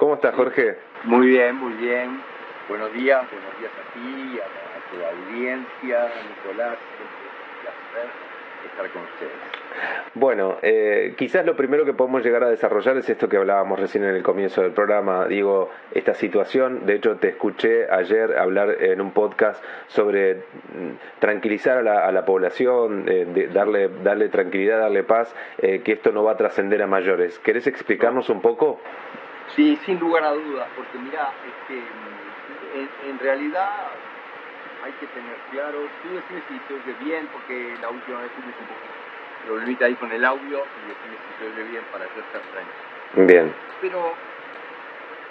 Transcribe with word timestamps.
¿Cómo 0.00 0.14
estás, 0.14 0.34
Jorge? 0.34 0.76
Muy 1.04 1.26
bien, 1.26 1.56
muy 1.56 1.74
bien. 1.74 2.22
Buenos 2.70 2.90
días, 2.94 3.22
buenos 3.30 3.60
días 3.60 3.70
a 3.70 3.92
ti, 3.92 4.40
a, 4.40 4.90
tu 4.90 5.04
audiencia, 5.04 6.08
Nicolás. 6.26 6.78
Un 6.98 7.60
placer 7.60 8.10
estar 8.64 8.90
con 8.92 9.02
ustedes. 9.02 9.32
Bueno, 10.14 10.56
eh, 10.62 11.14
quizás 11.18 11.44
lo 11.44 11.54
primero 11.54 11.84
que 11.84 11.92
podemos 11.92 12.24
llegar 12.24 12.42
a 12.44 12.48
desarrollar 12.48 12.96
es 12.96 13.10
esto 13.10 13.28
que 13.28 13.36
hablábamos 13.36 13.78
recién 13.78 14.04
en 14.04 14.14
el 14.14 14.22
comienzo 14.22 14.62
del 14.62 14.72
programa. 14.72 15.26
Digo, 15.26 15.70
esta 15.92 16.14
situación, 16.14 16.86
de 16.86 16.94
hecho 16.94 17.16
te 17.16 17.28
escuché 17.28 17.86
ayer 17.90 18.38
hablar 18.38 18.82
en 18.82 19.02
un 19.02 19.10
podcast 19.10 19.62
sobre 19.88 20.36
mm, 20.36 21.18
tranquilizar 21.18 21.76
a 21.76 21.82
la, 21.82 22.06
a 22.06 22.10
la 22.10 22.24
población, 22.24 23.04
eh, 23.06 23.26
de 23.26 23.48
darle, 23.48 23.90
darle 24.02 24.30
tranquilidad, 24.30 24.80
darle 24.80 25.02
paz, 25.02 25.34
eh, 25.58 25.82
que 25.82 25.92
esto 25.92 26.10
no 26.10 26.24
va 26.24 26.32
a 26.32 26.36
trascender 26.38 26.80
a 26.80 26.86
mayores. 26.86 27.38
¿Querés 27.40 27.66
explicarnos 27.66 28.30
un 28.30 28.40
poco? 28.40 28.80
Sí, 29.54 29.76
sin 29.84 29.98
lugar 29.98 30.24
a 30.24 30.30
dudas, 30.30 30.70
porque 30.74 30.98
mira, 30.98 31.34
este, 31.42 31.88
en, 31.88 32.90
en 32.98 33.18
realidad 33.18 33.68
hay 34.82 34.92
que 34.94 35.08
tener 35.08 35.38
claro, 35.50 35.90
tú 36.00 36.12
decime 36.14 36.42
si 36.46 36.60
se 36.60 36.74
oye 36.74 36.94
bien, 36.94 37.28
porque 37.30 37.76
la 37.80 37.90
última 37.90 38.20
vez 38.20 38.32
tuvimos 38.32 38.58
un 38.60 38.66
poquito 38.66 38.94
problemita 39.42 39.86
ahí 39.86 39.96
con 39.96 40.12
el 40.12 40.24
audio 40.24 40.68
y 40.76 40.80
decime 40.86 41.16
si 41.26 41.32
se 41.34 41.44
oye 41.44 41.62
bien 41.64 41.84
para 41.90 42.06
yo 42.14 42.20
estar 42.20 42.42
tranquilo. 42.50 43.26
Bien. 43.26 43.54
Pero 43.80 44.14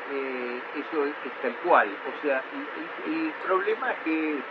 eh, 0.09 0.63
eso 0.73 1.05
es, 1.05 1.15
es 1.23 1.34
tal 1.40 1.57
cual, 1.59 1.98
o 2.04 2.13
sea, 2.15 2.43
el, 2.51 2.67
el- 2.76 2.91
el 3.05 3.34
problema 3.41 3.91
es 3.93 3.99
que 4.01 4.43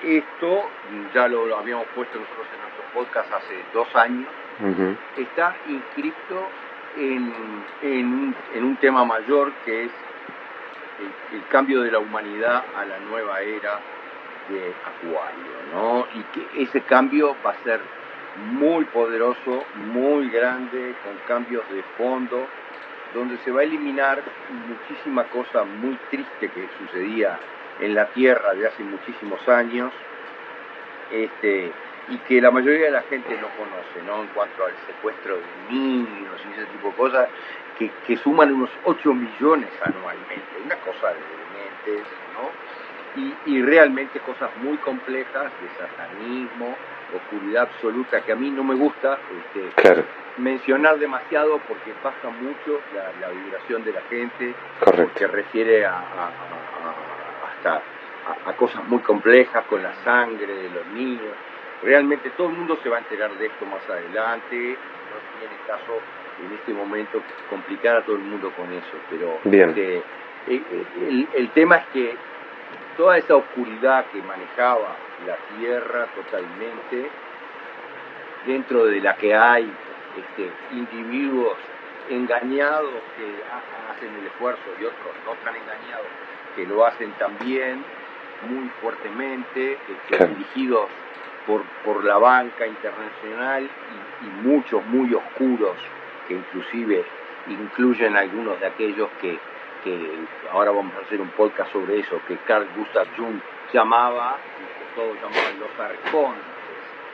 esto, 0.00 0.72
ya 1.12 1.26
lo, 1.26 1.46
lo 1.46 1.58
habíamos 1.58 1.88
puesto 1.88 2.18
nosotros 2.20 2.46
en 2.52 2.60
nuestro 2.60 2.84
podcast 2.92 3.32
hace 3.32 3.64
dos 3.72 3.88
años, 3.96 4.32
está 5.16 5.56
inscrito 5.64 6.52
en, 6.98 8.34
un 8.56 8.76
tema 8.80 9.04
mayor 9.04 9.52
que 9.64 9.84
es 9.84 9.92
el, 11.00 11.36
el 11.38 11.46
cambio 11.48 11.82
de 11.82 11.92
la 11.92 11.98
humanidad 11.98 12.64
a 12.76 12.84
la 12.84 12.98
nueva 13.00 13.40
era 13.40 13.78
de 14.48 14.74
Acuario, 14.84 15.52
¿no? 15.72 16.06
Y 16.14 16.22
que 16.32 16.62
ese 16.62 16.80
cambio 16.82 17.36
va 17.44 17.50
a 17.50 17.62
ser 17.62 17.80
muy 18.52 18.84
poderoso, 18.86 19.64
muy 19.92 20.30
grande, 20.30 20.94
con 21.04 21.16
cambios 21.26 21.68
de 21.70 21.82
fondo, 21.96 22.46
donde 23.14 23.38
se 23.38 23.50
va 23.50 23.60
a 23.60 23.64
eliminar 23.64 24.22
muchísima 24.68 25.24
cosa 25.24 25.64
muy 25.64 25.98
triste 26.10 26.48
que 26.48 26.68
sucedía 26.78 27.38
en 27.80 27.94
la 27.94 28.06
Tierra 28.06 28.54
de 28.54 28.66
hace 28.66 28.82
muchísimos 28.82 29.46
años, 29.48 29.92
este, 31.10 31.72
y 32.10 32.18
que 32.22 32.40
la 32.40 32.50
mayoría 32.50 32.86
de 32.86 32.90
la 32.92 33.02
gente 33.02 33.36
no 33.38 33.48
conoce, 33.54 34.02
¿no? 34.02 34.22
En 34.22 34.28
cuanto 34.28 34.64
al 34.64 34.76
secuestro 34.78 35.40
de 35.40 35.56
niños 35.68 36.40
y 36.46 36.52
ese 36.52 36.66
tipo 36.66 36.88
de 36.90 36.96
cosas, 36.96 37.28
que, 37.76 37.92
que 38.02 38.16
suman 38.16 38.52
unos 38.52 38.70
8 38.82 39.12
millones 39.12 39.74
anualmente, 39.82 40.58
una 40.58 40.76
cosa 40.76 41.12
de 41.14 41.36
dementes, 41.36 42.08
¿no? 42.32 42.54
Y, 43.14 43.38
y 43.44 43.62
realmente 43.62 44.20
cosas 44.20 44.54
muy 44.56 44.78
complejas 44.78 45.58
de 45.58 45.68
satanismo, 45.70 46.78
oscuridad 47.10 47.64
absoluta, 47.64 48.22
que 48.22 48.32
a 48.32 48.36
mí 48.36 48.50
no 48.52 48.64
me 48.64 48.74
gusta 48.74 49.20
este, 49.28 49.68
Claro, 49.76 50.04
mencionar 50.36 50.98
demasiado 50.98 51.60
porque 51.66 51.94
baja 52.00 52.30
mucho 52.30 52.84
la, 52.90 53.12
la 53.14 53.30
vibración 53.30 53.82
de 53.82 53.92
la 53.92 54.02
gente, 54.02 54.54
porque 55.02 55.26
refiere 55.26 55.84
a, 55.84 55.92
a- 55.92 56.28
a- 56.28 56.64
a- 56.78 57.48
hasta 57.48 57.84
a, 58.24 58.50
a 58.50 58.56
cosas 58.56 58.84
muy 58.84 59.02
complejas 59.02 59.64
con 59.66 59.82
la 59.82 59.92
sangre 59.94 60.54
de 60.54 60.70
los 60.70 60.86
niños. 60.86 61.36
Realmente 61.80 62.30
todo 62.32 62.48
el 62.50 62.56
mundo 62.56 62.76
se 62.82 62.88
va 62.88 62.96
a 62.96 63.00
enterar 63.00 63.34
de 63.36 63.46
esto 63.46 63.64
más 63.66 63.88
adelante, 63.88 64.80
no 65.08 65.20
tiene 65.22 65.60
caso 65.60 66.04
en 66.36 66.52
este 66.52 66.72
momento 66.74 67.24
complicar 67.46 67.96
a 67.96 68.04
todo 68.04 68.16
el 68.16 68.22
mundo 68.22 68.52
con 68.52 68.72
eso, 68.72 69.04
pero 69.08 69.40
Bien. 69.44 69.70
este, 69.70 70.06
el, 70.46 70.88
el- 70.94 71.28
el 71.32 71.52
tema 71.52 71.76
es 71.76 71.86
que 71.88 72.18
toda 72.96 73.16
esa 73.18 73.36
oscuridad 73.36 74.08
que 74.08 74.22
manejaba 74.22 75.00
la 75.18 75.38
Tierra 75.46 76.10
totalmente, 76.12 77.12
dentro 78.44 78.84
de 78.84 79.00
la 79.00 79.16
que 79.16 79.34
hay 79.34 79.78
este, 80.14 80.54
individuos 80.68 81.60
engañados 82.06 83.04
que 83.14 83.42
ha- 83.48 83.90
hacen 83.90 84.16
el 84.16 84.26
esfuerzo 84.26 84.74
y 84.76 84.84
otros 84.84 85.16
no 85.24 85.36
tan 85.36 85.56
engañados 85.56 86.12
que 86.52 86.66
lo 86.66 86.84
hacen 86.86 87.14
también 87.14 87.86
muy 88.40 88.68
fuertemente, 88.70 89.80
este, 89.86 90.26
dirigidos 90.28 90.92
por, 91.46 91.62
por 91.84 92.04
la 92.04 92.18
banca 92.18 92.66
internacional 92.66 93.62
y, 93.62 94.26
y 94.26 94.30
muchos 94.48 94.84
muy 94.86 95.12
oscuros 95.14 95.76
que 96.26 96.34
inclusive 96.34 97.04
incluyen 97.48 98.16
algunos 98.16 98.60
de 98.60 98.66
aquellos 98.66 99.08
que, 99.20 99.38
que 99.84 100.10
ahora 100.52 100.70
vamos 100.70 100.92
a 100.96 101.00
hacer 101.06 101.20
un 101.20 101.30
podcast 101.30 101.72
sobre 101.72 102.00
eso, 102.00 102.20
que 102.26 102.36
Carl 102.46 102.66
Gustav 102.76 103.06
Jung 103.16 103.40
llamaba, 103.72 104.36
y 104.60 104.64
que 104.64 105.00
todos 105.00 105.14
llamaban 105.16 105.58
los 105.60 105.80
arcontes, 105.80 106.58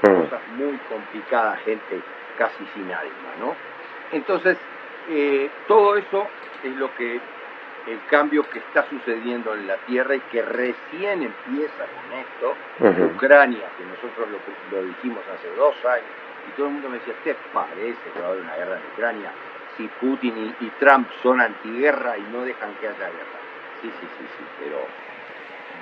Mm. 0.03 0.23
cosas 0.25 0.41
muy 0.59 0.77
complicadas, 0.91 1.61
gente 1.63 2.01
casi 2.37 2.63
sin 2.75 2.83
alma, 2.93 3.31
¿no? 3.41 3.55
Entonces, 4.13 4.59
eh, 5.09 5.49
todo 5.67 5.97
eso 5.97 6.27
es 6.63 6.77
lo 6.77 6.95
que 6.97 7.21
el 7.85 8.05
cambio 8.05 8.43
que 8.45 8.61
está 8.61 8.87
sucediendo 8.87 9.55
en 9.55 9.67
la 9.67 9.79
Tierra 9.79 10.17
y 10.17 10.23
que 10.23 10.43
recién 10.43 11.23
empieza 11.23 11.89
con 11.89 12.13
esto, 12.13 12.61
Ujú. 12.79 13.05
Ucrania, 13.15 13.73
que 13.77 13.85
nosotros 13.85 14.29
lo, 14.31 14.43
lo 14.63 14.83
dijimos 14.83 15.29
hace 15.29 15.49
dos 15.49 15.85
años, 15.85 16.17
y 16.45 16.53
todo 16.53 16.67
el 16.67 16.73
mundo 16.73 16.89
me 16.89 16.99
decía, 16.99 17.15
¿te 17.23 17.37
parece 17.51 18.13
que 18.13 18.21
va 18.21 18.27
a 18.27 18.29
haber 18.31 18.43
una 18.43 18.57
guerra 18.57 18.79
en 18.79 18.85
Ucrania? 18.87 19.37
Si 19.67 19.89
Putin 19.91 20.37
y, 20.39 20.57
y 20.59 20.73
Trump 20.73 21.11
son 21.23 21.41
antiguerra 21.41 22.19
y 22.19 22.27
no 22.27 22.43
dejan 22.43 22.77
que 22.77 22.89
haya 22.89 23.11
guerra. 23.11 23.41
Sí, 23.75 23.93
sí, 23.93 24.09
sí, 24.09 24.29
sí, 24.29 24.51
pero 24.57 24.95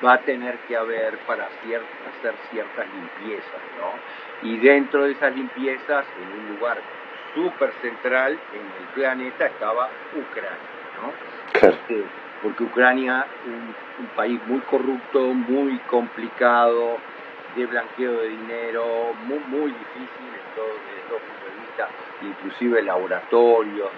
va 0.02 0.14
a 0.14 0.24
tener 0.24 0.62
que 0.62 0.76
haber 0.76 1.20
para 1.24 1.50
cier- 1.50 1.88
hacer 2.04 2.38
ciertas 2.38 2.88
limpiezas, 2.90 3.62
¿no? 3.72 4.02
Y 4.40 4.58
dentro 4.58 5.04
de 5.04 5.12
esas 5.12 5.34
limpiezas, 5.34 6.12
en 6.16 6.32
un 6.32 6.46
lugar 6.46 6.84
súper 7.32 7.74
central 7.74 8.42
en 8.50 8.72
el 8.72 8.90
planeta, 8.90 9.46
estaba 9.46 9.94
Ucrania, 10.10 10.80
¿no? 10.92 11.20
Porque 12.42 12.64
Ucrania, 12.64 13.24
un, 13.46 14.04
un 14.04 14.10
país 14.16 14.40
muy 14.46 14.60
corrupto, 14.60 15.20
muy 15.20 15.78
complicado, 15.88 16.98
de 17.56 17.66
blanqueo 17.66 18.12
de 18.20 18.28
dinero, 18.28 19.14
muy, 19.26 19.38
muy 19.48 19.70
difícil 19.70 20.28
en 20.32 20.54
todo, 20.56 20.68
desde 20.88 21.08
todo 21.08 21.18
punto 21.18 21.44
de 21.46 21.60
vista, 21.60 21.88
inclusive 22.22 22.82
laboratorios, 22.82 23.90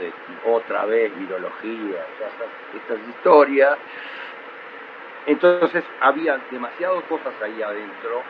otra 0.47 0.85
vez 0.87 1.17
virología, 1.19 2.05
estas, 2.13 2.49
estas 2.75 3.09
historias. 3.09 3.79
Entonces 5.27 5.85
había 6.01 6.39
demasiadas 6.51 7.03
cosas 7.05 7.33
ahí 7.43 7.63
adentro, 7.63 8.23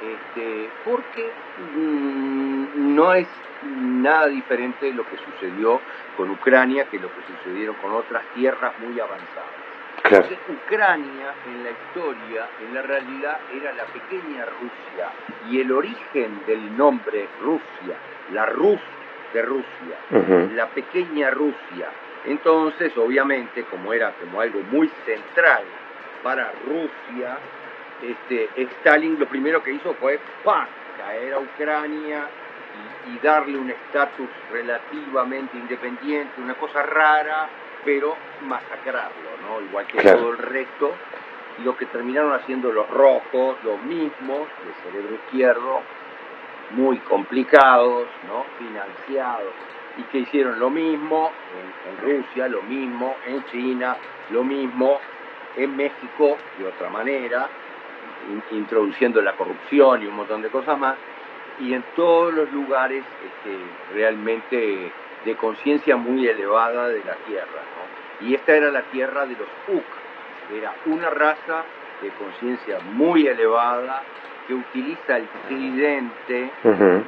este, 0.00 0.68
porque 0.84 1.30
mm, 1.76 2.94
no 2.94 3.14
es 3.14 3.28
nada 3.62 4.26
diferente 4.28 4.86
de 4.86 4.94
lo 4.94 5.04
que 5.04 5.16
sucedió 5.16 5.80
con 6.16 6.30
Ucrania 6.30 6.84
que 6.84 6.98
lo 6.98 7.08
que 7.08 7.20
sucedieron 7.36 7.76
con 7.76 7.92
otras 7.92 8.22
tierras 8.34 8.72
muy 8.80 8.98
avanzadas. 8.98 9.60
Claro. 10.02 10.24
Entonces, 10.24 10.38
Ucrania 10.48 11.34
en 11.46 11.64
la 11.64 11.70
historia, 11.70 12.48
en 12.66 12.74
la 12.74 12.82
realidad, 12.82 13.38
era 13.54 13.72
la 13.72 13.84
pequeña 13.84 14.46
Rusia 14.46 15.08
y 15.50 15.60
el 15.60 15.70
origen 15.72 16.40
del 16.46 16.76
nombre 16.76 17.28
Rusia, 17.42 17.96
la 18.32 18.46
Rus 18.46 18.80
de 19.34 19.42
Rusia, 19.42 20.48
la 20.54 20.66
pequeña 20.68 21.30
Rusia. 21.30 21.88
Entonces, 22.24 22.96
obviamente, 22.96 23.64
como 23.64 23.92
era 23.92 24.12
como 24.12 24.40
algo 24.40 24.60
muy 24.70 24.90
central 25.04 25.62
para 26.22 26.52
Rusia, 26.66 27.38
este, 28.02 28.48
Stalin 28.56 29.18
lo 29.18 29.26
primero 29.26 29.62
que 29.62 29.72
hizo 29.72 29.94
fue 29.94 30.18
¡pam! 30.44 30.66
caer 30.98 31.34
a 31.34 31.38
Ucrania 31.38 32.28
y, 33.06 33.10
y 33.14 33.18
darle 33.22 33.58
un 33.58 33.70
estatus 33.70 34.28
relativamente 34.52 35.56
independiente, 35.56 36.40
una 36.40 36.54
cosa 36.54 36.82
rara, 36.82 37.48
pero 37.84 38.16
masacrarlo, 38.42 39.30
¿no? 39.48 39.60
Igual 39.62 39.86
que 39.86 39.98
Claro. 39.98 40.18
todo 40.18 40.30
el 40.32 40.38
resto. 40.38 40.94
Y 41.58 41.62
lo 41.62 41.76
que 41.76 41.86
terminaron 41.86 42.32
haciendo 42.32 42.70
los 42.72 42.88
rojos, 42.88 43.56
los 43.64 43.82
mismos, 43.82 44.48
de 44.64 44.90
cerebro 44.90 45.14
izquierdo, 45.14 45.80
muy 46.70 46.98
complicados, 46.98 48.06
¿no? 48.28 48.44
financiados, 48.58 49.52
y 49.98 50.02
que 50.04 50.18
hicieron 50.18 50.58
lo 50.60 50.70
mismo 50.70 51.32
en, 51.58 51.90
en 51.90 52.18
Rusia, 52.22 52.48
lo 52.48 52.62
mismo 52.62 53.16
en 53.26 53.44
China, 53.46 53.96
lo 54.30 54.44
mismo 54.44 54.98
en 55.56 55.76
México 55.76 56.36
de 56.58 56.66
otra 56.68 56.88
manera, 56.90 57.48
introduciendo 58.52 59.20
la 59.22 59.32
corrupción 59.32 60.02
y 60.02 60.06
un 60.06 60.16
montón 60.16 60.42
de 60.42 60.48
cosas 60.48 60.78
más, 60.78 60.96
y 61.60 61.74
en 61.74 61.84
todos 61.94 62.32
los 62.32 62.50
lugares 62.52 63.04
este, 63.24 63.56
realmente 63.94 64.92
de 65.24 65.36
conciencia 65.36 65.96
muy 65.96 66.26
elevada 66.26 66.88
de 66.88 67.04
la 67.04 67.14
tierra. 67.26 67.46
¿no? 67.46 68.26
Y 68.26 68.34
esta 68.34 68.54
era 68.54 68.70
la 68.70 68.82
tierra 68.82 69.26
de 69.26 69.34
los 69.34 69.48
Uk, 69.68 69.84
era 70.56 70.74
una 70.86 71.10
raza 71.10 71.64
de 72.02 72.08
conciencia 72.10 72.78
muy 72.92 73.26
elevada 73.26 74.02
que 74.46 74.54
utiliza 74.54 75.18
el 75.18 75.28
tridente. 75.46 76.50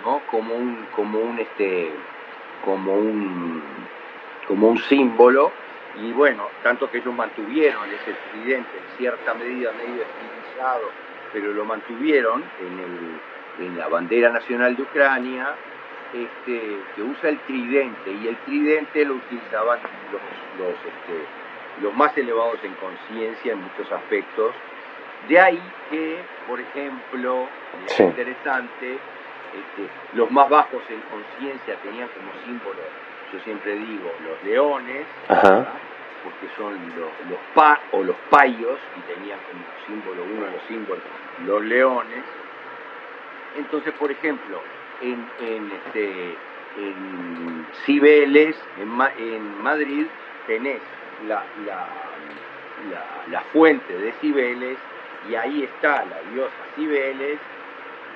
¿no? 0.04 0.20
como 0.30 0.54
un 0.54 0.86
como 0.94 1.18
un 1.18 1.38
este 1.38 1.90
como 2.64 2.94
un 2.94 3.62
como 4.46 4.68
un 4.68 4.78
símbolo 4.78 5.52
Y 6.02 6.12
bueno, 6.12 6.48
tanto 6.62 6.90
que 6.90 6.98
ellos 6.98 7.14
mantuvieron 7.14 7.84
ese 7.90 8.14
tridente 8.30 8.78
en 8.78 8.96
cierta 8.96 9.34
medida 9.34 9.72
medio 9.72 10.04
pero 11.32 11.52
lo 11.52 11.64
mantuvieron 11.64 12.44
en, 12.60 12.78
el, 12.78 13.66
en 13.66 13.78
la 13.78 13.88
bandera 13.88 14.30
nacional 14.30 14.76
de 14.76 14.82
Ucrania, 14.82 15.54
este, 16.12 16.78
que 16.94 17.02
usa 17.02 17.30
el 17.30 17.38
tridente, 17.40 18.12
y 18.12 18.28
el 18.28 18.36
tridente 18.38 19.04
lo 19.04 19.14
utilizaban 19.14 19.78
los, 20.12 20.20
los, 20.58 20.74
este, 20.74 21.82
los 21.82 21.94
más 21.94 22.16
elevados 22.18 22.58
en 22.62 22.74
conciencia 22.74 23.52
en 23.52 23.62
muchos 23.62 23.90
aspectos. 23.90 24.54
De 25.28 25.40
ahí 25.40 25.62
que, 25.90 26.18
por 26.48 26.60
ejemplo, 26.60 27.48
es 27.86 28.00
interesante, 28.00 28.94
este, 28.94 29.88
los 30.14 30.30
más 30.30 30.48
bajos 30.48 30.82
en 30.90 31.00
conciencia 31.02 31.76
tenían 31.82 32.08
como 32.08 32.32
símbolo, 32.44 32.82
yo 33.32 33.38
siempre 33.40 33.76
digo, 33.76 34.12
los 34.24 34.42
leones, 34.44 35.06
porque 36.22 36.48
son 36.56 36.74
los, 36.98 37.38
pa 37.54 37.80
o 37.92 38.02
los 38.02 38.16
payos, 38.30 38.78
y 38.96 39.14
tenían 39.14 39.38
como 39.50 39.64
símbolo, 39.86 40.24
uno 40.24 40.46
de 40.46 40.52
los 40.52 40.62
símbolos, 40.68 41.04
los 41.46 41.62
leones. 41.64 42.24
Entonces, 43.56 43.92
por 43.94 44.10
ejemplo, 44.10 44.60
en, 45.00 45.26
en, 45.40 45.72
este, 45.72 46.36
en 46.78 47.66
Cibeles, 47.84 48.56
en, 48.78 49.62
Madrid, 49.62 50.06
tenés 50.46 50.80
la, 51.26 51.44
la, 51.66 51.86
la, 53.30 53.40
fuente 53.52 53.96
de 53.96 54.12
Cibeles 54.20 54.78
y 55.28 55.34
ahí 55.34 55.64
está 55.64 56.04
la 56.04 56.20
diosa 56.32 56.54
Cibeles 56.74 57.38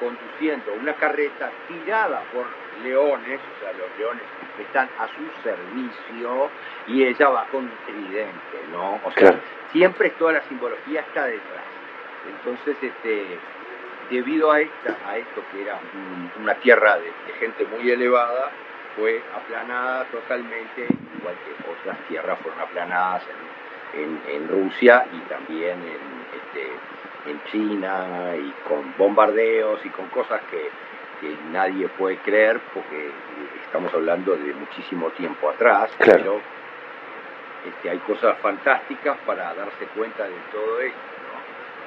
conduciendo 0.00 0.72
una 0.74 0.94
carreta 0.94 1.50
tirada 1.68 2.22
por 2.32 2.46
leones, 2.82 3.40
o 3.56 3.60
sea, 3.60 3.72
los 3.72 3.98
leones 3.98 4.22
están 4.58 4.88
a 4.98 5.06
su 5.08 5.42
servicio 5.42 6.50
y 6.86 7.04
ella 7.04 7.28
va 7.28 7.44
con 7.46 7.64
un 7.64 7.72
tridente, 7.86 8.58
¿no? 8.72 9.00
O 9.04 9.10
sea, 9.12 9.38
siempre 9.72 10.10
toda 10.10 10.32
la 10.32 10.42
simbología 10.42 11.00
está 11.00 11.24
detrás. 11.26 11.64
Entonces, 12.28 12.76
este, 12.82 13.38
debido 14.10 14.50
a, 14.52 14.60
esta, 14.60 14.96
a 15.06 15.16
esto 15.16 15.42
que 15.52 15.62
era 15.62 15.78
una 16.40 16.54
tierra 16.54 16.98
de, 16.98 17.12
gente 17.38 17.66
muy 17.66 17.90
elevada, 17.90 18.50
fue 18.96 19.22
aplanada 19.34 20.04
totalmente, 20.06 20.86
igual 21.18 21.34
que 21.44 21.70
otras 21.70 21.98
tierras 22.08 22.38
fueron 22.40 22.60
aplanadas 22.60 23.22
en, 23.92 24.20
en, 24.28 24.48
Rusia 24.48 25.06
y 25.12 25.18
también 25.28 25.78
en, 25.78 26.26
este, 26.34 27.30
en 27.30 27.44
China 27.50 28.34
y 28.36 28.54
con 28.66 28.94
bombardeos 28.96 29.84
y 29.84 29.90
con 29.90 30.06
cosas 30.08 30.40
que, 30.50 30.70
que 31.20 31.36
nadie 31.50 31.88
puede 31.88 32.18
creer 32.18 32.60
porque 32.72 33.10
estamos 33.64 33.92
hablando 33.94 34.36
de 34.36 34.52
muchísimo 34.54 35.10
tiempo 35.10 35.50
atrás, 35.50 35.90
pero 35.98 36.40
este, 37.66 37.90
hay 37.90 37.98
cosas 37.98 38.38
fantásticas 38.38 39.16
para 39.26 39.54
darse 39.54 39.86
cuenta 39.96 40.24
de 40.24 40.36
todo 40.52 40.80
esto. 40.80 40.98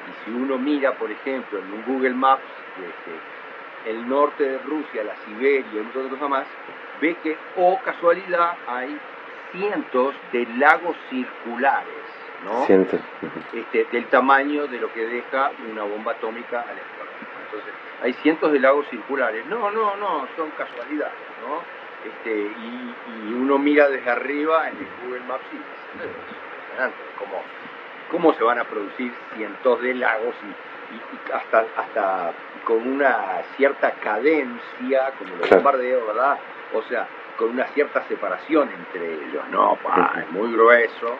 Y 0.09 0.25
si 0.25 0.31
uno 0.31 0.57
mira, 0.57 0.93
por 0.93 1.11
ejemplo, 1.11 1.59
en 1.59 1.71
un 1.71 1.83
Google 1.85 2.13
Maps, 2.13 2.43
este, 2.77 3.91
el 3.91 4.07
norte 4.07 4.43
de 4.43 4.57
Rusia, 4.59 5.03
la 5.03 5.15
Siberia 5.25 5.65
y 5.71 5.83
muchas 5.83 6.11
cosas 6.11 6.29
más, 6.29 6.47
ve 6.99 7.15
que, 7.23 7.37
oh 7.57 7.79
casualidad, 7.83 8.53
hay 8.67 8.97
cientos 9.51 10.15
de 10.31 10.45
lagos 10.57 10.95
circulares, 11.09 12.03
¿no? 12.43 12.65
Cientos. 12.65 12.99
Este, 13.53 13.85
del 13.91 14.05
tamaño 14.07 14.67
de 14.67 14.79
lo 14.79 14.91
que 14.91 15.05
deja 15.05 15.51
una 15.71 15.83
bomba 15.83 16.13
atómica 16.13 16.61
al 16.61 16.77
explotar. 16.77 17.28
Entonces, 17.51 17.73
hay 18.03 18.13
cientos 18.13 18.51
de 18.51 18.59
lagos 18.59 18.87
circulares. 18.89 19.45
No, 19.47 19.71
no, 19.71 19.95
no, 19.97 20.27
son 20.35 20.51
casualidades, 20.51 21.15
¿no? 21.41 21.61
Este, 22.05 22.31
y, 22.31 22.95
uno 23.33 23.57
mira 23.57 23.89
desde 23.89 24.09
arriba 24.09 24.69
en 24.69 24.77
el 24.77 24.87
Google 25.03 25.21
Maps 25.27 25.43
y 25.51 25.57
es 25.57 26.91
como 27.17 27.41
cómo 28.11 28.33
se 28.33 28.43
van 28.43 28.59
a 28.59 28.63
producir 28.63 29.13
cientos 29.35 29.81
de 29.81 29.95
lagos 29.95 30.35
y, 30.43 31.31
hasta, 31.33 31.65
hasta 31.77 32.33
con 32.63 32.87
una 32.87 33.41
cierta 33.55 33.91
cadencia, 33.91 35.11
como 35.17 35.35
los 35.35 35.49
bombardeos, 35.49 36.07
¿verdad? 36.07 36.37
O 36.73 36.81
sea, 36.83 37.07
con 37.37 37.49
una 37.49 37.65
cierta 37.67 38.03
separación 38.07 38.69
entre 38.69 39.13
ellos, 39.13 39.43
¿no? 39.51 39.77
es 40.19 40.31
muy 40.31 40.51
grueso 40.51 41.17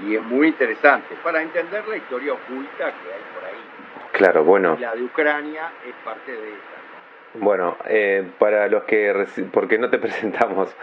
y 0.00 0.16
es 0.16 0.22
muy 0.22 0.48
interesante 0.48 1.14
para 1.22 1.42
entender 1.42 1.86
la 1.86 1.96
historia 1.96 2.32
oculta 2.32 2.78
que 2.78 3.12
hay 3.12 3.22
por 3.34 3.44
ahí. 3.44 3.71
Claro, 4.12 4.44
bueno. 4.44 4.76
la 4.78 4.94
de 4.94 5.02
Ucrania 5.02 5.72
es 5.86 5.94
parte 6.04 6.32
de 6.32 6.48
esa. 6.48 6.82
Bueno, 7.34 7.78
eh, 7.88 8.24
para 8.38 8.68
los 8.68 8.84
que, 8.84 9.26
porque 9.52 9.78
no 9.78 9.88
te 9.88 9.98
presentamos, 10.00 10.74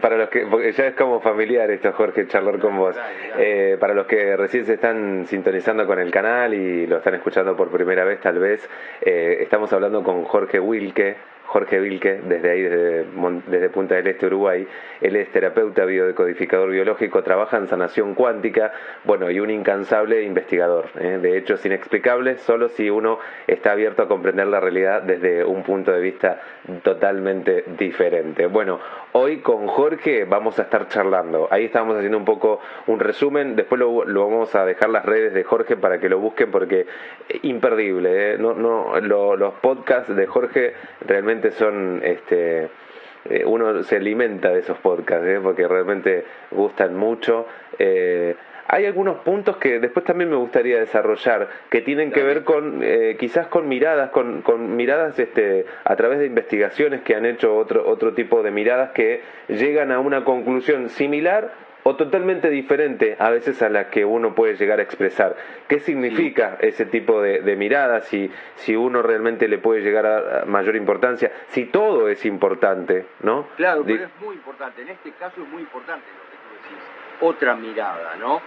para 0.00 0.18
los 0.18 0.28
que, 0.28 0.46
porque 0.46 0.72
ya 0.72 0.88
es 0.88 0.94
como 0.94 1.20
familiar 1.20 1.70
esto, 1.70 1.92
Jorge, 1.92 2.26
charlar 2.26 2.58
con 2.58 2.76
vos. 2.76 2.96
Eh, 3.38 3.76
para 3.80 3.94
los 3.94 4.06
que 4.06 4.36
recién 4.36 4.66
se 4.66 4.74
están 4.74 5.26
sintonizando 5.26 5.86
con 5.86 5.98
el 5.98 6.10
canal 6.10 6.52
y 6.52 6.86
lo 6.86 6.98
están 6.98 7.14
escuchando 7.14 7.56
por 7.56 7.70
primera 7.70 8.04
vez, 8.04 8.20
tal 8.20 8.38
vez, 8.38 8.68
eh, 9.00 9.38
estamos 9.40 9.72
hablando 9.72 10.02
con 10.02 10.24
Jorge 10.24 10.60
Wilke, 10.60 11.16
Jorge 11.46 11.80
Vilque, 11.80 12.20
desde 12.24 12.50
ahí, 12.50 12.62
desde, 12.62 13.68
Punta 13.70 13.94
del 13.94 14.06
Este, 14.08 14.26
Uruguay. 14.26 14.66
Él 15.00 15.16
es 15.16 15.30
terapeuta 15.30 15.84
biodecodificador 15.84 16.70
biológico, 16.70 17.22
trabaja 17.22 17.56
en 17.56 17.68
sanación 17.68 18.14
cuántica, 18.14 18.72
bueno, 19.04 19.30
y 19.30 19.40
un 19.40 19.50
incansable 19.50 20.22
investigador. 20.22 20.86
¿eh? 20.98 21.18
De 21.20 21.36
hechos 21.36 21.64
inexplicables, 21.64 22.40
solo 22.40 22.68
si 22.68 22.90
uno 22.90 23.18
está 23.46 23.72
abierto 23.72 24.02
a 24.02 24.08
comprender 24.08 24.46
la 24.46 24.60
realidad 24.60 25.02
desde 25.02 25.44
un 25.44 25.62
punto 25.62 25.92
de 25.92 26.00
vista 26.00 26.40
totalmente 26.82 27.64
diferente. 27.78 28.46
Bueno, 28.46 28.80
hoy 29.12 29.38
con 29.38 29.66
Jorge 29.66 30.24
vamos 30.24 30.58
a 30.58 30.62
estar 30.62 30.88
charlando. 30.88 31.48
Ahí 31.50 31.66
estamos 31.66 31.96
haciendo 31.96 32.18
un 32.18 32.24
poco 32.24 32.60
un 32.86 32.98
resumen, 32.98 33.56
después 33.56 33.78
lo, 33.78 34.04
vamos 34.04 34.54
a 34.54 34.64
dejar 34.64 34.90
las 34.90 35.04
redes 35.04 35.32
de 35.34 35.44
Jorge 35.44 35.76
para 35.76 36.00
que 36.00 36.08
lo 36.08 36.18
busquen 36.18 36.50
porque 36.50 36.86
imperdible. 37.42 38.34
¿eh? 38.34 38.38
No, 38.38 38.54
no, 38.54 38.98
los 39.00 39.54
podcasts 39.54 40.14
de 40.14 40.26
Jorge 40.26 40.74
realmente 41.06 41.35
son 41.50 42.00
este 42.02 42.68
eh, 43.28 43.44
uno 43.44 43.82
se 43.82 43.96
alimenta 43.96 44.50
de 44.50 44.60
esos 44.60 44.78
podcasts 44.78 45.26
¿eh? 45.26 45.40
porque 45.42 45.66
realmente 45.66 46.24
gustan 46.50 46.94
mucho 46.94 47.46
eh, 47.78 48.36
hay 48.68 48.86
algunos 48.86 49.18
puntos 49.18 49.56
que 49.56 49.78
después 49.78 50.04
también 50.04 50.30
me 50.30 50.36
gustaría 50.36 50.78
desarrollar 50.78 51.48
que 51.70 51.80
tienen 51.82 52.10
que 52.10 52.22
ver 52.22 52.44
con 52.44 52.82
quizás 53.18 53.46
con 53.46 53.68
miradas 53.68 54.10
con, 54.10 54.42
con 54.42 54.74
miradas 54.74 55.18
este 55.18 55.66
a 55.84 55.94
través 55.94 56.18
de 56.18 56.26
investigaciones 56.26 57.02
que 57.02 57.14
han 57.14 57.26
hecho 57.26 57.56
otro 57.56 57.88
otro 57.88 58.14
tipo 58.14 58.42
de 58.42 58.50
miradas 58.50 58.90
que 58.90 59.22
llegan 59.48 59.92
a 59.92 60.00
una 60.00 60.24
conclusión 60.24 60.88
similar 60.88 61.65
o 61.88 61.94
totalmente 61.94 62.50
diferente 62.50 63.16
a 63.16 63.30
veces 63.30 63.62
a 63.62 63.68
la 63.68 63.90
que 63.90 64.04
uno 64.04 64.34
puede 64.34 64.56
llegar 64.56 64.80
a 64.80 64.82
expresar. 64.82 65.36
¿Qué 65.68 65.78
significa 65.78 66.56
ese 66.60 66.84
tipo 66.84 67.22
de? 67.22 67.36
Si, 68.02 68.28
si 68.56 68.74
uno 68.74 69.02
realmente 69.02 69.46
le 69.46 69.58
puede 69.58 69.82
llegar 69.82 70.04
a, 70.04 70.44
mayor 70.46 70.74
importancia, 70.74 71.30
si 71.50 71.66
todo 71.66 72.08
es 72.08 72.24
importante, 72.26 73.06
¿no? 73.20 73.46
Claro, 73.56 73.84
pero 73.86 74.02
es 74.02 74.20
muy 74.20 74.34
importante. 74.34 74.82
En 74.82 74.88
este 74.88 75.12
caso 75.12 75.40
es 75.40 75.48
muy 75.48 75.62
importante 75.62 76.06
lo 76.10 76.24
que 76.28 76.36
tú 76.36 76.54
decís. 76.60 76.84
Otra 77.20 77.54
mirada, 77.54 78.16
¿no? 78.16 78.42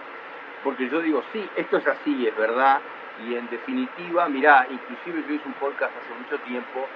Porque 0.62 0.90
yo 0.90 1.00
digo, 1.00 1.22
sí, 1.32 1.42
esto 1.56 1.78
es 1.78 1.86
así, 1.86 2.26
es 2.26 2.36
verdad, 2.36 2.78
y 3.26 3.36
en 3.36 3.48
definitiva, 3.48 4.28
mirá, 4.28 4.66
inclusive 4.70 5.24
yo 5.26 5.34
hice 5.34 5.48
un 5.48 5.54
podcast 5.54 5.94
hace 5.96 6.14
mucho 6.22 6.38
tiempo 6.44 6.86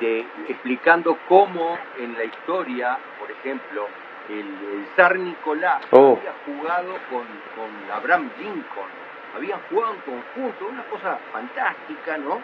de, 0.00 0.26
explicando 0.48 1.16
cómo 1.28 1.78
en 1.96 2.14
la 2.14 2.24
historia, 2.24 2.98
por 3.20 3.30
ejemplo, 3.30 3.86
el, 4.28 4.86
zar 4.96 5.18
Nicolás 5.18 5.82
oh. 5.90 6.18
había 6.18 6.34
jugado 6.44 6.92
con, 7.10 7.24
con 7.56 7.90
Abraham 7.92 8.30
Lincoln, 8.38 8.90
habían 9.36 9.60
jugado 9.70 9.94
en 9.94 10.00
conjunto, 10.00 10.66
una 10.66 10.84
cosa 10.84 11.18
fantástica, 11.32 12.18
¿no? 12.18 12.40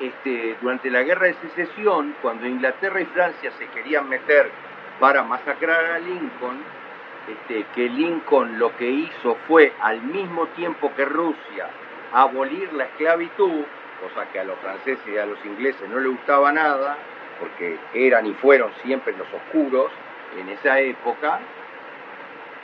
Este, 0.00 0.56
durante 0.60 0.90
la 0.90 1.02
guerra 1.02 1.26
de 1.26 1.34
secesión, 1.34 2.16
cuando 2.22 2.46
Inglaterra 2.46 3.00
y 3.00 3.04
Francia 3.06 3.52
se 3.58 3.66
querían 3.68 4.08
meter 4.08 4.50
para 4.98 5.22
masacrar 5.22 5.84
a 5.84 5.98
Lincoln, 5.98 6.62
este, 7.28 7.66
que 7.74 7.88
Lincoln 7.88 8.58
lo 8.58 8.76
que 8.76 8.90
hizo 8.90 9.36
fue 9.46 9.72
al 9.80 10.02
mismo 10.02 10.46
tiempo 10.48 10.92
que 10.96 11.04
Rusia 11.04 11.68
abolir 12.12 12.72
la 12.72 12.84
esclavitud, 12.84 13.64
cosa 14.00 14.26
que 14.32 14.40
a 14.40 14.44
los 14.44 14.58
franceses 14.58 15.06
y 15.06 15.16
a 15.16 15.26
los 15.26 15.42
ingleses 15.44 15.88
no 15.88 15.98
les 15.98 16.10
gustaba 16.10 16.50
nada, 16.52 16.96
porque 17.38 17.78
eran 17.94 18.26
y 18.26 18.34
fueron 18.34 18.72
siempre 18.82 19.14
los 19.16 19.28
oscuros, 19.32 19.90
en 20.38 20.48
esa 20.48 20.80
época, 20.80 21.40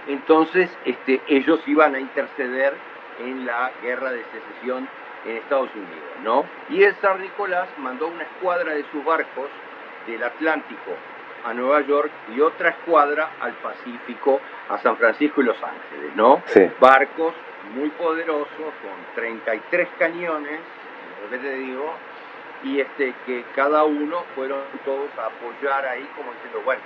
entonces 0.06 0.70
este, 0.84 1.20
ellos 1.28 1.60
iban 1.66 1.94
a 1.94 2.00
interceder 2.00 2.74
en 3.20 3.46
la 3.46 3.70
guerra 3.82 4.10
de 4.10 4.24
secesión 4.24 4.88
en 5.26 5.36
Estados 5.36 5.70
Unidos, 5.74 6.10
¿no? 6.22 6.44
Y 6.70 6.82
el 6.82 6.94
zar 6.96 7.18
Nicolás 7.18 7.68
mandó 7.78 8.06
una 8.08 8.22
escuadra 8.22 8.74
de 8.74 8.84
sus 8.90 9.04
barcos 9.04 9.48
del 10.06 10.22
Atlántico 10.22 10.92
a 11.44 11.52
Nueva 11.54 11.80
York 11.82 12.10
y 12.34 12.40
otra 12.40 12.70
escuadra 12.70 13.30
al 13.40 13.52
Pacífico, 13.54 14.40
a 14.68 14.78
San 14.78 14.96
Francisco 14.96 15.40
y 15.40 15.44
Los 15.44 15.62
Ángeles, 15.62 16.14
¿no? 16.16 16.42
Barcos 16.80 17.34
muy 17.74 17.90
poderosos 17.90 18.48
con 18.56 19.14
33 19.14 19.88
cañones, 19.98 20.60
lo 21.30 21.38
te 21.38 21.54
digo, 21.54 21.94
y 22.64 22.80
este 22.80 23.14
que 23.26 23.44
cada 23.54 23.84
uno 23.84 24.24
fueron 24.34 24.60
todos 24.84 25.10
a 25.18 25.26
apoyar 25.26 25.86
ahí 25.86 26.08
como 26.16 26.32
diciendo, 26.32 26.62
bueno, 26.64 26.82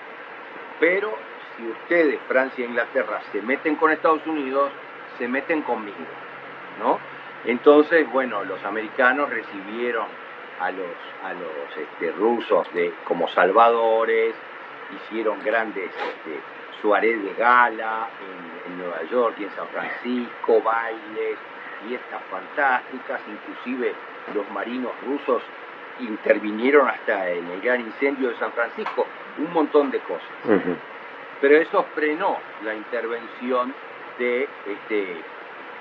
pero 0.78 1.12
si 1.56 1.66
ustedes, 1.66 2.20
Francia 2.28 2.64
e 2.64 2.68
Inglaterra, 2.68 3.20
se 3.30 3.42
meten 3.42 3.76
con 3.76 3.90
Estados 3.90 4.26
Unidos, 4.26 4.70
se 5.18 5.28
meten 5.28 5.62
conmigo, 5.62 5.96
¿no? 6.80 6.98
Entonces, 7.44 8.10
bueno, 8.10 8.44
los 8.44 8.62
americanos 8.64 9.30
recibieron 9.30 10.06
a 10.60 10.70
los, 10.70 10.96
a 11.24 11.32
los 11.34 11.76
este, 11.76 12.12
rusos 12.12 12.72
de, 12.72 12.92
como 13.04 13.28
salvadores, 13.28 14.34
hicieron 14.94 15.42
grandes 15.42 15.90
este, 15.90 16.40
suárez 16.80 17.22
de 17.22 17.34
gala 17.34 18.08
en, 18.20 18.72
en 18.72 18.78
Nueva 18.78 19.02
York 19.10 19.36
y 19.38 19.44
en 19.44 19.50
San 19.50 19.66
Francisco, 19.68 20.60
bailes, 20.62 21.38
fiestas 21.86 22.22
fantásticas, 22.30 23.20
inclusive 23.28 23.92
los 24.34 24.48
marinos 24.50 24.92
rusos 25.04 25.42
intervinieron 26.00 26.88
hasta 26.88 27.28
en 27.30 27.46
el 27.50 27.60
gran 27.60 27.80
incendio 27.80 28.30
de 28.30 28.36
San 28.36 28.52
Francisco, 28.52 29.06
un 29.38 29.52
montón 29.52 29.90
de 29.90 30.00
cosas. 30.00 30.28
Pero 31.40 31.56
eso 31.56 31.84
frenó 31.94 32.38
la 32.64 32.74
intervención 32.74 33.74
de 34.18 34.48
este, 34.66 35.16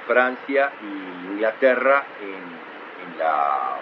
Francia 0.08 0.72
y 0.82 1.34
Inglaterra 1.34 2.04
en, 2.22 2.72
la 3.18 3.78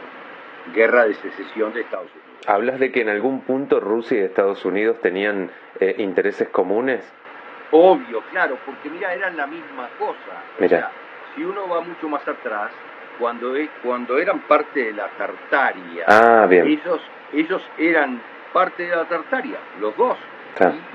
guerra 0.74 1.06
de 1.06 1.14
secesión 1.16 1.74
de 1.74 1.82
Estados 1.82 2.08
Unidos. 2.12 2.48
¿Hablas 2.48 2.80
de 2.80 2.92
que 2.92 3.02
en 3.02 3.10
algún 3.10 3.42
punto 3.42 3.80
Rusia 3.80 4.20
y 4.20 4.22
Estados 4.24 4.66
Unidos 4.66 5.00
tenían 5.02 5.52
eh, 5.80 5.96
intereses 6.00 6.50
comunes? 6.50 7.02
Obvio, 7.72 8.22
claro, 8.32 8.58
porque 8.66 8.90
mira, 8.90 9.14
eran 9.14 9.38
la 9.38 9.46
misma 9.46 9.90
cosa. 9.98 10.44
Mira. 10.58 10.92
si 11.36 11.44
uno 11.44 11.68
va 11.68 11.82
mucho 11.82 12.10
más 12.10 12.28
atrás, 12.28 12.72
cuando, 13.20 13.54
cuando 13.84 14.18
eran 14.18 14.40
parte 14.42 14.86
de 14.86 14.94
la 14.94 15.08
Tartaria, 15.10 16.06
ah, 16.08 16.48
Ellos, 16.50 17.02
ellos 17.34 17.62
eran 17.78 18.22
parte 18.54 18.84
de 18.84 18.96
la 18.96 19.06
Tartaria, 19.06 19.58
los 19.80 19.96
dos. 19.98 20.18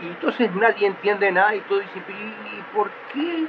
Y, 0.02 0.06
entonces 0.06 0.54
nadie 0.54 0.86
entiende 0.86 1.30
nada 1.32 1.54
y 1.54 1.60
todo 1.60 1.78
dice, 1.78 2.02
¿y 2.08 2.74
por 2.74 2.90
qué? 3.12 3.46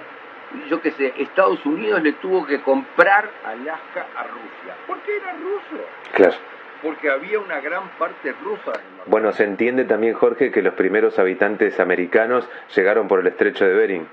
Yo 0.69 0.81
qué 0.81 0.91
sé, 0.91 1.13
Estados 1.17 1.65
Unidos 1.65 2.01
le 2.01 2.13
tuvo 2.13 2.45
que 2.45 2.62
comprar 2.62 3.29
Alaska 3.43 4.05
a 4.15 4.24
Rusia. 4.24 4.75
¿Por 4.88 5.00
qué 5.00 5.17
era 5.17 5.33
ruso? 5.33 5.83
Claro. 6.13 6.35
Porque 6.81 7.09
había 7.09 7.39
una 7.39 7.59
gran 7.59 7.89
parte 7.97 8.33
rusa. 8.43 8.71
En 8.74 9.12
bueno, 9.12 9.31
se 9.33 9.43
entiende 9.43 9.83
también, 9.85 10.13
Jorge, 10.13 10.51
que 10.51 10.62
los 10.62 10.75
primeros 10.75 11.19
habitantes 11.19 11.79
americanos 11.79 12.47
llegaron 12.75 13.07
por 13.07 13.19
el 13.19 13.27
estrecho 13.27 13.65
de 13.65 13.74
Bering. 13.74 14.07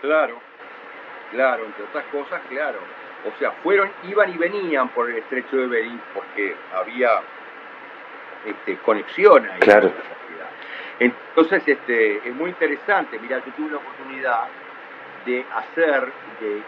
Claro, 0.00 0.38
claro, 1.32 1.64
entre 1.64 1.84
otras 1.84 2.04
cosas, 2.06 2.40
claro. 2.48 2.78
O 3.26 3.38
sea, 3.38 3.50
fueron, 3.62 3.90
iban 4.08 4.32
y 4.32 4.38
venían 4.38 4.88
por 4.90 5.10
el 5.10 5.18
estrecho 5.18 5.56
de 5.56 5.66
Bering 5.66 6.00
porque 6.14 6.56
había 6.74 7.20
este, 8.44 8.76
conexión 8.78 9.48
ahí. 9.48 9.60
Claro. 9.60 9.92
Entonces, 10.98 11.62
este, 11.66 12.28
es 12.28 12.34
muy 12.34 12.50
interesante. 12.50 13.18
Mira, 13.18 13.42
yo 13.44 13.52
tuve 13.52 13.72
la 13.72 13.78
oportunidad 13.78 14.44
de 15.24 15.44
hacer, 15.54 16.12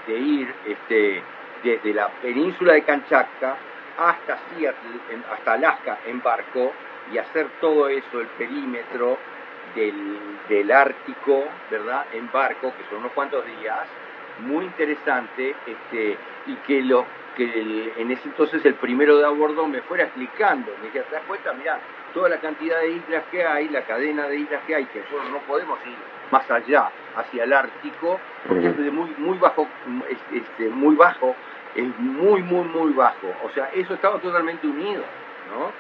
de, 0.06 0.18
ir 0.18 0.52
este, 0.66 1.22
desde 1.62 1.94
la 1.94 2.08
península 2.08 2.74
de 2.74 2.82
Kanchatka 2.82 3.56
hasta 3.98 4.38
Seattle, 4.48 5.00
hasta 5.32 5.52
Alaska 5.52 5.98
en 6.06 6.22
barco 6.22 6.72
y 7.12 7.18
hacer 7.18 7.46
todo 7.60 7.88
eso, 7.88 8.20
el 8.20 8.26
perímetro 8.28 9.18
del, 9.74 10.18
del 10.48 10.70
Ártico, 10.70 11.44
¿verdad? 11.70 12.06
En 12.12 12.30
barco, 12.32 12.72
que 12.76 12.84
son 12.88 12.98
unos 12.98 13.12
cuantos 13.12 13.44
días, 13.46 13.86
muy 14.40 14.64
interesante, 14.64 15.54
este, 15.66 16.16
y 16.46 16.54
que 16.66 16.82
lo 16.82 17.04
que 17.36 17.92
en 17.96 18.10
ese 18.10 18.28
entonces 18.28 18.64
el 18.64 18.74
primero 18.74 19.18
de 19.18 19.26
a 19.26 19.30
bordo 19.30 19.66
me 19.66 19.82
fuera 19.82 20.04
explicando. 20.04 20.72
Me 20.80 20.86
dije, 20.86 21.00
¿te 21.00 21.14
das 21.14 21.24
cuenta? 21.26 21.52
Mirá, 21.52 21.78
toda 22.12 22.28
la 22.28 22.38
cantidad 22.38 22.80
de 22.80 22.90
islas 22.90 23.24
que 23.30 23.44
hay, 23.44 23.68
la 23.68 23.82
cadena 23.82 24.28
de 24.28 24.36
islas 24.38 24.62
que 24.66 24.74
hay, 24.74 24.84
que 24.86 25.00
nosotros 25.00 25.30
no 25.30 25.38
podemos 25.40 25.78
ir 25.86 25.96
más 26.30 26.50
allá, 26.50 26.90
hacia 27.16 27.44
el 27.44 27.52
Ártico, 27.52 28.18
porque 28.48 28.68
es 28.68 28.78
de 28.78 28.90
muy, 28.90 29.14
muy 29.18 29.38
bajo, 29.38 29.68
este, 30.32 30.68
muy 30.68 30.96
bajo, 30.96 31.34
es 31.74 31.98
muy, 31.98 32.42
muy, 32.42 32.64
muy 32.68 32.92
bajo. 32.92 33.28
O 33.44 33.50
sea, 33.50 33.70
eso 33.74 33.94
estaba 33.94 34.18
totalmente 34.18 34.66
unido, 34.66 35.04
¿no? 35.52 35.70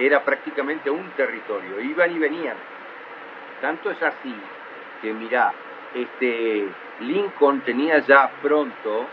Era 0.00 0.22
prácticamente 0.22 0.90
un 0.90 1.08
territorio, 1.10 1.80
iban 1.80 2.14
y 2.14 2.18
venían. 2.18 2.56
Tanto 3.60 3.90
es 3.90 4.02
así 4.02 4.34
que, 5.00 5.12
mirá, 5.12 5.52
este, 5.94 6.68
Lincoln 7.00 7.60
tenía 7.60 7.98
ya 8.00 8.30
pronto 8.42 9.06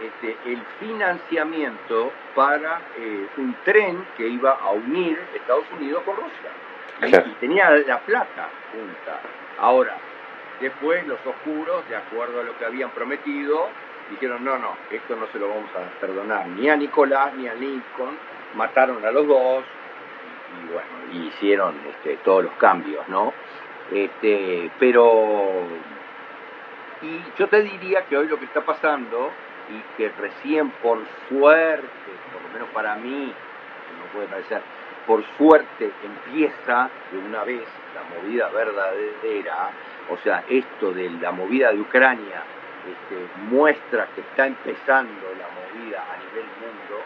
este, 0.00 0.36
el 0.46 0.62
financiamiento 0.78 2.10
para 2.34 2.80
eh, 2.96 3.26
un 3.36 3.54
tren 3.64 4.06
que 4.16 4.26
iba 4.26 4.52
a 4.52 4.70
unir 4.70 5.20
Estados 5.34 5.64
Unidos 5.78 6.02
con 6.04 6.16
Rusia. 6.16 7.26
Y, 7.26 7.34
tenía 7.34 7.70
la 7.70 7.98
plata 8.00 8.48
junta. 8.72 9.20
Ahora, 9.58 9.96
después 10.60 11.06
los 11.06 11.18
oscuros, 11.26 11.86
de 11.88 11.96
acuerdo 11.96 12.40
a 12.40 12.44
lo 12.44 12.56
que 12.58 12.64
habían 12.64 12.90
prometido, 12.90 13.68
dijeron, 14.10 14.44
no, 14.44 14.58
no, 14.58 14.76
esto 14.90 15.16
no 15.16 15.26
se 15.28 15.38
lo 15.38 15.48
vamos 15.48 15.70
a 15.76 16.00
perdonar 16.00 16.46
ni 16.48 16.68
a 16.68 16.76
Nicolás 16.76 17.34
ni 17.34 17.46
a 17.46 17.54
Lincoln, 17.54 18.16
mataron 18.54 19.04
a 19.04 19.10
los 19.10 19.26
dos 19.26 19.64
y, 20.62 20.72
bueno, 20.72 21.26
hicieron 21.28 21.74
este, 21.88 22.16
todos 22.24 22.44
los 22.44 22.54
cambios, 22.54 23.06
¿no? 23.08 23.32
Este, 23.92 24.70
pero, 24.78 25.62
y 27.02 27.38
yo 27.38 27.48
te 27.48 27.62
diría 27.62 28.04
que 28.06 28.16
hoy 28.16 28.28
lo 28.28 28.38
que 28.38 28.44
está 28.44 28.60
pasando 28.62 29.30
y 29.70 29.96
que 29.96 30.08
recién 30.10 30.70
por 30.82 30.98
suerte, 31.28 31.86
por 32.32 32.42
lo 32.42 32.48
menos 32.52 32.68
para 32.70 32.96
mí, 32.96 33.32
no 33.98 34.12
puede 34.12 34.26
parecer, 34.28 34.62
por 35.06 35.24
suerte 35.36 35.90
empieza 36.04 36.90
de 37.10 37.18
una 37.18 37.44
vez 37.44 37.64
la 37.94 38.02
movida 38.16 38.48
verdadera, 38.48 39.70
o 40.10 40.16
sea, 40.18 40.44
esto 40.48 40.92
de 40.92 41.10
la 41.10 41.32
movida 41.32 41.72
de 41.72 41.80
Ucrania 41.80 42.42
este, 42.86 43.26
muestra 43.50 44.08
que 44.14 44.20
está 44.22 44.46
empezando 44.46 45.22
la 45.38 45.48
movida 45.48 46.02
a 46.02 46.16
nivel 46.16 46.46
mundo, 46.60 47.02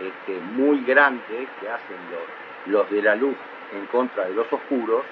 este, 0.00 0.40
muy 0.54 0.84
grande 0.84 1.48
que 1.60 1.68
hacen 1.68 1.96
los, 2.10 2.72
los 2.72 2.90
de 2.90 3.02
la 3.02 3.14
luz 3.14 3.36
en 3.72 3.86
contra 3.86 4.24
de 4.26 4.34
los 4.34 4.52
oscuros. 4.52 5.04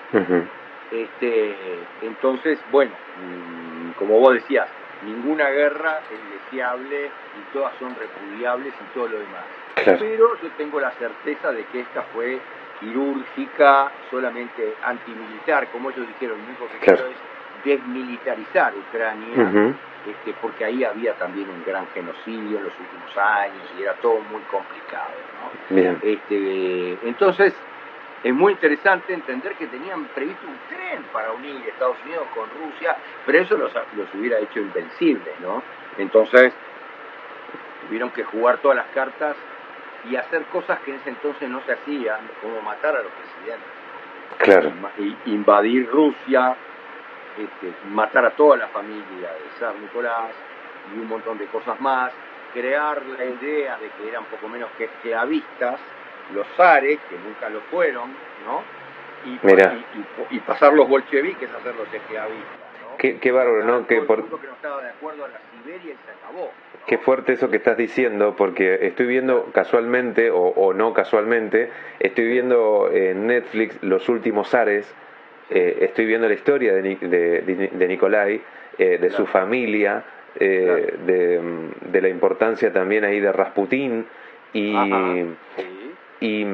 este, 0.90 1.56
entonces, 2.02 2.58
bueno, 2.70 2.92
mm, 2.92 3.92
como 3.92 4.18
vos 4.18 4.34
decías, 4.34 4.68
ninguna 5.04 5.48
guerra 5.50 6.00
es 6.10 6.42
deseable 6.42 7.06
y 7.06 7.52
todas 7.52 7.72
son 7.78 7.94
repudiables 7.94 8.72
y 8.74 8.94
todo 8.94 9.08
lo 9.08 9.18
demás. 9.18 9.44
Pero 9.74 10.36
yo 10.40 10.48
tengo 10.58 10.80
la 10.80 10.90
certeza 10.92 11.52
de 11.52 11.64
que 11.66 11.80
esta 11.80 12.02
fue 12.14 12.38
quirúrgica, 12.80 13.90
solamente 14.10 14.74
antimilitar, 14.84 15.68
como 15.68 15.90
ellos 15.90 16.06
dijeron, 16.08 16.38
lo 16.38 16.44
único 16.44 16.66
que 16.68 16.78
quiero 16.78 17.06
es 17.06 17.16
desmilitarizar 17.64 18.72
Ucrania, 18.74 19.74
este, 20.06 20.34
porque 20.40 20.64
ahí 20.64 20.82
había 20.82 21.12
también 21.14 21.48
un 21.50 21.62
gran 21.64 21.86
genocidio 21.88 22.58
en 22.58 22.64
los 22.64 22.72
últimos 22.72 23.16
años 23.18 23.62
y 23.78 23.82
era 23.82 23.92
todo 23.94 24.18
muy 24.30 24.40
complicado. 24.50 25.12
¿no? 25.70 25.98
Este, 26.02 26.98
entonces, 27.06 27.54
es 28.22 28.34
muy 28.34 28.52
interesante 28.52 29.14
entender 29.14 29.54
que 29.54 29.66
tenían 29.66 30.04
previsto 30.06 30.46
un 30.46 30.58
tren 30.68 31.02
para 31.12 31.32
unir 31.32 31.56
Estados 31.66 31.96
Unidos 32.04 32.26
con 32.34 32.48
Rusia, 32.50 32.96
pero 33.24 33.38
eso 33.38 33.56
los, 33.56 33.72
los 33.96 34.14
hubiera 34.14 34.38
hecho 34.38 34.60
invencibles, 34.60 35.40
¿no? 35.40 35.62
Entonces, 35.96 36.52
tuvieron 37.86 38.10
que 38.10 38.24
jugar 38.24 38.58
todas 38.58 38.76
las 38.76 38.86
cartas 38.88 39.36
y 40.08 40.16
hacer 40.16 40.42
cosas 40.44 40.80
que 40.80 40.92
en 40.92 40.98
ese 40.98 41.10
entonces 41.10 41.48
no 41.48 41.60
se 41.62 41.72
hacían, 41.72 42.20
como 42.40 42.60
matar 42.62 42.96
a 42.96 43.02
los 43.02 43.12
presidentes. 43.12 43.68
Claro. 44.38 44.72
invadir 45.26 45.90
Rusia, 45.90 46.56
este, 47.36 47.74
matar 47.90 48.24
a 48.24 48.30
toda 48.30 48.56
la 48.56 48.68
familia 48.68 49.32
de 49.32 49.58
San 49.58 49.80
Nicolás 49.82 50.30
y 50.94 50.98
un 50.98 51.08
montón 51.08 51.36
de 51.36 51.46
cosas 51.46 51.78
más, 51.80 52.12
crear 52.54 53.04
la 53.04 53.24
idea 53.24 53.76
de 53.78 53.88
que 53.90 54.08
eran 54.08 54.24
poco 54.24 54.48
menos 54.48 54.70
que 54.78 54.84
esclavistas, 54.84 55.80
los 56.34 56.46
zares, 56.56 56.98
que 57.08 57.16
nunca 57.16 57.48
lo 57.48 57.60
fueron, 57.62 58.10
¿no? 58.46 58.62
Y, 59.24 59.38
y, 60.34 60.40
pasar 60.40 60.72
los 60.72 60.88
bolcheviques 60.88 61.50
a 61.50 61.58
hacer 61.58 61.74
los 61.74 61.92
esclavistas. 61.92 62.60
Qué, 62.96 63.18
qué 63.18 63.32
bárbaro, 63.32 63.64
¿no? 63.64 63.86
Que, 63.86 64.00
por... 64.02 64.24
que 64.24 64.46
no 64.46 64.54
estaba 64.54 64.82
de 64.82 64.90
acuerdo 64.90 65.24
a 65.26 65.28
la 65.28 65.40
Siberia 65.52 65.92
y 65.92 65.96
se 66.04 66.10
acabó. 66.10 66.50
Qué 66.86 66.98
fuerte 66.98 67.34
eso 67.34 67.50
que 67.50 67.58
estás 67.58 67.76
diciendo, 67.76 68.34
porque 68.36 68.86
estoy 68.86 69.06
viendo 69.06 69.50
casualmente, 69.52 70.30
o, 70.32 70.72
no 70.74 70.92
casualmente, 70.94 71.70
estoy 71.98 72.26
viendo 72.26 72.90
en 72.90 73.26
Netflix 73.26 73.82
los 73.82 74.08
últimos 74.08 74.48
zares, 74.48 74.92
eh, 75.50 75.78
estoy 75.82 76.06
viendo 76.06 76.28
la 76.28 76.34
historia 76.34 76.74
de, 76.74 76.96
de, 76.96 77.70
de 77.72 77.88
Nicolai, 77.88 78.40
eh, 78.78 78.98
de 78.98 79.10
su 79.10 79.26
familia, 79.26 80.02
eh, 80.38 80.94
de, 81.04 81.40
de, 81.90 82.00
la 82.00 82.08
importancia 82.08 82.72
también 82.72 83.04
ahí 83.04 83.20
de 83.20 83.32
Rasputín, 83.32 84.06
y, 84.52 84.74
y, 86.20 86.46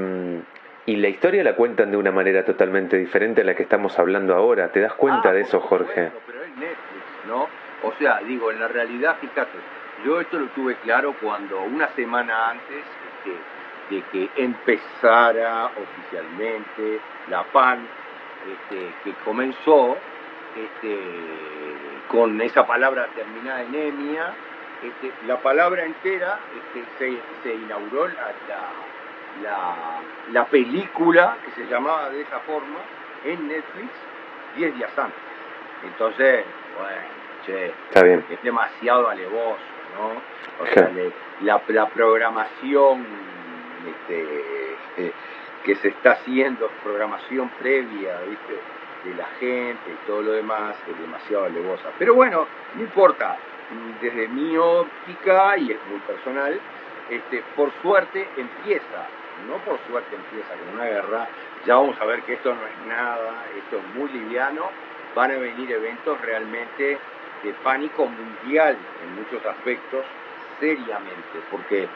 y, 0.87 0.97
la 0.97 1.09
historia 1.09 1.43
la 1.43 1.55
cuentan 1.55 1.91
de 1.91 1.97
una 1.97 2.13
manera 2.13 2.45
totalmente 2.45 2.97
diferente 2.97 3.41
a 3.41 3.45
la 3.45 3.55
que 3.55 3.63
estamos 3.63 3.99
hablando 3.99 4.35
ahora. 4.35 4.71
¿Te 4.71 4.81
das 4.81 4.95
cuenta 4.95 5.31
ah, 5.31 5.33
de 5.33 5.41
eso, 5.43 5.61
Jorge? 5.61 6.13
pero 6.27 6.43
es 6.43 6.51
Netflix, 6.57 7.27
¿no? 7.27 7.49
O 7.83 7.93
sea, 7.99 8.21
digo, 8.21 8.51
en 8.51 8.61
la 8.61 8.69
realidad, 8.69 9.17
fíjate, 9.21 9.59
yo 10.05 10.21
esto 10.21 10.39
lo 10.39 10.47
tuve 10.49 10.77
claro 10.77 11.15
cuando 11.21 11.61
una 11.63 11.89
semana 11.89 12.51
antes 12.51 12.85
de 13.91 14.03
que 14.13 14.31
empezara 14.37 15.67
oficialmente 15.67 17.01
la 17.29 17.43
PAN, 17.45 17.87
este, 18.47 18.91
que 19.05 19.13
comenzó, 19.25 19.97
este, 20.57 20.99
con 22.09 22.41
esa 22.41 22.67
palabra 22.67 23.09
terminada 23.15 23.63
en 23.63 23.75
emia, 23.75 24.35
este, 24.83 25.13
la 25.27 25.41
palabra 25.41 25.85
entera 25.85 26.39
este, 26.75 27.19
se, 27.43 27.55
inauguró 27.55 28.09
la, 28.09 28.33
la, 28.49 28.61
película 30.51 31.37
que 31.45 31.63
se 31.63 31.69
llamaba 31.69 32.11
de 32.11 32.23
esa 32.23 32.41
forma 32.41 32.79
en 33.25 33.49
Netflix 33.49 33.91
10 34.57 34.77
días 34.77 34.99
antes. 34.99 35.21
Entonces, 35.85 36.45
bueno, 36.79 37.03
che, 37.45 37.67
Está 37.89 38.03
bien. 38.03 38.25
es 38.31 38.43
demasiado 38.43 39.09
alevoso, 39.09 39.59
¿no? 39.97 40.65
O 40.65 40.67
sea, 40.67 40.91
la, 41.43 41.61
la, 41.69 41.87
programación 41.89 43.07
este, 43.87 45.17
que 45.65 45.75
se 45.77 45.89
está 45.89 46.13
haciendo, 46.13 46.71
programación 46.83 47.51
previa, 47.61 48.21
¿viste? 48.21 48.55
de 49.05 49.15
la 49.15 49.27
gente 49.39 49.91
y 49.91 50.07
todo 50.07 50.23
lo 50.23 50.33
demás 50.33 50.77
es 50.89 50.99
demasiado 50.99 51.45
alevosa. 51.45 51.91
Pero 51.99 52.15
bueno, 52.15 52.47
no 52.75 52.83
importa, 52.83 53.37
desde 54.01 54.29
mi 54.29 54.57
óptica, 54.57 55.57
y 55.59 55.73
es 55.73 55.79
muy 55.89 56.01
personal, 56.01 56.59
este, 57.11 57.43
por 57.55 57.71
suerte 57.83 58.29
empieza, 58.37 59.07
no 59.49 59.57
por 59.59 59.79
suerte 59.87 60.17
empieza 60.17 60.55
con 60.55 60.75
una 60.75 60.85
guerra, 60.85 61.29
ya 61.67 61.77
vamos 61.77 62.01
a 62.01 62.05
ver 62.05 62.23
que 62.23 62.35
esto 62.35 62.55
no 62.55 62.67
es 62.67 62.87
nada, 62.87 63.45
esto 63.57 63.79
es 63.79 63.95
muy 63.95 64.09
liviano, 64.11 64.71
van 65.15 65.31
a 65.33 65.39
venir 65.39 65.71
eventos 65.73 66.21
realmente 66.21 66.99
de 67.43 67.53
pánico 67.63 68.07
mundial 68.07 68.77
en 69.03 69.15
muchos 69.15 69.45
aspectos, 69.45 70.05
seriamente, 70.61 71.41
porque 71.51 71.89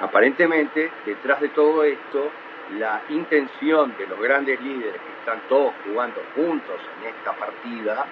aparentemente 0.00 0.90
detrás 1.04 1.40
de 1.40 1.48
todo 1.50 1.84
esto 1.84 2.30
la 2.78 3.00
intención 3.08 3.94
de 3.96 4.06
los 4.06 4.18
grandes 4.20 4.60
líderes 4.60 5.00
que 5.00 5.12
están 5.20 5.40
todos 5.48 5.72
jugando 5.84 6.20
juntos 6.34 6.80
en 7.00 7.08
esta 7.08 7.32
partida, 7.32 8.06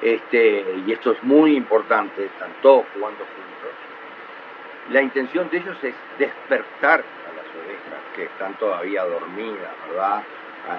este, 0.00 0.64
y 0.86 0.92
esto 0.92 1.12
es 1.12 1.22
muy 1.22 1.56
importante, 1.56 2.24
están 2.24 2.50
todos 2.62 2.86
jugando 2.94 3.24
juntos, 3.24 3.70
la 4.90 5.00
intención 5.00 5.48
de 5.50 5.58
ellos 5.58 5.76
es 5.82 5.94
despertar 6.18 7.00
a 7.00 7.36
las 7.36 7.46
ovejas 7.54 8.00
que 8.14 8.24
están 8.24 8.54
todavía 8.54 9.04
dormidas, 9.04 9.72
¿verdad? 9.88 10.22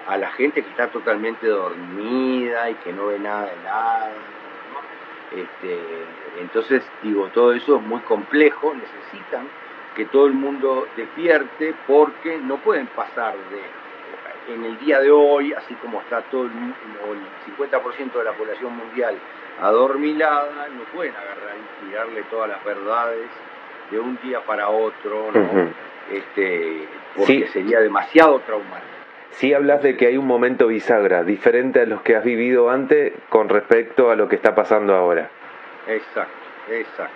A, 0.07 0.17
la 0.17 0.31
gente 0.31 0.63
que 0.63 0.69
está 0.69 0.87
totalmente 0.87 1.47
dormida 1.47 2.69
y 2.71 2.73
que 2.75 2.91
no 2.91 3.07
ve 3.07 3.19
nada 3.19 3.45
de 3.45 3.63
nada. 3.63 4.11
Este, 5.31 5.79
entonces, 6.39 6.83
digo, 7.03 7.27
todo 7.33 7.53
eso 7.53 7.77
es 7.77 7.81
muy 7.83 7.99
complejo, 8.01 8.73
necesitan 8.73 9.47
que 9.95 10.05
todo 10.05 10.27
el 10.27 10.33
mundo 10.33 10.87
despierte 10.95 11.75
porque 11.87 12.37
no 12.37 12.57
pueden 12.57 12.87
pasar 12.87 13.35
de, 13.35 14.53
en 14.53 14.65
el 14.65 14.79
día 14.79 14.99
de 14.99 15.11
hoy, 15.11 15.53
así 15.53 15.73
como 15.75 16.01
está 16.01 16.21
todo 16.23 16.45
el, 16.45 16.51
el 16.51 17.55
50% 17.57 18.13
de 18.13 18.23
la 18.23 18.33
población 18.33 18.75
mundial 18.75 19.17
adormilada, 19.61 20.67
no 20.69 20.83
pueden 20.93 21.15
agarrar 21.15 21.55
y 21.57 21.85
tirarle 21.85 22.23
todas 22.23 22.49
las 22.49 22.63
verdades 22.63 23.29
de 23.91 23.99
un 23.99 24.17
día 24.23 24.41
para 24.41 24.69
otro, 24.69 25.31
¿no? 25.33 25.69
este, 26.11 26.87
porque 27.15 27.47
sería 27.47 27.79
demasiado 27.79 28.39
traumático. 28.39 28.95
Sí 29.31 29.53
hablas 29.53 29.83
de 29.83 29.97
que 29.97 30.07
hay 30.07 30.17
un 30.17 30.27
momento 30.27 30.67
bisagra, 30.67 31.23
diferente 31.23 31.81
a 31.81 31.85
los 31.85 32.01
que 32.01 32.15
has 32.15 32.23
vivido 32.23 32.69
antes 32.69 33.13
con 33.29 33.49
respecto 33.49 34.09
a 34.09 34.15
lo 34.15 34.29
que 34.29 34.35
está 34.37 34.55
pasando 34.55 34.95
ahora. 34.95 35.29
Exacto, 35.87 36.33
exacto. 36.71 37.15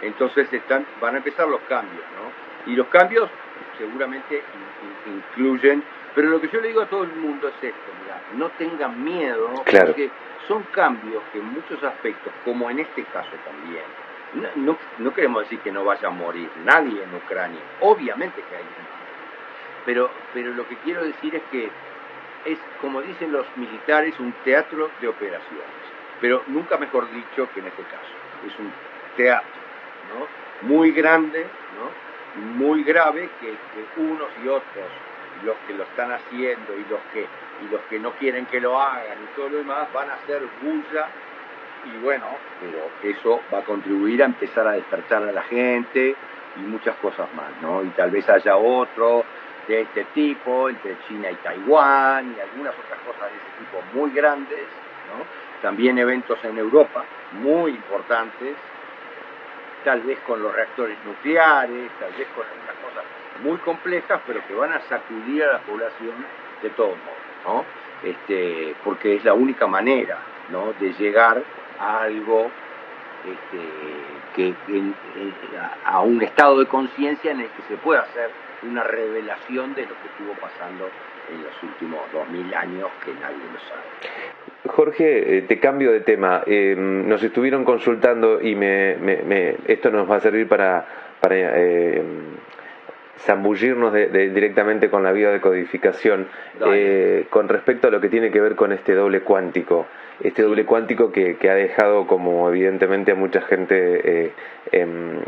Entonces 0.00 0.52
están, 0.52 0.86
van 1.00 1.14
a 1.14 1.18
empezar 1.18 1.46
los 1.48 1.60
cambios, 1.62 2.04
¿no? 2.16 2.72
Y 2.72 2.74
los 2.74 2.86
cambios 2.88 3.28
seguramente 3.78 4.42
incluyen, 5.06 5.82
pero 6.14 6.28
lo 6.28 6.40
que 6.40 6.48
yo 6.48 6.60
le 6.60 6.68
digo 6.68 6.80
a 6.80 6.86
todo 6.86 7.04
el 7.04 7.12
mundo 7.12 7.48
es 7.48 7.54
esto, 7.54 7.92
mira, 8.02 8.20
no 8.34 8.48
tengan 8.56 9.02
miedo, 9.02 9.50
porque 9.64 10.10
son 10.48 10.62
cambios 10.72 11.22
que 11.32 11.38
en 11.38 11.52
muchos 11.52 11.82
aspectos, 11.82 12.32
como 12.44 12.70
en 12.70 12.80
este 12.80 13.04
caso 13.04 13.30
también, 13.44 13.84
no, 14.56 14.78
no, 14.98 15.14
queremos 15.14 15.42
decir 15.42 15.60
que 15.60 15.72
no 15.72 15.84
vaya 15.84 16.08
a 16.08 16.10
morir 16.10 16.50
nadie 16.64 17.02
en 17.02 17.14
Ucrania, 17.14 17.60
obviamente 17.80 18.42
que 18.48 18.56
hay 18.56 18.64
pero, 19.84 20.10
pero 20.32 20.52
lo 20.52 20.66
que 20.68 20.76
quiero 20.76 21.04
decir 21.04 21.34
es 21.34 21.42
que 21.50 21.68
es, 22.44 22.58
como 22.80 23.02
dicen 23.02 23.32
los 23.32 23.46
militares, 23.56 24.18
un 24.18 24.32
teatro 24.44 24.90
de 25.00 25.08
operaciones, 25.08 25.66
pero 26.20 26.42
nunca 26.46 26.76
mejor 26.78 27.10
dicho 27.10 27.48
que 27.52 27.60
en 27.60 27.66
este 27.66 27.82
caso, 27.82 28.12
es 28.46 28.58
un 28.58 28.72
teatro 29.16 29.50
muy 30.62 30.92
grande, 30.92 31.46
muy 32.56 32.82
grave, 32.84 33.28
que, 33.40 33.54
unos 34.00 34.28
y 34.42 34.48
otros, 34.48 34.88
los 35.44 35.56
que 35.66 35.74
lo 35.74 35.82
están 35.84 36.12
haciendo 36.12 36.74
y 36.74 36.84
los 36.90 37.00
que, 37.12 37.26
y 37.64 37.68
los 37.70 37.80
que 37.82 37.98
no 37.98 38.12
quieren 38.12 38.46
que 38.46 38.60
lo 38.60 38.80
hagan 38.80 39.18
y 39.22 39.36
todo 39.36 39.48
lo 39.48 39.58
demás, 39.58 39.92
van 39.92 40.10
a 40.10 40.14
hacer 40.14 40.42
bulla 40.62 41.08
y 41.84 41.98
bueno, 41.98 42.26
pero 42.60 42.90
eso 43.02 43.40
va 43.52 43.58
a 43.58 43.62
contribuir 43.62 44.22
a 44.22 44.26
empezar 44.26 44.66
a 44.66 44.72
despertar 44.72 45.22
a 45.22 45.32
la 45.32 45.42
gente 45.42 46.14
y 46.56 46.60
muchas 46.60 46.96
cosas 46.96 47.32
más, 47.34 47.50
¿no? 47.60 47.82
Y 47.82 47.88
tal 47.88 48.10
vez 48.10 48.28
haya 48.28 48.56
otro 48.56 49.24
de 49.66 49.82
este 49.82 50.04
tipo 50.14 50.68
entre 50.68 50.96
China 51.08 51.30
y 51.30 51.34
Taiwán 51.36 52.34
y 52.36 52.40
algunas 52.40 52.74
otras 52.74 53.00
cosas 53.00 53.30
de 53.30 53.36
ese 53.36 53.58
tipo 53.58 53.82
muy 53.94 54.10
grandes, 54.10 54.66
¿no? 55.08 55.24
También 55.60 55.98
eventos 55.98 56.38
en 56.44 56.58
Europa 56.58 57.04
muy 57.32 57.72
importantes, 57.72 58.54
tal 59.84 60.00
vez 60.02 60.18
con 60.20 60.42
los 60.42 60.54
reactores 60.54 60.96
nucleares, 61.04 61.90
tal 61.98 62.12
vez 62.12 62.28
con 62.34 62.44
algunas 62.46 62.76
cosas 62.76 63.04
muy 63.42 63.56
complejas, 63.58 64.20
pero 64.26 64.40
que 64.46 64.54
van 64.54 64.72
a 64.72 64.80
sacudir 64.82 65.44
a 65.44 65.54
la 65.54 65.58
población 65.60 66.14
de 66.62 66.70
todos 66.70 66.96
modos, 66.96 67.22
¿no? 67.44 67.64
Este, 68.08 68.74
porque 68.84 69.16
es 69.16 69.24
la 69.24 69.34
única 69.34 69.66
manera 69.66 70.18
¿no? 70.50 70.72
de 70.78 70.92
llegar 70.94 71.42
algo 71.82 72.50
este, 73.24 73.58
que, 74.34 74.54
a 75.84 76.00
un 76.00 76.22
estado 76.22 76.58
de 76.60 76.66
conciencia 76.66 77.32
en 77.32 77.40
el 77.40 77.48
que 77.48 77.62
se 77.68 77.76
pueda 77.76 78.00
hacer 78.02 78.30
una 78.62 78.84
revelación 78.84 79.74
de 79.74 79.82
lo 79.82 79.88
que 79.88 80.08
estuvo 80.08 80.32
pasando 80.40 80.88
en 81.32 81.42
los 81.42 81.62
últimos 81.62 82.00
dos 82.12 82.28
mil 82.28 82.52
años 82.54 82.88
que 83.04 83.12
nadie 83.14 83.36
lo 83.52 83.58
sabe. 83.60 83.82
Jorge, 84.66 85.38
eh, 85.38 85.42
te 85.42 85.58
cambio 85.58 85.92
de 85.92 86.00
tema. 86.00 86.42
Eh, 86.46 86.74
nos 86.76 87.22
estuvieron 87.22 87.64
consultando 87.64 88.40
y 88.40 88.54
me, 88.54 88.96
me, 88.96 89.56
esto 89.66 89.90
nos 89.90 90.10
va 90.10 90.16
a 90.16 90.20
servir 90.20 90.48
para, 90.48 90.84
para 91.20 91.36
eh, 91.36 92.02
zambullirnos 93.18 93.92
directamente 93.92 94.88
con 94.88 95.02
la 95.02 95.12
vía 95.12 95.30
de 95.30 95.40
codificación 95.40 96.28
con 97.30 97.48
respecto 97.48 97.88
a 97.88 97.90
lo 97.90 98.00
que 98.00 98.08
tiene 98.08 98.30
que 98.30 98.40
ver 98.40 98.54
con 98.54 98.72
este 98.72 98.94
doble 98.94 99.20
cuántico. 99.20 99.86
Este 100.22 100.42
doble 100.42 100.64
cuántico 100.64 101.10
que, 101.12 101.36
que 101.36 101.50
ha 101.50 101.54
dejado 101.54 102.06
como 102.06 102.48
evidentemente 102.48 103.12
a 103.12 103.14
mucha 103.14 103.40
gente 103.42 104.32
em, 104.70 105.20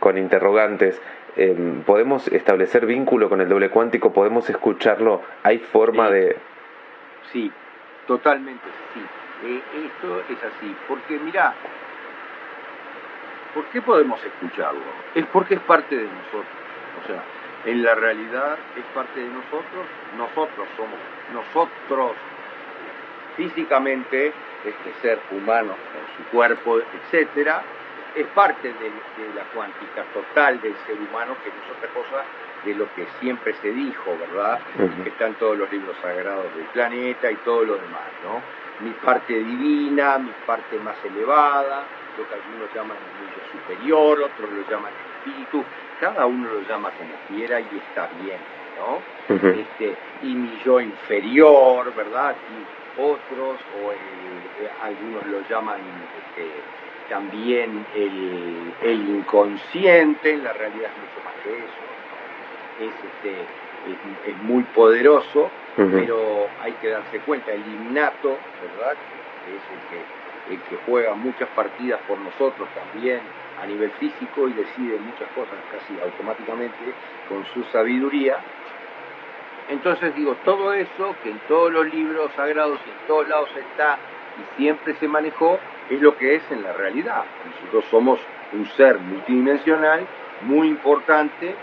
con 0.00 0.18
interrogantes 0.18 1.00
Em, 1.36 1.82
podemos 1.84 2.26
establecer 2.28 2.86
vínculo 2.86 3.28
con 3.28 3.40
el 3.40 3.48
doble 3.48 3.70
cuántico, 3.70 4.12
podemos 4.12 4.50
escucharlo, 4.50 5.22
hay 5.42 5.58
forma 5.58 6.10
de... 6.10 6.36
Sí, 7.32 7.50
totalmente 8.06 8.66
sí. 8.92 9.00
Eh, 9.46 9.62
esto 9.86 10.20
es 10.28 10.38
así, 10.42 10.76
porque 10.88 11.18
mira, 11.18 11.54
¿por 13.54 13.64
qué 13.66 13.80
podemos 13.80 14.22
escucharlo? 14.24 14.80
Es 15.14 15.24
porque 15.26 15.54
es 15.54 15.60
parte 15.60 15.96
de 15.96 16.04
nosotros. 16.04 16.46
O 17.04 17.06
sea, 17.06 17.22
en 17.64 17.82
la 17.82 17.94
realidad 17.94 18.58
es 18.76 18.84
parte 18.92 19.20
de 19.20 19.28
nosotros, 19.28 19.86
nosotros 20.18 20.68
somos, 20.76 20.98
nosotros 21.32 22.16
físicamente, 23.36 24.32
este 24.64 24.92
ser 25.00 25.18
humano 25.30 25.74
con 25.92 26.16
su 26.16 26.30
cuerpo, 26.30 26.80
etcétera, 26.80 27.62
es 28.14 28.26
parte 28.28 28.68
de, 28.68 28.90
la 29.34 29.44
cuántica 29.54 30.02
total 30.12 30.60
del 30.60 30.74
ser 30.86 30.96
humano, 30.96 31.36
que 31.44 31.50
no 31.50 31.56
es 31.62 31.78
otra 31.78 31.88
cosa 31.90 32.24
de 32.64 32.74
lo 32.74 32.92
que 32.94 33.06
siempre 33.20 33.54
se 33.62 33.70
dijo, 33.70 34.16
¿verdad? 34.18 34.60
Que 35.02 35.10
están 35.10 35.34
todos 35.34 35.56
los 35.56 35.70
libros 35.72 35.96
sagrados 36.02 36.54
del 36.54 36.66
planeta 36.66 37.30
y 37.30 37.36
todo 37.36 37.64
lo 37.64 37.74
demás, 37.74 38.10
¿no? 38.24 38.42
Mi 38.84 38.92
parte 38.92 39.32
divina, 39.32 40.18
mi 40.18 40.32
parte 40.46 40.76
más 40.78 40.96
elevada, 41.04 41.84
lo 42.18 42.28
que 42.28 42.34
algunos 42.34 42.74
llaman 42.74 42.96
el 42.96 43.60
superior, 43.60 44.20
otros 44.20 44.50
lo 44.50 44.68
llaman 44.68 44.92
espíritu, 45.16 45.64
cada 46.00 46.26
uno 46.26 46.48
lo 46.50 46.60
llama 46.62 46.90
como 46.98 47.14
quiera 47.28 47.60
y 47.60 47.82
está 47.88 48.08
bien, 48.22 48.38
¿no? 48.78 49.00
este, 49.28 49.96
y 50.22 50.34
mi 50.34 50.58
yo 50.64 50.80
inferior, 50.80 51.94
¿verdad? 51.94 52.34
Y 52.50 52.79
otros, 52.96 53.60
o 53.82 53.92
eh, 53.92 54.70
algunos 54.82 55.26
lo 55.26 55.40
llaman 55.48 55.80
este, 56.36 56.50
también 57.08 57.86
el, 57.94 58.72
el, 58.82 59.08
inconsciente, 59.08 60.36
la 60.36 60.52
realidad 60.52 60.90
es 60.90 60.98
mucho 60.98 61.20
más 61.24 61.34
que 61.42 61.58
eso, 61.58 61.90
es, 62.80 62.94
este, 63.04 64.30
es, 64.30 64.36
muy 64.42 64.62
poderoso, 64.74 65.50
pero 65.76 66.48
hay 66.62 66.72
que 66.72 66.88
darse 66.88 67.18
cuenta, 67.20 67.52
el 67.52 67.66
innato, 67.66 68.36
¿verdad? 68.60 68.94
Es 69.48 69.62
el 69.72 69.80
que, 69.88 70.54
el 70.54 70.60
que 70.68 70.76
juega 70.84 71.14
muchas 71.14 71.48
partidas 71.50 72.00
por 72.06 72.18
nosotros 72.18 72.68
también 72.74 73.20
a 73.60 73.66
nivel 73.66 73.90
físico 73.92 74.48
y 74.48 74.52
decide 74.52 74.98
muchas 74.98 75.28
cosas 75.34 75.56
casi 75.70 76.00
automáticamente 76.00 76.92
con 77.28 77.44
su 77.46 77.62
sabiduría, 77.72 78.38
entonces 79.70 80.14
digo, 80.16 80.36
todo 80.44 80.72
eso 80.72 81.14
que 81.22 81.30
en 81.30 81.38
todos 81.46 81.72
los 81.72 81.86
libros 81.92 82.30
sagrados 82.34 82.80
y 82.86 82.90
en 82.90 83.06
todos 83.06 83.28
lados 83.28 83.48
está 83.56 83.98
y 84.38 84.60
siempre 84.60 84.94
se 84.94 85.06
manejó, 85.06 85.58
es 85.88 86.00
lo 86.00 86.16
que 86.16 86.36
es 86.36 86.42
en 86.50 86.62
la 86.62 86.72
realidad. 86.72 87.24
Nosotros 87.46 87.84
somos 87.90 88.20
un 88.52 88.66
ser 88.70 88.98
multidimensional 88.98 90.06
muy 90.42 90.68
importante 90.68 91.54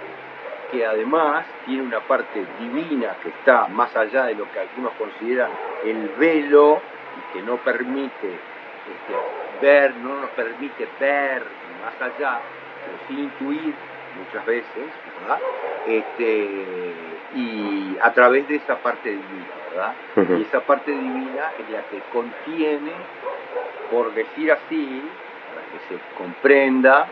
que 0.72 0.86
además 0.86 1.46
tiene 1.66 1.84
una 1.84 2.00
parte 2.02 2.46
divina 2.60 3.16
que 3.24 3.30
está 3.30 3.68
más 3.68 3.96
allá 3.96 4.26
de 4.26 4.36
lo 4.36 4.50
que 4.52 4.60
algunos 4.60 4.94
consideran 4.94 5.52
el 5.84 6.10
velo 6.18 6.82
y 7.18 7.34
que 7.34 7.42
no 7.42 7.58
permite 7.58 8.28
este, 8.28 9.62
ver, 9.62 9.96
no 9.98 10.22
nos 10.22 10.30
permite 10.32 10.88
ver 11.00 11.44
más 11.84 12.02
allá, 12.02 12.40
pero 12.86 12.98
sí 13.08 13.22
intuir 13.22 13.74
muchas 14.26 14.46
veces, 14.46 14.86
¿verdad? 15.22 15.40
Este, 15.88 16.94
y 17.36 17.98
a 18.02 18.14
través 18.14 18.48
de 18.48 18.56
esa 18.56 18.76
parte 18.78 19.10
divina, 19.10 19.48
¿verdad? 19.70 19.94
Y 20.38 20.42
esa 20.44 20.62
parte 20.62 20.92
divina 20.92 21.52
es 21.60 21.70
la 21.70 21.82
que 21.84 22.02
contiene, 22.12 22.92
por 23.92 24.14
decir 24.14 24.52
así, 24.52 25.04
para 25.54 25.66
que 25.72 25.96
se 25.96 26.02
comprenda, 26.18 27.08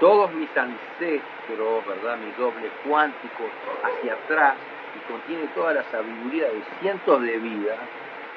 todos 0.00 0.32
mis 0.32 0.48
ancestros, 0.56 1.86
¿verdad? 1.86 2.18
Mi 2.18 2.30
doble 2.32 2.70
cuántico 2.86 3.44
hacia 3.82 4.12
atrás 4.14 4.54
y 4.94 5.10
contiene 5.10 5.48
toda 5.54 5.74
la 5.74 5.82
sabiduría 5.90 6.44
de 6.44 6.62
cientos 6.80 7.22
de 7.22 7.38
vidas. 7.38 7.78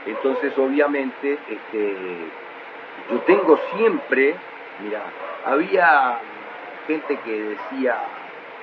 Entonces, 0.06 0.58
obviamente, 0.58 1.38
este, 1.48 1.96
yo 3.12 3.20
tengo 3.20 3.60
siempre, 3.76 4.36
mira, 4.84 5.02
había 5.46 6.20
gente 6.88 7.20
que 7.24 7.42
decía, 7.42 7.98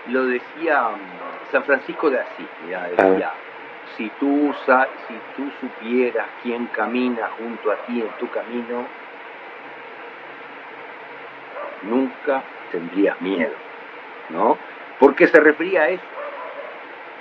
lo 0.09 0.25
decía 0.27 0.89
mm, 0.91 1.53
San 1.53 1.65
Francisco 1.65 2.11
de 2.11 2.21
Asís, 2.21 2.47
decía, 2.63 3.33
si 3.97 4.09
tú, 4.21 4.55
si 5.07 5.15
tú 5.37 5.51
supieras 5.61 6.27
quién 6.43 6.67
camina 6.67 7.31
junto 7.39 7.73
a 7.73 7.77
ti 7.87 8.01
en 8.01 8.11
tu 8.19 8.29
camino, 8.31 8.87
nunca 11.83 12.43
tendrías 12.71 13.21
miedo, 13.21 13.55
¿no? 14.31 14.59
Porque 14.99 15.27
se 15.27 15.41
refería 15.41 15.83
a 15.83 15.89
eso, 15.89 16.03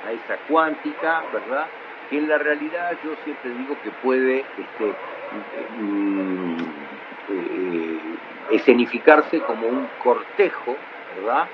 a 0.08 0.12
esa 0.12 0.38
cuántica, 0.48 1.24
¿verdad? 1.32 1.68
Que 2.10 2.18
en 2.18 2.28
la 2.28 2.38
realidad 2.38 2.98
yo 3.04 3.12
siempre 3.24 3.52
digo 3.52 3.78
que 3.84 3.92
puede 3.92 4.40
este, 4.40 4.94
mm, 5.80 6.58
eh, 7.30 7.57
escenificarse 8.52 9.40
como 9.42 9.68
un 9.68 9.88
cortejo, 10.04 10.76
¿verdad? 11.16 11.48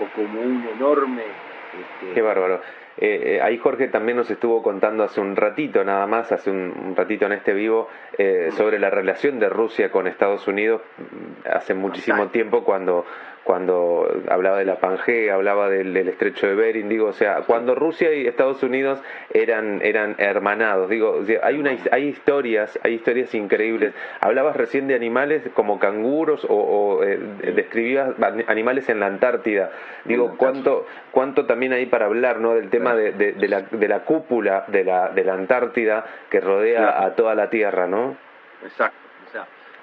O 0.00 0.06
como 0.14 0.40
un 0.40 0.68
enorme... 0.76 1.22
Este... 1.22 2.14
Qué 2.14 2.22
bárbaro. 2.22 2.60
Eh, 2.98 3.36
eh, 3.36 3.40
ahí 3.40 3.56
Jorge 3.56 3.88
también 3.88 4.18
nos 4.18 4.30
estuvo 4.30 4.62
contando 4.62 5.02
hace 5.02 5.20
un 5.20 5.34
ratito, 5.34 5.82
nada 5.82 6.06
más, 6.06 6.30
hace 6.30 6.50
un, 6.50 6.94
ratito 6.94 7.24
en 7.24 7.32
este 7.32 7.54
vivo, 7.54 7.88
eh, 8.18 8.50
sobre 8.56 8.78
la 8.78 8.90
relación 8.90 9.38
de 9.38 9.48
Rusia 9.48 9.90
con 9.90 10.06
Estados 10.06 10.46
Unidos 10.46 10.82
mm, 10.98 11.48
hace 11.48 11.72
muchísimo 11.74 12.28
tiempo 12.28 12.64
cuando 12.64 13.06
cuando 13.44 14.08
hablaba 14.28 14.58
de 14.58 14.64
la 14.64 14.76
Pangea, 14.76 15.34
hablaba 15.34 15.68
del, 15.68 15.96
estrecho 15.96 16.46
de 16.46 16.54
Bering, 16.54 16.88
digo, 16.88 17.08
o 17.08 17.12
sea, 17.12 17.42
cuando 17.46 17.74
Rusia 17.74 18.12
y 18.12 18.26
Estados 18.26 18.62
Unidos 18.62 19.00
eran, 19.32 19.80
eran 19.82 20.14
hermanados, 20.18 20.88
digo, 20.88 21.20
hay, 21.42 21.58
una, 21.58 21.76
hay 21.90 22.08
historias, 22.08 22.78
hay 22.82 22.94
historias 22.94 23.34
increíbles. 23.34 23.94
Hablabas 24.20 24.56
recién 24.56 24.86
de 24.86 24.94
animales 24.94 25.42
como 25.54 25.78
canguros 25.78 26.46
o, 26.48 27.02
eh, 27.02 27.18
describías 27.54 28.14
animales 28.46 28.88
en 28.88 29.00
la 29.00 29.06
Antártida. 29.06 29.70
Digo, 30.04 30.34
¿cuánto, 30.36 30.86
cuánto 31.10 31.46
también 31.46 31.72
hay 31.72 31.86
para 31.86 32.06
hablar, 32.06 32.38
¿no? 32.38 32.54
Del 32.54 32.70
tema 32.70 32.94
de, 32.94 33.12
de, 33.12 33.48
la, 33.48 33.62
de 33.62 33.88
la 33.88 34.00
cúpula 34.00 34.64
de 34.68 34.84
la, 34.84 35.08
de 35.08 35.24
la 35.24 35.34
Antártida 35.34 36.04
que 36.30 36.40
rodea 36.40 37.04
a 37.04 37.14
toda 37.14 37.34
la 37.34 37.50
Tierra, 37.50 37.86
¿no? 37.86 38.16
Exacto 38.62 39.01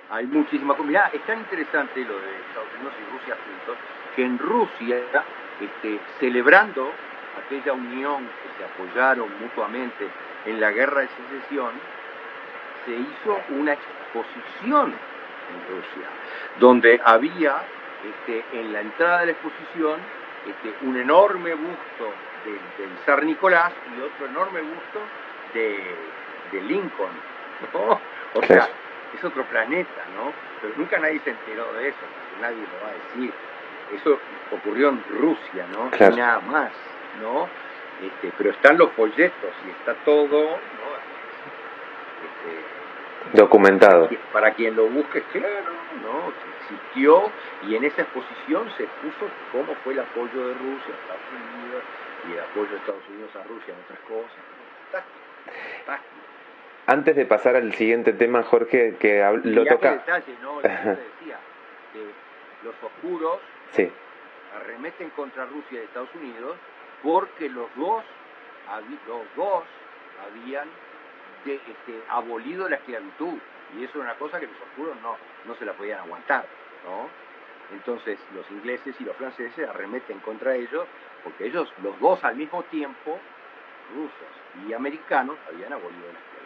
hay 0.09 0.25
muchísima 0.25 0.75
Mirá, 0.83 1.09
es 1.13 1.21
tan 1.21 1.39
interesante 1.39 2.03
lo 2.03 2.19
de 2.19 2.37
Estados 2.47 2.69
Unidos 2.75 2.93
y 2.99 3.17
Rusia 3.17 3.37
juntos, 3.45 3.77
que 4.15 4.25
en 4.25 4.39
Rusia, 4.39 5.23
este, 5.61 5.99
celebrando 6.19 6.91
aquella 7.45 7.73
unión 7.73 8.25
que 8.25 8.49
se 8.57 8.65
apoyaron 8.65 9.29
mutuamente 9.39 10.07
en 10.45 10.59
la 10.59 10.71
guerra 10.71 11.01
de 11.01 11.09
secesión, 11.09 11.71
se 12.85 12.91
hizo 12.91 13.39
una 13.49 13.73
exposición 13.73 14.93
en 14.93 15.75
Rusia, 15.75 16.07
donde 16.59 16.99
había 17.03 17.57
este, 18.03 18.43
en 18.53 18.73
la 18.73 18.81
entrada 18.81 19.19
de 19.19 19.25
la 19.27 19.31
exposición 19.33 19.99
este, 20.47 20.85
un 20.85 20.97
enorme 20.97 21.53
busto 21.53 22.13
del 22.45 22.97
zar 23.05 23.23
Nicolás 23.23 23.73
y 23.95 24.01
otro 24.01 24.25
enorme 24.25 24.61
busto 24.61 25.01
de, 25.53 26.61
Lincoln. 26.61 27.11
O 28.33 28.41
sea, 28.43 28.69
es 29.15 29.23
otro 29.23 29.43
planeta, 29.45 30.01
¿no? 30.15 30.31
Pero 30.61 30.73
nunca 30.77 30.99
nadie 30.99 31.19
se 31.23 31.31
enteró 31.31 31.71
de 31.73 31.89
eso, 31.89 31.97
porque 31.99 32.41
nadie 32.41 32.57
lo 32.57 32.85
va 32.85 32.89
a 32.89 32.93
decir. 32.93 33.33
Eso 33.93 34.19
ocurrió 34.51 34.89
en 34.89 35.03
Rusia, 35.09 35.65
¿no? 35.71 35.89
Y 35.95 36.15
nada 36.15 36.39
más, 36.41 36.71
¿no? 37.21 37.47
Este, 38.01 38.31
pero 38.37 38.51
están 38.51 38.77
los 38.77 38.91
folletos 38.93 39.51
y 39.65 39.69
está 39.71 39.93
todo, 40.05 40.41
¿no? 40.41 40.89
Este, 42.23 43.37
Documentado. 43.37 44.09
Para 44.31 44.53
quien 44.53 44.75
lo 44.75 44.87
busque, 44.87 45.21
claro, 45.31 45.73
¿no? 46.01 46.31
Existió 46.61 47.31
y 47.67 47.75
en 47.75 47.83
esa 47.83 48.03
exposición 48.03 48.69
se 48.77 48.83
puso 48.83 49.29
cómo 49.51 49.75
fue 49.83 49.93
el 49.93 49.99
apoyo 49.99 50.47
de 50.47 50.53
Rusia 50.53 50.93
a 50.93 51.01
Estados 51.01 51.29
Unidos 51.33 51.83
y 52.27 52.33
el 52.33 52.39
apoyo 52.39 52.69
de 52.69 52.77
Estados 52.77 53.03
Unidos 53.09 53.35
a 53.35 53.43
Rusia 53.43 53.73
en 53.73 53.83
otras 53.83 53.99
cosas. 54.07 54.39
Fantástico, 54.91 55.19
fantástico. 55.85 56.18
Antes 56.89 57.15
de 57.15 57.27
pasar 57.27 57.55
al 57.55 57.71
siguiente 57.75 58.13
tema, 58.13 58.41
Jorge, 58.41 58.95
que 58.99 59.23
lo 59.43 59.63
toca... 59.63 59.91
detalle, 59.91 60.33
¿no? 60.41 60.59
decía, 60.59 61.37
que 61.93 62.03
los 62.63 62.73
oscuros 62.81 63.39
arremeten 64.55 65.11
contra 65.11 65.45
Rusia 65.45 65.81
y 65.81 65.83
Estados 65.83 66.09
Unidos 66.15 66.57
porque 67.03 67.47
los 67.47 67.67
dos, 67.75 68.03
los 69.07 69.21
dos 69.35 69.63
habían 70.25 70.67
este, 71.45 72.01
abolido 72.09 72.67
la 72.67 72.77
esclavitud. 72.77 73.37
Y 73.77 73.83
eso 73.83 73.99
era 73.99 74.05
una 74.05 74.15
cosa 74.15 74.39
que 74.39 74.47
los 74.47 74.59
oscuros 74.59 74.95
no, 75.03 75.15
no 75.45 75.55
se 75.59 75.65
la 75.65 75.73
podían 75.73 75.99
aguantar, 75.99 76.47
¿no? 76.85 77.07
Entonces 77.71 78.17
los 78.33 78.49
ingleses 78.49 78.95
y 78.99 79.03
los 79.03 79.15
franceses 79.15 79.69
arremeten 79.69 80.17
contra 80.21 80.55
ellos 80.55 80.87
porque 81.23 81.45
ellos, 81.45 81.71
los 81.83 81.99
dos 81.99 82.23
al 82.23 82.35
mismo 82.35 82.63
tiempo, 82.63 83.19
rusos 83.93 84.67
y 84.67 84.73
americanos, 84.73 85.37
habían 85.47 85.73
abolido 85.73 86.07
la 86.11 86.17
esclavitud. 86.17 86.38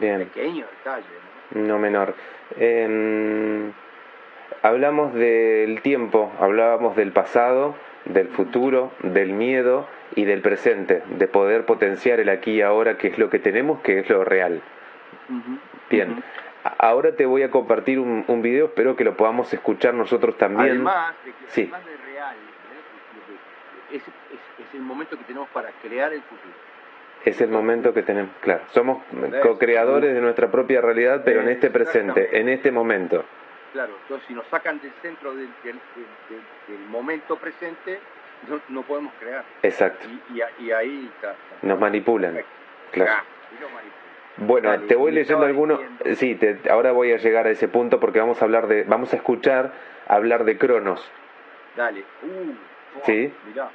Bien. 0.00 0.18
Pequeño 0.26 0.66
detalle, 0.66 1.04
¿no? 1.52 1.78
menor. 1.78 2.14
Em, 2.56 3.72
hablamos 4.62 5.14
del 5.14 5.80
tiempo, 5.82 6.32
hablábamos 6.40 6.96
del 6.96 7.12
pasado, 7.12 7.74
del 8.04 8.28
futuro, 8.28 8.92
del 9.02 9.32
miedo 9.32 9.86
y 10.14 10.24
del 10.24 10.40
presente, 10.40 11.02
de 11.06 11.26
poder 11.26 11.66
potenciar 11.66 12.20
el 12.20 12.28
aquí 12.28 12.52
y 12.52 12.62
ahora, 12.62 12.98
que 12.98 13.08
es 13.08 13.18
lo 13.18 13.30
que 13.30 13.38
tenemos, 13.38 13.80
que 13.80 14.00
es 14.00 14.08
lo 14.08 14.24
real. 14.24 14.60
Bien. 15.90 16.22
Ahora 16.78 17.14
te 17.14 17.26
voy 17.26 17.42
a 17.42 17.50
compartir 17.50 17.98
un, 17.98 18.24
un, 18.26 18.40
video, 18.40 18.66
espero 18.66 18.96
que 18.96 19.04
lo 19.04 19.16
podamos 19.16 19.52
escuchar 19.52 19.92
nosotros 19.92 20.38
también. 20.38 20.70
Además 20.70 21.14
de 21.24 21.32
que 21.32 21.36
sí. 21.48 21.62
además 21.62 21.84
de 21.84 21.96
real, 22.10 22.36
¿eh? 23.92 23.96
es, 23.96 24.02
es 24.02 24.74
el 24.74 24.80
momento 24.80 25.18
que 25.18 25.24
tenemos 25.24 25.48
para 25.50 25.70
crear 25.82 26.12
el 26.12 26.22
futuro 26.22 26.54
es 27.24 27.40
el 27.40 27.48
momento 27.48 27.94
que 27.94 28.02
tenemos, 28.02 28.30
claro, 28.40 28.62
somos 28.72 29.02
co-creadores 29.42 30.14
de 30.14 30.20
nuestra 30.20 30.50
propia 30.50 30.80
realidad, 30.80 31.22
pero 31.24 31.40
en 31.40 31.48
este 31.48 31.70
presente, 31.70 32.38
en 32.38 32.48
este 32.48 32.70
momento. 32.70 33.24
Claro, 33.72 33.94
entonces 34.02 34.28
si 34.28 34.34
nos 34.34 34.46
sacan 34.46 34.80
del 34.80 34.92
centro 35.02 35.34
del, 35.34 35.50
momento 36.88 37.36
presente, 37.36 37.98
no, 38.68 38.82
podemos 38.82 39.12
crear. 39.18 39.44
Exacto. 39.62 40.06
Y, 40.60 40.70
ahí 40.70 41.10
está, 41.14 41.34
Nos 41.62 41.78
manipulan. 41.80 42.40
Claro. 42.92 43.22
Bueno, 44.36 44.80
te 44.82 44.94
voy 44.96 45.12
leyendo 45.12 45.44
algunos. 45.44 45.80
Sí, 46.16 46.38
ahora 46.70 46.92
voy 46.92 47.12
a 47.12 47.16
llegar 47.16 47.46
a 47.46 47.50
ese 47.50 47.68
punto 47.68 48.00
porque 48.00 48.20
vamos 48.20 48.40
a 48.42 48.44
hablar 48.44 48.66
de, 48.66 48.84
vamos 48.84 49.12
a 49.12 49.16
escuchar 49.16 49.72
hablar 50.06 50.44
de 50.44 50.58
Cronos. 50.58 51.10
Dale. 51.76 52.04
Uh, 52.22 52.52
sí. 53.04 53.32
Mirá. 53.48 53.70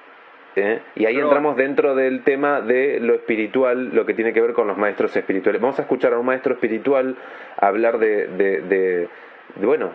¿Eh? 0.59 0.81
Y 0.95 1.05
ahí 1.05 1.17
entramos 1.17 1.55
dentro 1.55 1.95
del 1.95 2.23
tema 2.23 2.61
de 2.61 2.99
lo 2.99 3.15
espiritual, 3.15 3.93
lo 3.93 4.05
que 4.05 4.13
tiene 4.13 4.33
que 4.33 4.41
ver 4.41 4.53
con 4.53 4.67
los 4.67 4.77
maestros 4.77 5.15
espirituales. 5.15 5.61
Vamos 5.61 5.79
a 5.79 5.83
escuchar 5.83 6.13
a 6.13 6.19
un 6.19 6.25
maestro 6.25 6.53
espiritual 6.53 7.15
hablar 7.57 7.99
de, 7.99 8.27
de, 8.27 9.07
bueno, 9.55 9.91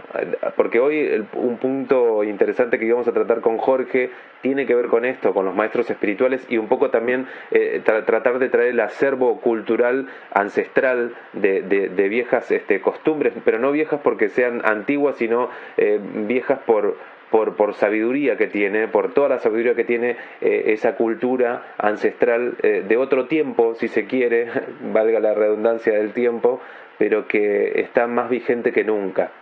porque 0.57 0.81
hoy 0.81 1.27
un 1.35 1.59
punto 1.59 2.25
interesante 2.25 2.79
que 2.79 2.87
íbamos 2.87 3.07
a 3.09 3.13
tratar 3.13 3.41
con 3.41 3.59
Jorge 3.59 4.11
tiene 4.43 4.67
que 4.67 4.75
ver 4.75 4.87
con 4.87 5.05
esto, 5.05 5.33
con 5.33 5.45
los 5.45 5.55
maestros 5.55 5.89
espirituales 5.91 6.45
y 6.51 6.59
un 6.59 6.69
poco 6.69 6.91
también 6.91 7.27
eh, 7.51 7.81
tratar 7.85 8.39
de 8.39 8.49
traer 8.49 8.69
el 8.71 8.81
acervo 8.81 9.41
cultural 9.41 10.09
ancestral 10.33 11.15
de, 11.33 11.63
de, 11.63 12.09
viejas 12.09 12.51
este, 12.51 12.81
costumbres, 12.81 13.33
pero 13.45 13.59
no 13.59 13.73
viejas 13.73 14.01
porque 14.03 14.29
sean 14.29 14.61
antiguas, 14.65 15.17
sino 15.17 15.49
eh, 15.77 15.99
viejas 16.27 16.59
por 16.67 16.97
por, 17.31 17.57
por 17.57 17.75
sabiduría 17.75 18.37
que 18.37 18.47
tiene, 18.47 18.89
por 18.89 19.13
toda 19.13 19.29
la 19.29 19.39
sabiduría 19.39 19.75
que 19.75 19.85
tiene 19.85 20.17
eh, 20.41 20.65
esa 20.69 20.97
cultura 20.97 21.75
ancestral 21.79 22.55
eh, 22.63 22.85
de 22.87 22.97
otro 22.97 23.27
tiempo, 23.27 23.75
si 23.75 23.89
se 23.89 24.07
quiere, 24.07 24.49
valga 24.93 25.21
la 25.21 25.35
redundancia 25.35 25.95
del 25.95 26.13
tiempo, 26.13 26.61
pero 26.99 27.27
que 27.27 27.81
está 27.81 28.07
más 28.07 28.31
vigente 28.31 28.73
que 28.73 28.85
nunca, 28.85 29.33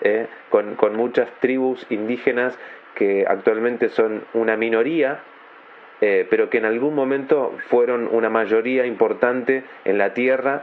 ¿eh? 0.00 0.26
con, 0.50 0.76
con 0.76 0.96
muchas 0.96 1.30
tribus 1.40 1.86
indígenas 1.90 2.58
que 2.94 3.24
actualmente 3.26 3.88
son 3.88 4.24
una 4.34 4.56
minoría, 4.56 5.20
pero 6.00 6.50
que 6.50 6.58
en 6.58 6.64
algún 6.64 6.96
momento 6.96 7.54
fueron 7.68 8.08
una 8.10 8.28
mayoría 8.28 8.84
importante 8.86 9.62
en 9.84 9.98
la 9.98 10.12
tierra, 10.14 10.62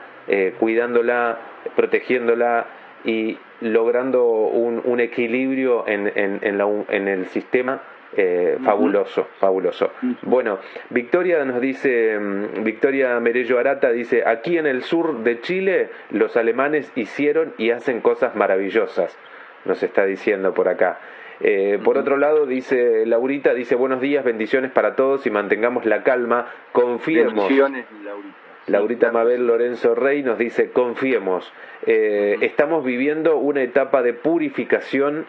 cuidándola, 0.60 1.40
protegiéndola, 1.78 2.66
y 3.04 3.38
logrando 3.62 4.26
un, 4.26 4.82
un 4.84 5.00
equilibrio 5.00 5.88
en, 5.88 6.12
en, 6.16 6.40
en, 6.42 6.58
la, 6.58 6.68
en, 6.90 7.08
el 7.08 7.28
sistema 7.28 7.82
eh, 8.16 8.58
fabuloso, 8.64 9.28
fabuloso. 9.40 9.92
Bueno, 10.24 10.60
Victoria 10.90 11.44
nos 11.46 11.62
dice, 11.62 12.18
mm, 12.20 12.64
Victoria 12.64 13.20
Merello 13.20 13.60
Arata 13.60 13.92
dice, 13.92 14.24
aquí 14.26 14.58
en 14.58 14.66
el 14.66 14.84
sur 14.84 15.24
de 15.24 15.42
Chile 15.42 15.90
los 16.12 16.36
alemanes 16.38 16.92
hicieron 16.96 17.54
y 17.58 17.72
hacen 17.72 18.02
cosas 18.02 18.36
maravillosas, 18.36 19.18
nos 19.66 19.82
está 19.84 20.06
diciendo 20.06 20.54
por 20.54 20.70
acá. 20.70 21.00
Eh, 21.42 21.80
por 21.84 21.98
otro 21.98 22.18
lado, 22.18 22.46
dice 22.46 23.06
Laurita, 23.06 23.54
dice 23.54 23.76
buenos 23.76 24.02
días, 24.02 24.26
bendiciones 24.26 24.72
para 24.72 24.96
todos 24.96 25.26
y 25.26 25.30
mantengamos 25.30 25.86
la 25.86 26.04
calma, 26.04 26.48
confiemos. 26.74 27.34
Bendiciones, 27.36 27.86
Laurita. 28.04 28.49
Laurita 28.70 29.12
Mabel 29.12 29.48
Lorenzo 29.48 29.96
Rey 29.96 30.22
nos 30.22 30.38
dice, 30.38 30.72
confiemos, 30.72 31.52
eh, 31.88 32.38
estamos 32.42 32.86
viviendo 32.86 33.38
una 33.38 33.64
etapa 33.64 34.04
de 34.04 34.14
purificación, 34.14 35.26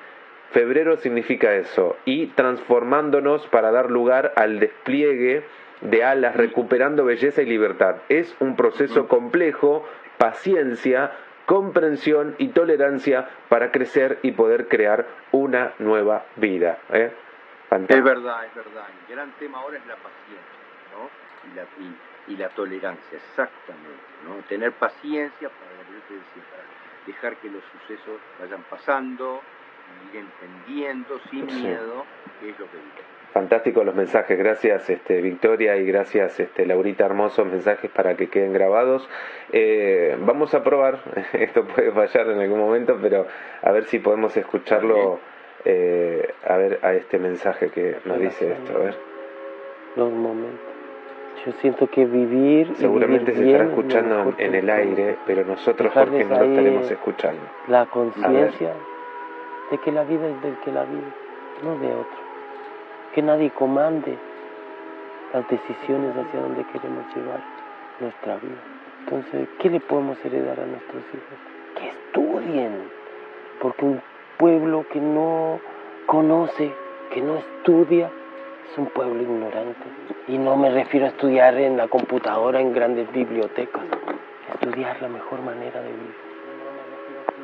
febrero 0.50 0.98
significa 0.98 1.54
eso, 1.54 1.96
y 2.04 2.26
transformándonos 2.28 3.46
para 3.46 3.70
dar 3.70 3.90
lugar 3.90 4.32
al 4.36 4.60
despliegue 4.60 5.44
de 5.80 6.04
alas, 6.04 6.36
recuperando 6.36 7.04
belleza 7.04 7.40
y 7.40 7.46
libertad. 7.46 7.96
Es 8.10 8.36
un 8.40 8.56
proceso 8.56 9.08
complejo, 9.08 9.88
paciencia, 10.18 11.12
comprensión 11.46 12.34
y 12.36 12.48
tolerancia 12.48 13.30
para 13.48 13.72
crecer 13.72 14.18
y 14.22 14.32
poder 14.32 14.68
crear 14.68 15.06
una 15.32 15.72
nueva 15.78 16.26
vida. 16.36 16.78
¿eh? 16.92 17.10
Es 17.70 18.04
verdad, 18.04 18.44
es 18.44 18.54
verdad. 18.54 18.84
El 19.08 19.14
gran 19.14 19.32
tema 19.38 19.60
ahora 19.60 19.78
es 19.78 19.86
la 19.86 19.96
paciencia, 19.96 20.44
¿no? 20.92 21.08
Y 21.50 21.56
la, 21.56 21.64
y 22.30 22.36
la 22.36 22.48
tolerancia, 22.50 23.18
exactamente, 23.18 23.90
¿no? 24.24 24.36
Tener 24.48 24.72
paciencia 24.72 25.48
para, 25.48 25.70
dejar 27.06 27.36
que 27.36 27.50
los 27.50 27.62
sucesos 27.72 28.20
vayan 28.38 28.62
pasando, 28.70 29.40
ir 30.12 30.20
entendiendo 30.20 31.18
sin 31.30 31.46
miedo 31.46 32.04
qué 32.40 32.50
es 32.50 32.58
lo 32.58 32.66
que 32.66 32.76
vive. 32.76 33.10
Fantástico 33.32 33.84
los 33.84 33.94
mensajes, 33.94 34.38
gracias 34.38 34.90
este, 34.90 35.20
Victoria 35.20 35.76
y 35.76 35.86
gracias 35.86 36.38
este, 36.38 36.66
Laurita, 36.66 37.06
hermosos 37.06 37.46
mensajes 37.46 37.90
para 37.90 38.16
que 38.16 38.28
queden 38.28 38.52
grabados. 38.52 39.08
Eh, 39.52 40.16
vamos 40.20 40.54
a 40.54 40.62
probar, 40.62 41.00
esto 41.32 41.64
puede 41.64 41.90
fallar 41.90 42.28
en 42.28 42.40
algún 42.40 42.58
momento, 42.58 42.98
pero 43.00 43.26
a 43.62 43.72
ver 43.72 43.84
si 43.84 43.98
podemos 43.98 44.36
escucharlo, 44.36 45.18
eh, 45.64 46.32
a 46.46 46.56
ver 46.56 46.78
a 46.82 46.94
este 46.94 47.18
mensaje 47.18 47.70
que 47.70 47.96
nos 48.04 48.20
dice 48.20 48.52
esto, 48.52 48.76
a 48.76 48.78
ver. 48.78 48.96
Los 49.96 50.12
momentos. 50.12 50.69
Yo 51.44 51.52
siento 51.60 51.86
que 51.86 52.04
vivir. 52.04 52.72
Seguramente 52.76 53.34
se 53.34 53.46
estará 53.46 53.64
escuchando 53.64 54.34
en 54.36 54.54
el 54.54 54.68
aire, 54.68 55.16
pero 55.26 55.44
nosotros, 55.44 55.92
Jorge, 55.92 56.24
no 56.24 56.38
lo 56.38 56.44
estaremos 56.44 56.90
escuchando. 56.90 57.40
La 57.68 57.86
conciencia 57.86 58.74
de 59.70 59.78
que 59.78 59.92
la 59.92 60.04
vida 60.04 60.28
es 60.28 60.42
del 60.42 60.56
que 60.58 60.72
la 60.72 60.84
vive, 60.84 61.12
no 61.62 61.78
de 61.78 61.92
otro. 61.92 62.20
Que 63.14 63.22
nadie 63.22 63.50
comande 63.50 64.18
las 65.32 65.48
decisiones 65.48 66.14
hacia 66.16 66.40
donde 66.40 66.64
queremos 66.64 67.04
llevar 67.14 67.40
nuestra 68.00 68.36
vida. 68.36 68.60
Entonces, 69.04 69.48
¿qué 69.58 69.70
le 69.70 69.80
podemos 69.80 70.22
heredar 70.24 70.60
a 70.60 70.66
nuestros 70.66 71.02
hijos? 71.08 71.38
Que 71.76 71.88
estudien, 71.88 72.72
porque 73.60 73.84
un 73.84 74.02
pueblo 74.38 74.84
que 74.92 75.00
no 75.00 75.60
conoce, 76.06 76.72
que 77.12 77.20
no 77.22 77.36
estudia, 77.36 78.10
es 78.70 78.78
un 78.78 78.86
pueblo 78.86 79.20
ignorante. 79.20 79.84
Y 80.28 80.38
no 80.38 80.56
me 80.56 80.70
refiero 80.70 81.06
a 81.06 81.08
estudiar 81.10 81.54
en 81.56 81.76
la 81.76 81.88
computadora, 81.88 82.60
en 82.60 82.72
grandes 82.72 83.10
bibliotecas. 83.12 83.82
Estudiar 84.54 85.00
la 85.02 85.08
mejor 85.08 85.42
manera 85.42 85.80
de 85.80 85.88
vivir. 85.88 86.14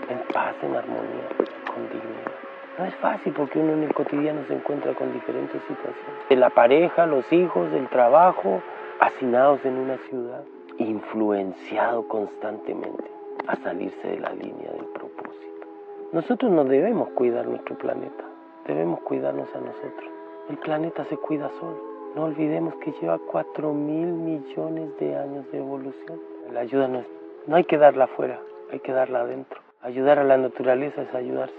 En 0.08 0.18
paz, 0.32 0.54
en 0.62 0.76
armonía, 0.76 1.28
con 1.66 1.88
dignidad. 1.88 2.32
No 2.78 2.84
es 2.84 2.94
fácil 2.96 3.32
porque 3.32 3.58
uno 3.58 3.72
en 3.72 3.84
el 3.84 3.94
cotidiano 3.94 4.42
se 4.46 4.54
encuentra 4.54 4.92
con 4.94 5.12
diferentes 5.12 5.60
situaciones. 5.62 6.28
De 6.28 6.36
la 6.36 6.50
pareja, 6.50 7.06
los 7.06 7.32
hijos, 7.32 7.70
del 7.72 7.88
trabajo, 7.88 8.62
hacinados 9.00 9.64
en 9.64 9.78
una 9.78 9.96
ciudad, 10.08 10.42
influenciado 10.78 12.06
constantemente 12.06 13.04
a 13.46 13.56
salirse 13.56 14.06
de 14.06 14.20
la 14.20 14.30
línea 14.30 14.70
del 14.70 14.84
propósito. 14.86 15.66
Nosotros 16.12 16.52
no 16.52 16.64
debemos 16.64 17.08
cuidar 17.10 17.46
nuestro 17.46 17.76
planeta, 17.76 18.24
debemos 18.66 19.00
cuidarnos 19.00 19.48
a 19.54 19.60
nosotros. 19.60 20.15
El 20.48 20.58
planeta 20.58 21.04
se 21.06 21.16
cuida 21.16 21.50
solo. 21.58 21.76
No 22.14 22.24
olvidemos 22.24 22.74
que 22.76 22.92
lleva 22.92 23.18
4 23.18 23.72
mil 23.72 24.06
millones 24.06 24.96
de 24.98 25.16
años 25.16 25.50
de 25.50 25.58
evolución. 25.58 26.20
La 26.52 26.60
ayuda 26.60 26.86
no, 26.86 27.00
es, 27.00 27.06
no 27.46 27.56
hay 27.56 27.64
que 27.64 27.78
darla 27.78 28.04
afuera, 28.04 28.40
hay 28.70 28.78
que 28.78 28.92
darla 28.92 29.22
adentro. 29.22 29.60
Ayudar 29.82 30.18
a 30.20 30.24
la 30.24 30.36
naturaleza 30.36 31.02
es 31.02 31.12
ayudarse. 31.14 31.54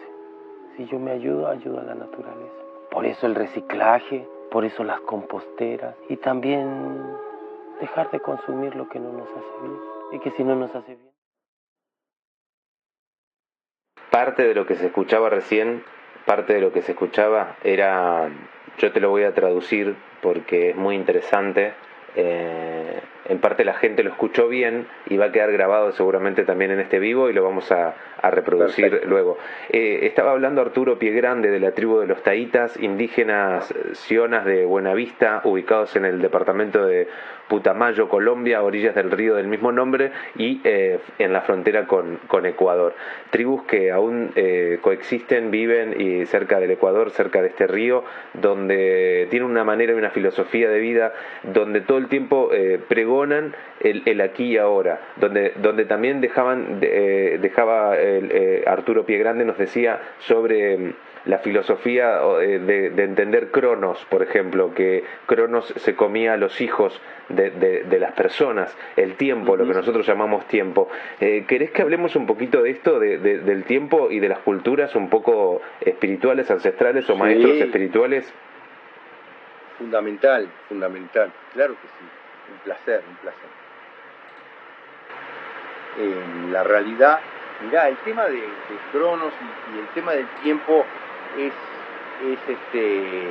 Si 0.75 0.85
yo 0.85 0.99
me 0.99 1.11
ayudo, 1.11 1.47
ayudo 1.47 1.81
a 1.81 1.83
la 1.83 1.95
naturaleza. 1.95 2.55
Por 2.89 3.05
eso 3.05 3.27
el 3.27 3.35
reciclaje, 3.35 4.25
por 4.49 4.63
eso 4.63 4.83
las 4.83 5.01
composteras 5.01 5.95
y 6.07 6.15
también 6.17 7.03
dejar 7.81 8.09
de 8.11 8.21
consumir 8.21 8.75
lo 8.75 8.87
que 8.87 8.99
no 8.99 9.11
nos 9.11 9.29
hace 9.29 9.61
bien 9.61 9.79
y 10.13 10.19
que 10.19 10.31
si 10.31 10.43
no 10.43 10.55
nos 10.55 10.73
hace 10.73 10.95
bien. 10.95 11.11
Parte 14.09 14.47
de 14.47 14.55
lo 14.55 14.65
que 14.65 14.75
se 14.75 14.87
escuchaba 14.87 15.29
recién, 15.29 15.83
parte 16.25 16.53
de 16.53 16.61
lo 16.61 16.71
que 16.71 16.81
se 16.81 16.93
escuchaba 16.93 17.57
era 17.63 18.29
yo 18.77 18.91
te 18.91 18.99
lo 18.99 19.09
voy 19.09 19.23
a 19.23 19.33
traducir 19.33 19.95
porque 20.21 20.71
es 20.71 20.75
muy 20.75 20.95
interesante. 20.95 21.73
Eh, 22.15 23.01
en 23.29 23.39
parte 23.39 23.65
la 23.65 23.73
gente 23.73 24.03
lo 24.03 24.09
escuchó 24.09 24.47
bien 24.47 24.87
y 25.07 25.17
va 25.17 25.25
a 25.25 25.31
quedar 25.31 25.51
grabado 25.51 25.91
seguramente 25.91 26.43
también 26.43 26.71
en 26.71 26.79
este 26.79 26.99
vivo 26.99 27.29
y 27.29 27.33
lo 27.33 27.43
vamos 27.43 27.71
a, 27.71 27.95
reproducir 28.29 29.03
luego. 29.05 29.37
Eh, 29.69 29.99
estaba 30.01 30.31
hablando 30.31 30.59
Arturo 30.59 30.99
Piegrande 30.99 31.49
de 31.49 31.59
la 31.59 31.71
tribu 31.71 31.99
de 31.99 32.07
los 32.07 32.23
Taitas, 32.23 32.75
indígenas 32.77 33.73
sionas 33.93 34.43
de 34.43 34.65
Buenavista, 34.65 35.41
ubicados 35.45 35.95
en 35.95 36.03
el 36.03 36.21
departamento 36.21 36.85
de 36.85 37.07
Putamayo, 37.47 38.09
Colombia, 38.09 38.59
a 38.59 38.63
orillas 38.63 38.95
del 38.95 39.11
río 39.11 39.35
del 39.35 39.47
mismo 39.47 39.71
nombre 39.71 40.11
y 40.35 40.59
eh, 40.63 40.99
en 41.17 41.33
la 41.33 41.41
frontera 41.41 41.87
con, 41.87 42.19
con, 42.27 42.45
Ecuador. 42.45 42.93
Tribus 43.29 43.63
que 43.63 43.91
aún 43.91 44.31
eh, 44.35 44.79
coexisten, 44.81 45.51
viven 45.51 45.99
y 45.99 46.25
cerca 46.25 46.59
del 46.59 46.71
Ecuador, 46.71 47.11
cerca 47.11 47.41
de 47.41 47.49
este 47.49 47.67
río, 47.67 48.03
donde 48.33 49.27
tienen 49.29 49.49
una 49.49 49.63
manera 49.63 49.93
y 49.93 49.95
una 49.95 50.09
filosofía 50.09 50.69
de 50.69 50.79
vida, 50.79 51.13
donde 51.43 51.81
todo 51.81 51.97
el 51.97 52.07
tiempo 52.07 52.49
eh, 52.51 52.79
pregonan 53.17 53.55
el, 53.79 54.03
el, 54.05 54.21
aquí 54.21 54.43
y 54.43 54.57
ahora, 54.57 54.99
donde, 55.15 55.53
donde 55.57 55.85
también 55.85 56.21
dejaban, 56.21 56.79
dejaba 56.79 57.97
el, 57.97 58.63
Arturo 58.67 59.05
Piegrande 59.05 59.45
nos 59.45 59.57
decía 59.57 59.99
sobre 60.19 60.93
la 61.25 61.39
filosofía 61.39 62.19
eh, 62.41 62.59
de, 62.59 63.03
entender 63.03 63.51
Cronos, 63.51 64.05
por 64.09 64.23
ejemplo, 64.23 64.73
que 64.73 65.03
Cronos 65.25 65.73
se 65.77 65.95
comía 65.95 66.33
a 66.33 66.37
los 66.37 66.61
hijos 66.61 66.99
de, 67.29 67.97
las 67.99 68.13
personas, 68.13 68.75
el 68.95 69.15
tiempo, 69.15 69.57
lo 69.57 69.67
que 69.67 69.73
nosotros 69.73 70.05
llamamos 70.05 70.47
tiempo. 70.47 70.89
Eh, 71.19 71.45
¿Querés 71.47 71.71
que 71.71 71.81
hablemos 71.81 72.15
un 72.15 72.27
poquito 72.27 72.61
de 72.61 72.69
esto, 72.69 72.99
del 72.99 73.63
tiempo 73.65 74.09
y 74.11 74.19
de 74.19 74.29
las 74.29 74.39
culturas 74.39 74.95
un 74.95 75.09
poco 75.09 75.61
espirituales, 75.81 76.49
ancestrales 76.51 77.09
o 77.09 77.15
maestros 77.17 77.57
espirituales? 77.57 78.31
Fundamental, 79.77 80.47
fundamental, 80.69 81.31
claro 81.53 81.73
que 81.73 81.87
sí, 81.87 82.16
un 82.51 82.57
placer, 82.59 83.03
un 83.07 83.15
placer. 83.17 83.49
En 85.99 86.53
la 86.53 86.63
realidad, 86.63 87.19
mirá, 87.65 87.89
el 87.89 87.97
tema 87.97 88.25
de, 88.25 88.43
Cronos 88.91 89.33
y 89.75 89.79
el 89.79 89.87
tema 89.89 90.13
del 90.13 90.27
tiempo 90.43 90.85
es, 91.37 91.53
es, 92.25 92.39
este, 92.47 93.27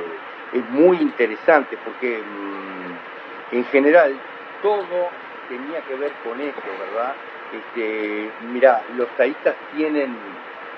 es 0.53 0.69
muy 0.69 0.97
interesante 0.97 1.77
porque 1.83 2.19
mm, 2.19 3.55
en 3.55 3.65
general 3.65 4.13
todo 4.61 5.09
tenía 5.49 5.81
que 5.81 5.95
ver 5.95 6.11
con 6.23 6.39
eso, 6.41 6.61
¿verdad? 6.79 7.13
Este, 7.53 8.29
mira, 8.51 8.81
los 8.97 9.07
taístas 9.15 9.55
tienen, 9.75 10.15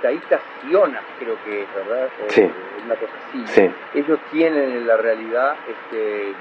taístas 0.01 0.39
sionas 0.61 1.01
creo 1.19 1.35
que 1.43 1.63
es, 1.63 1.75
¿verdad? 1.75 2.09
sí. 2.29 2.49
Una 2.85 2.95
cosa 2.95 3.11
así. 3.27 3.69
Ellos 3.93 4.19
tienen 4.31 4.71
en 4.71 4.87
la 4.87 4.97
realidad 4.97 5.55
este, 5.67 6.33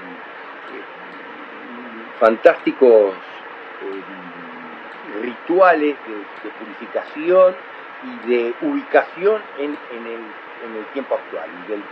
fantásticos 2.19 3.13
eh, 3.13 5.21
rituales 5.21 5.95
de, 6.07 6.13
de, 6.13 6.55
purificación 6.59 7.55
y 8.03 8.29
de 8.29 8.53
ubicación 8.61 9.41
en, 9.57 9.77
en, 9.91 10.07
el, 10.07 10.21
en 10.65 10.75
el 10.77 10.85
tiempo 10.93 11.15
actual 11.15 11.49
y 11.65 11.71
del, 11.71 11.83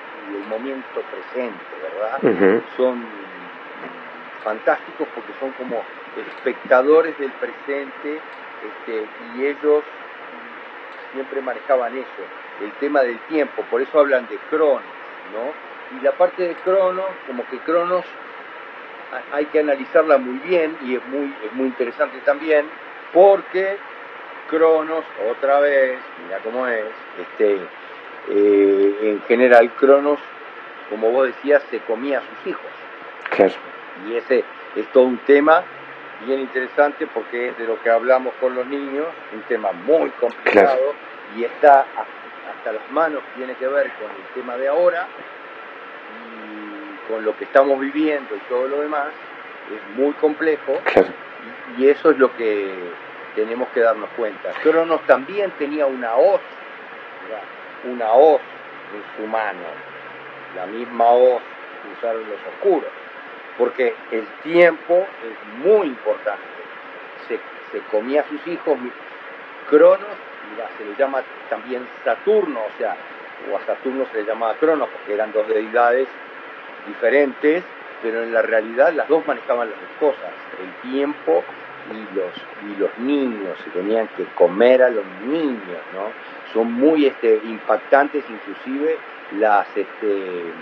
momento 0.49 1.01
presente, 1.09 1.63
¿verdad? 1.81 2.61
Son 2.75 3.01
fantásticos 4.43 5.07
porque 5.15 5.31
son 5.39 5.51
como 5.51 5.81
espectadores 6.17 7.17
del 7.17 7.31
presente 7.31 8.19
este, 8.65 9.07
y 9.35 9.45
ellos 9.45 9.83
siempre 11.13 11.41
manejaban 11.41 11.97
eso, 11.97 12.23
el 12.61 12.71
tema 12.73 13.01
del 13.01 13.19
tiempo, 13.27 13.63
por 13.69 13.81
eso 13.81 13.99
hablan 13.99 14.27
de 14.27 14.37
Cronos, 14.49 14.81
¿no? 15.33 15.97
Y 15.97 16.03
la 16.03 16.11
parte 16.11 16.43
de 16.43 16.55
Cronos, 16.55 17.05
como 17.25 17.45
que 17.47 17.59
Cronos 17.59 18.05
hay 19.32 19.46
que 19.46 19.60
analizarla 19.60 20.17
muy 20.17 20.38
bien 20.39 20.78
y 20.86 20.96
es 20.96 21.06
muy, 21.08 21.34
es 21.46 21.54
muy 21.54 21.67
interesante 21.67 22.17
también, 22.26 22.65
porque 23.13 23.78
Cronos, 24.50 25.04
otra 25.30 25.60
vez, 25.60 26.00
mira 26.24 26.39
cómo 26.43 26.67
es, 26.67 26.86
este, 27.22 27.58
eh, 28.30 28.98
en 29.02 29.22
general 29.28 29.72
Cronos, 29.72 30.20
como 30.89 31.12
vos 31.12 31.28
decías, 31.28 31.63
se 31.70 31.80
comía 31.80 32.20
a 32.20 32.22
sus 32.22 32.48
hijos. 32.48 32.65
Y 34.08 34.15
ese 34.15 34.43
es 34.76 34.88
todo 34.91 35.04
un 35.04 35.17
tema 35.20 35.63
bien 36.26 36.39
interesante 36.39 37.08
porque 37.08 37.50
es 37.50 37.58
de 37.58 37.65
lo 37.65 37.82
que 37.82 37.89
hablamos 37.89 38.34
con 38.39 38.56
los 38.56 38.65
niños, 38.65 39.06
un 39.34 39.41
tema 39.43 39.72
muy 39.72 40.10
complicado 40.12 40.93
y 41.36 41.43
está 41.43 41.86
hasta 42.50 42.72
las 42.72 42.91
manos, 42.91 43.22
tiene 43.36 43.54
que 43.56 43.67
ver 43.67 43.91
con 43.93 44.10
el 44.10 44.34
tema 44.34 44.58
de 44.58 44.67
ahora 44.67 45.08
con 47.08 47.24
lo 47.24 47.36
que 47.38 47.46
estamos 47.46 47.80
viviendo 47.80 48.36
y 48.36 48.39
todo 48.50 48.67
lo 48.67 48.82
demás, 48.82 49.08
es 49.74 49.98
muy 49.98 50.13
complejo 50.13 50.80
y, 51.78 51.88
eso 51.88 52.12
es 52.12 52.17
lo 52.17 52.36
que 52.36 52.74
tenemos 53.36 53.67
que 53.70 53.82
darnos 53.82 54.10
cuenta. 54.15 54.52
Cronos 54.63 55.02
también 55.06 55.52
tenía 55.52 55.86
una 55.86 56.15
hoz, 56.15 56.41
una 57.86 58.12
hoz 58.12 58.41
en 58.93 59.24
su 59.24 59.28
mano, 59.30 59.60
la 60.56 60.65
misma 60.65 61.06
hoz 61.06 61.41
que 61.84 62.00
usaron 62.00 62.22
los 62.22 62.39
oscuros 62.54 62.91
porque 63.58 63.96
el 64.12 64.26
tiempo 64.43 65.06
es 65.24 65.65
muy 65.65 65.88
importante. 65.88 66.43
Se, 67.28 67.39
comía 67.91 68.22
a 68.22 68.28
sus 68.28 68.46
hijos. 68.48 68.78
Cronos, 69.70 70.08
se 70.78 70.86
le 70.86 70.96
llama 70.96 71.22
también 71.50 71.88
Saturno, 72.04 72.60
o 72.60 72.78
sea, 72.78 72.96
o 73.52 73.58
a 73.58 73.65
Saturno 73.65 74.06
se 74.12 74.20
le 74.20 74.24
llamaba 74.24 74.56
Cronos 74.56 74.89
porque 74.89 75.13
eran 75.13 75.32
dos 75.34 75.48
deidades 75.48 76.08
diferentes, 76.88 77.63
pero 78.02 78.23
en 78.23 78.34
la 78.34 78.41
realidad 78.41 78.93
las 78.93 79.08
dos 79.08 79.26
manejaban 79.28 79.69
las 79.69 79.80
dos 79.80 80.13
cosas, 80.13 80.32
el 80.62 80.91
tiempo 80.91 81.43
y 81.91 82.15
los, 82.15 82.34
y 82.63 82.80
los 82.80 82.97
niños, 83.00 83.58
se 83.63 83.69
tenían 83.71 84.08
que 84.10 84.26
comer 84.36 84.84
a 84.84 84.89
los 84.89 85.06
niños, 85.26 85.82
¿no? 85.93 86.12
Son 86.54 86.71
muy 86.71 87.06
este, 87.06 87.39
impactantes 87.43 88.23
inclusive 88.30 88.97
las, 89.39 89.67
este, 89.76 90.54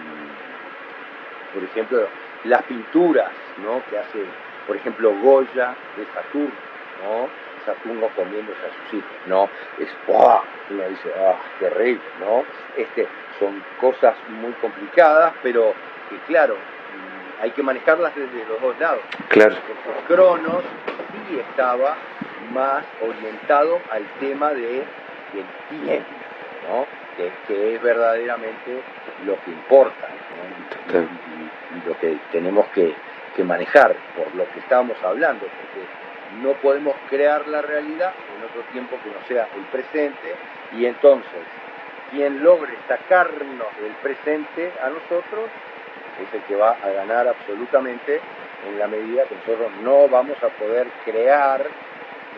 por 1.54 1.64
ejemplo, 1.64 2.08
las 2.46 2.64
pinturas 2.64 3.32
¿no? 3.64 3.82
que 3.90 3.98
hace, 3.98 4.26
por 4.68 4.76
ejemplo, 4.76 5.14
Goya 5.22 5.76
de 5.96 6.06
Saturno, 6.14 6.56
¿no? 7.04 7.30
Saturno 7.66 8.08
comiéndose 8.16 8.60
a 8.60 8.70
sus 8.70 9.00
hijos, 9.00 9.12
¿no? 9.26 9.50
Es, 9.80 9.90
¡oh! 10.08 10.44
uno 10.70 10.88
dice, 10.88 11.12
¡ah, 11.18 11.36
terrible, 11.60 12.02
¿no? 12.20 12.44
Este, 12.78 13.08
son 13.40 13.64
cosas 13.82 14.16
muy 14.30 14.52
complicadas, 14.54 15.34
pero 15.42 15.74
que 16.10 16.18
claro, 16.28 16.56
mm, 16.56 17.44
hay 17.44 17.52
que 17.52 17.63
manejarlas 17.63 18.15
desde 18.15 18.46
los 18.46 18.62
dos 18.62 18.80
lados. 18.80 19.02
Claro. 19.30 19.56
Porque 19.86 20.13
Cronos 20.13 20.63
sí 21.30 21.39
estaba 21.39 21.96
más 22.54 22.84
orientado 23.02 23.80
al 23.91 24.04
tema 24.20 24.54
de, 24.54 24.84
del 25.34 25.46
tiempo, 25.70 26.10
¿no? 26.70 26.86
Que, 27.18 27.76
es 27.76 27.82
verdaderamente 27.82 28.82
lo 29.26 29.39
que 29.44 29.52
importa. 29.52 30.08
¿no? 30.94 31.26
lo 31.86 31.98
que 32.00 32.18
tenemos 32.32 32.68
que, 32.68 32.94
manejar, 33.44 33.96
por 34.15 34.34
lo 34.34 34.50
que 34.52 34.60
estábamos 34.60 34.96
hablando, 35.04 35.46
porque 35.46 35.86
no 36.41 36.54
podemos 36.62 36.96
crear 37.10 37.46
la 37.48 37.62
realidad 37.62 38.13
en 38.38 38.46
otro 38.46 38.62
tiempo 38.72 38.98
que 39.04 39.10
no 39.10 39.28
sea 39.28 39.48
el 39.56 39.63
presente, 39.65 40.36
y 40.72 40.86
entonces 40.86 41.41
quien 42.12 42.41
logre 42.41 42.74
sacarnos 42.88 43.68
del 43.82 43.91
presente 44.02 44.72
a 44.82 44.89
nosotros 44.89 45.50
es 46.21 46.34
el 46.34 46.41
que 46.41 46.56
va 46.56 46.78
a 46.82 46.89
ganar 46.89 47.28
absolutamente 47.28 48.19
en 48.67 48.80
la 48.80 48.88
medida 48.88 49.23
que 49.25 49.36
nosotros 49.36 49.71
no 49.84 50.08
vamos 50.08 50.38
a 50.43 50.47
poder 50.47 50.88
crear 51.04 51.65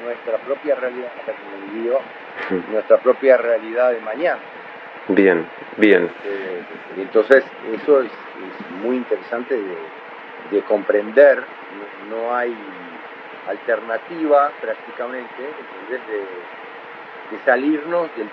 nuestra 0.04 0.38
propia 0.38 0.76
realidad, 0.76 1.12
nuestra 2.72 2.98
propia 2.98 3.38
realidad 3.38 3.92
de 3.92 4.02
mañana. 4.02 4.40
Bien, 5.10 5.46
bien. 5.78 6.10
Eh, 6.26 6.62
entonces, 6.98 7.44
eso 7.82 8.02
es, 8.02 8.12
muy 8.84 8.98
interesante 8.98 9.58
de, 10.52 10.62
comprender. 10.64 11.44
No, 12.10 12.36
hay 12.36 12.56
alternativa 13.48 14.52
prácticamente 14.62 15.44
de, 15.90 15.98
de, 15.98 17.44
salirnos 17.46 18.10
del, 18.18 18.30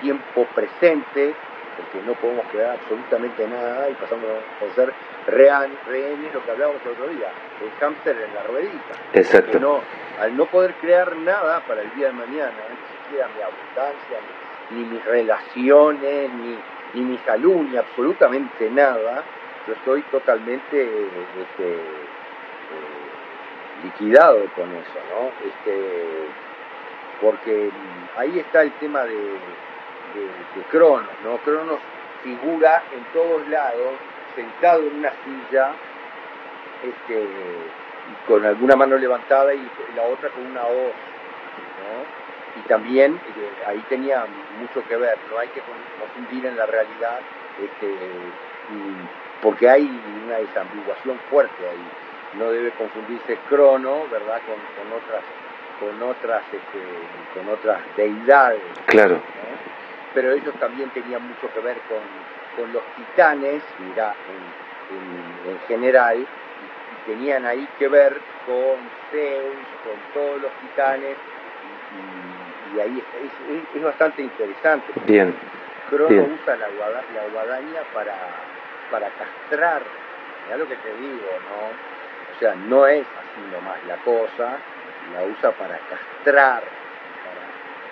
tiempo 0.00 0.46
presente, 0.54 1.34
porque 1.78 2.04
no 2.04 2.14
podemos 2.14 2.44
crear 2.50 2.76
absolutamente 2.76 3.46
nada 3.46 3.88
y 3.88 3.94
pasamos 3.94 4.26
a 4.26 4.74
ser 4.74 4.92
rehenes, 5.26 6.34
lo 6.34 6.44
que 6.44 6.50
hablábamos 6.50 6.82
el 6.84 6.92
otro 6.92 7.08
día, 7.08 7.28
el 7.62 7.70
hámster 7.78 8.16
en 8.16 8.34
la 8.34 8.42
ruedita. 8.42 8.94
Exacto. 9.14 9.60
No, 9.60 9.80
al 10.20 10.36
no 10.36 10.46
poder 10.46 10.74
crear 10.74 11.14
nada 11.16 11.60
para 11.60 11.82
el 11.82 11.94
día 11.94 12.08
de 12.08 12.14
mañana, 12.14 12.52
ni 12.68 13.04
siquiera 13.04 13.28
mi 13.28 13.42
abundancia, 13.42 14.18
ni 14.70 14.84
mis 14.84 15.04
relaciones, 15.04 16.30
ni, 16.32 16.58
ni 16.94 17.00
mi 17.12 17.18
salud, 17.18 17.62
ni 17.62 17.76
absolutamente 17.76 18.68
nada, 18.70 19.22
yo 19.66 19.74
estoy 19.74 20.02
totalmente 20.02 20.82
este, 20.82 21.74
eh, 21.74 21.78
liquidado 23.84 24.40
con 24.56 24.68
eso, 24.74 24.98
¿no? 25.10 25.30
Este, 25.46 26.08
porque 27.20 27.70
ahí 28.16 28.38
está 28.38 28.62
el 28.62 28.72
tema 28.72 29.04
de, 29.04 29.14
de, 30.20 30.62
Cronos, 30.70 31.08
¿no? 31.24 31.38
Cronos 31.38 31.78
figura 32.22 32.82
en 32.92 33.04
todos 33.12 33.46
lados, 33.48 33.94
sentado 34.34 34.82
en 34.82 34.98
una 34.98 35.12
silla, 35.24 35.70
este, 36.82 37.26
con 38.26 38.44
alguna 38.44 38.76
mano 38.76 38.96
levantada 38.96 39.54
y 39.54 39.70
la 39.94 40.02
otra 40.02 40.28
con 40.30 40.46
una 40.46 40.62
hoz, 40.62 40.92
¿no? 41.82 42.28
y 42.58 42.68
también 42.68 43.14
eh, 43.14 43.64
ahí 43.66 43.84
tenía 43.88 44.24
mucho 44.60 44.86
que 44.88 44.96
ver, 44.96 45.16
no 45.30 45.38
hay 45.38 45.48
que 45.48 45.60
confundir 46.00 46.46
en 46.46 46.56
la 46.56 46.66
realidad, 46.66 47.20
este, 47.62 47.94
porque 49.42 49.68
hay 49.68 49.88
una 50.26 50.36
desambiguación 50.38 51.18
fuerte 51.30 51.68
ahí, 51.68 52.38
no 52.38 52.50
debe 52.50 52.70
confundirse 52.72 53.38
crono, 53.48 54.06
¿verdad?, 54.10 54.40
con, 54.46 54.92
otras 54.92 55.22
con 55.80 56.02
otras 56.02 56.42
este, 56.52 56.78
con 57.34 57.48
otras 57.48 57.80
deidades. 57.96 58.60
Claro. 58.86 59.20
Pero 60.14 60.32
ellos 60.32 60.54
también 60.58 60.90
tenían 60.90 61.22
mucho 61.26 61.52
que 61.52 61.60
ver 61.60 61.76
con, 61.88 62.00
con 62.56 62.72
los 62.72 62.82
titanes, 62.96 63.62
mira, 63.78 64.14
en, 64.28 65.52
en, 65.52 65.58
general, 65.68 66.18
y, 66.18 66.26
tenían 67.10 67.46
ahí 67.46 67.66
que 67.78 67.88
ver 67.88 68.20
con 68.46 68.76
Zeus, 69.10 69.66
con 69.84 69.96
todos 70.14 70.42
los 70.42 70.50
titanes, 70.60 71.16
y 72.74 72.80
ahí 72.80 73.02
es, 73.22 73.76
es, 73.76 73.82
bastante 73.82 74.22
interesante. 74.22 74.92
Bien. 75.06 75.34
Crono 75.88 76.22
usa 76.22 76.56
la, 76.56 76.68
la 76.68 77.28
guadaña 77.32 77.80
para, 77.94 78.14
para 78.90 79.08
castrar, 79.10 79.82
ya 80.48 80.56
lo 80.56 80.68
que 80.68 80.76
te 80.76 80.94
digo, 80.94 81.28
¿no? 81.48 82.36
O 82.36 82.38
sea, 82.38 82.54
no 82.54 82.86
es 82.86 83.06
así 83.06 83.40
nomás 83.52 83.82
la 83.86 83.96
cosa, 83.96 84.58
la 85.12 85.22
usa 85.24 85.50
para 85.52 85.78
castrar, 85.78 86.62
para 87.24 87.44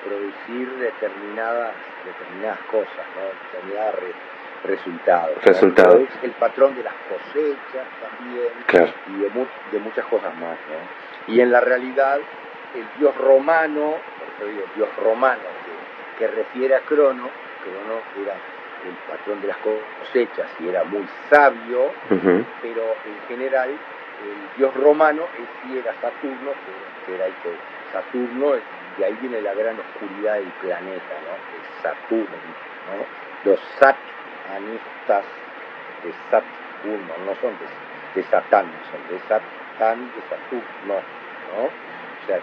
producir 0.05 0.71
determinadas, 0.77 1.73
determinadas 2.07 2.61
cosas, 2.71 3.07
¿no? 3.15 3.53
Determinados 3.53 3.95
resultados. 4.65 5.45
Resultados. 5.45 6.01
Es 6.01 6.25
el 6.25 6.31
patrón 6.33 6.75
de 6.75 6.83
las 6.83 6.95
cosechas 6.95 7.87
también 8.01 8.49
claro. 8.67 8.93
y 9.09 9.13
de, 9.21 9.47
de 9.73 9.79
muchas 9.81 10.07
cosas 10.07 10.35
más, 10.37 10.57
¿no? 10.71 11.35
Y 11.35 11.41
en 11.41 11.51
la 11.51 11.61
realidad, 11.61 12.19
el 12.75 12.87
dios 12.99 13.15
romano 13.17 13.97
Dios 14.75 14.89
romano, 14.97 15.41
que, 16.19 16.27
refiere 16.27 16.75
a 16.75 16.81
Crono, 16.81 17.29
Crono 17.63 18.01
era 18.23 18.35
el 18.87 18.95
patrón 19.09 19.41
de 19.41 19.49
las 19.49 19.57
cosechas 19.59 20.49
y 20.61 20.69
era 20.69 20.85
muy 20.85 21.07
sabio, 21.31 21.91
pero 22.09 22.83
en 23.05 23.29
general 23.29 23.71
el 23.71 24.57
dios 24.57 24.75
romano 24.75 25.23
sí 25.63 25.79
era 25.79 25.95
Saturno, 26.01 26.53
que, 27.07 27.15
era 27.15 27.27
el 27.27 27.33
que 27.35 27.51
Saturno, 27.93 28.55
y 28.99 29.03
ahí 29.03 29.17
viene 29.21 29.41
la 29.43 29.55
gran 29.55 29.77
oscuridad 29.79 30.35
del 30.35 30.53
planeta, 30.61 31.15
¿no? 31.25 31.83
Saturno, 31.83 32.37
¿no? 32.87 33.51
Los 33.51 33.61
satanistas 33.79 35.25
de 36.03 36.13
Saturno, 36.31 37.15
no 37.27 37.35
son 37.41 37.53
de, 37.59 38.21
de 38.21 38.27
Satán, 38.29 38.67
son 38.91 39.01
de 39.11 39.21
Satán, 39.29 40.11
de 40.15 40.23
Saturno, 40.29 40.95
¿no? 41.55 41.87
sea, 42.27 42.41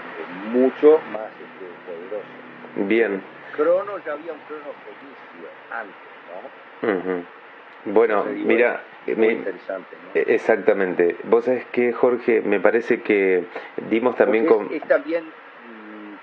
mucho 0.52 1.02
más 1.12 1.30
este, 1.32 1.66
poderoso. 1.86 2.88
Bien. 2.88 3.22
Crono 3.56 3.98
ya 4.06 4.14
había 4.14 4.34
un 4.34 4.40
Crono 4.48 4.74
fenicio 4.84 5.50
antes, 5.72 7.16
¿no? 7.16 7.94
Bueno, 7.94 8.26
mira, 8.26 8.82
muy 9.16 9.28
interesante, 9.28 9.96
¿no? 10.02 10.20
E, 10.20 10.34
exactamente. 10.34 11.18
Vos 11.26 11.46
sabés 11.46 11.66
que, 11.66 11.92
Jorge, 11.92 12.42
me 12.42 12.60
parece 12.60 13.02
que 13.02 13.44
dimos 13.90 14.16
también 14.16 14.46
con... 14.46 14.74
Es, 14.74 14.82
también 14.84 15.26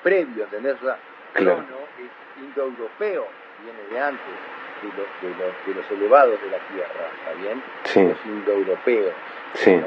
previo, 0.02 0.44
¿entendés? 0.44 0.76
O 0.82 0.94
Crono 1.34 1.62
es 1.98 2.42
indoeuropeo, 2.42 3.26
viene 3.62 3.82
de 3.90 4.00
antes 4.00 4.34
de, 4.82 4.88
los, 4.88 5.66
de, 5.66 5.74
los, 5.74 5.90
elevados 5.90 6.40
de 6.40 6.50
la 6.50 6.58
tierra, 6.58 7.08
¿está 7.18 7.32
bien? 7.40 7.62
Sí. 7.84 8.02
Los 8.02 8.26
indoeuropeos, 8.26 9.14
sí. 9.54 9.76
¿no? 9.76 9.86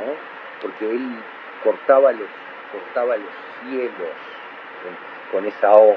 Porque 0.61 0.89
él 0.89 1.17
cortaba 1.63 2.11
los, 2.11 2.29
cortaba 2.71 3.17
los 3.17 3.29
cielos 3.63 4.13
con, 5.31 5.45
esa 5.45 5.73
O, 5.73 5.89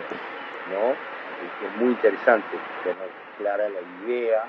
¿no? 0.73 0.91
Es, 0.93 1.77
muy 1.79 1.91
interesante 1.91 2.57
tener 2.83 3.11
clara 3.39 3.69
la 3.69 3.81
idea 4.05 4.45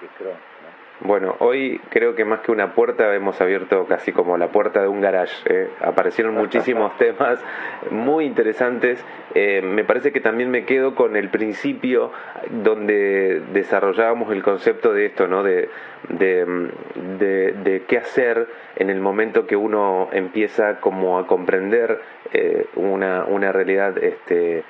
de, 0.00 0.06
de 0.06 0.24
¿no? 0.24 0.81
Bueno, 1.04 1.34
hoy 1.40 1.80
creo 1.90 2.14
que 2.14 2.24
más 2.24 2.42
que 2.42 2.52
una 2.52 2.74
puerta 2.74 3.12
hemos 3.12 3.40
abierto 3.40 3.86
casi 3.86 4.12
como 4.12 4.36
la 4.36 4.52
puerta 4.52 4.80
de 4.82 4.86
un 4.86 5.00
garage. 5.00 5.34
¿eh? 5.46 5.68
Aparecieron 5.80 6.34
muchísimos 6.34 6.96
temas 6.98 7.44
muy 7.90 8.24
interesantes. 8.24 9.04
Eh, 9.34 9.62
me 9.62 9.82
parece 9.82 10.12
que 10.12 10.20
también 10.20 10.50
me 10.52 10.64
quedo 10.64 10.94
con 10.94 11.16
el 11.16 11.28
principio 11.30 12.12
donde 12.50 13.42
desarrollábamos 13.52 14.30
el 14.30 14.44
concepto 14.44 14.92
de 14.92 15.06
esto, 15.06 15.26
¿no? 15.26 15.42
De, 15.42 15.68
de, 16.08 17.82
qué 17.88 17.98
hacer 17.98 18.46
en 18.76 18.88
el 18.88 19.00
momento 19.00 19.46
que 19.46 19.56
uno 19.56 20.08
empieza 20.12 20.78
como 20.78 21.18
a 21.18 21.26
comprender 21.26 22.00
eh, 22.32 22.66
una, 22.76 23.24
una 23.24 23.50
realidad 23.50 23.98
este, 23.98 24.62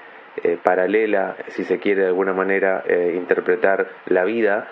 paralela, 0.62 1.36
si 1.48 1.64
se 1.64 1.78
quiere 1.78 2.02
de 2.02 2.06
alguna 2.08 2.32
manera 2.32 2.84
interpretar 3.14 3.86
la 4.06 4.24
vida 4.24 4.66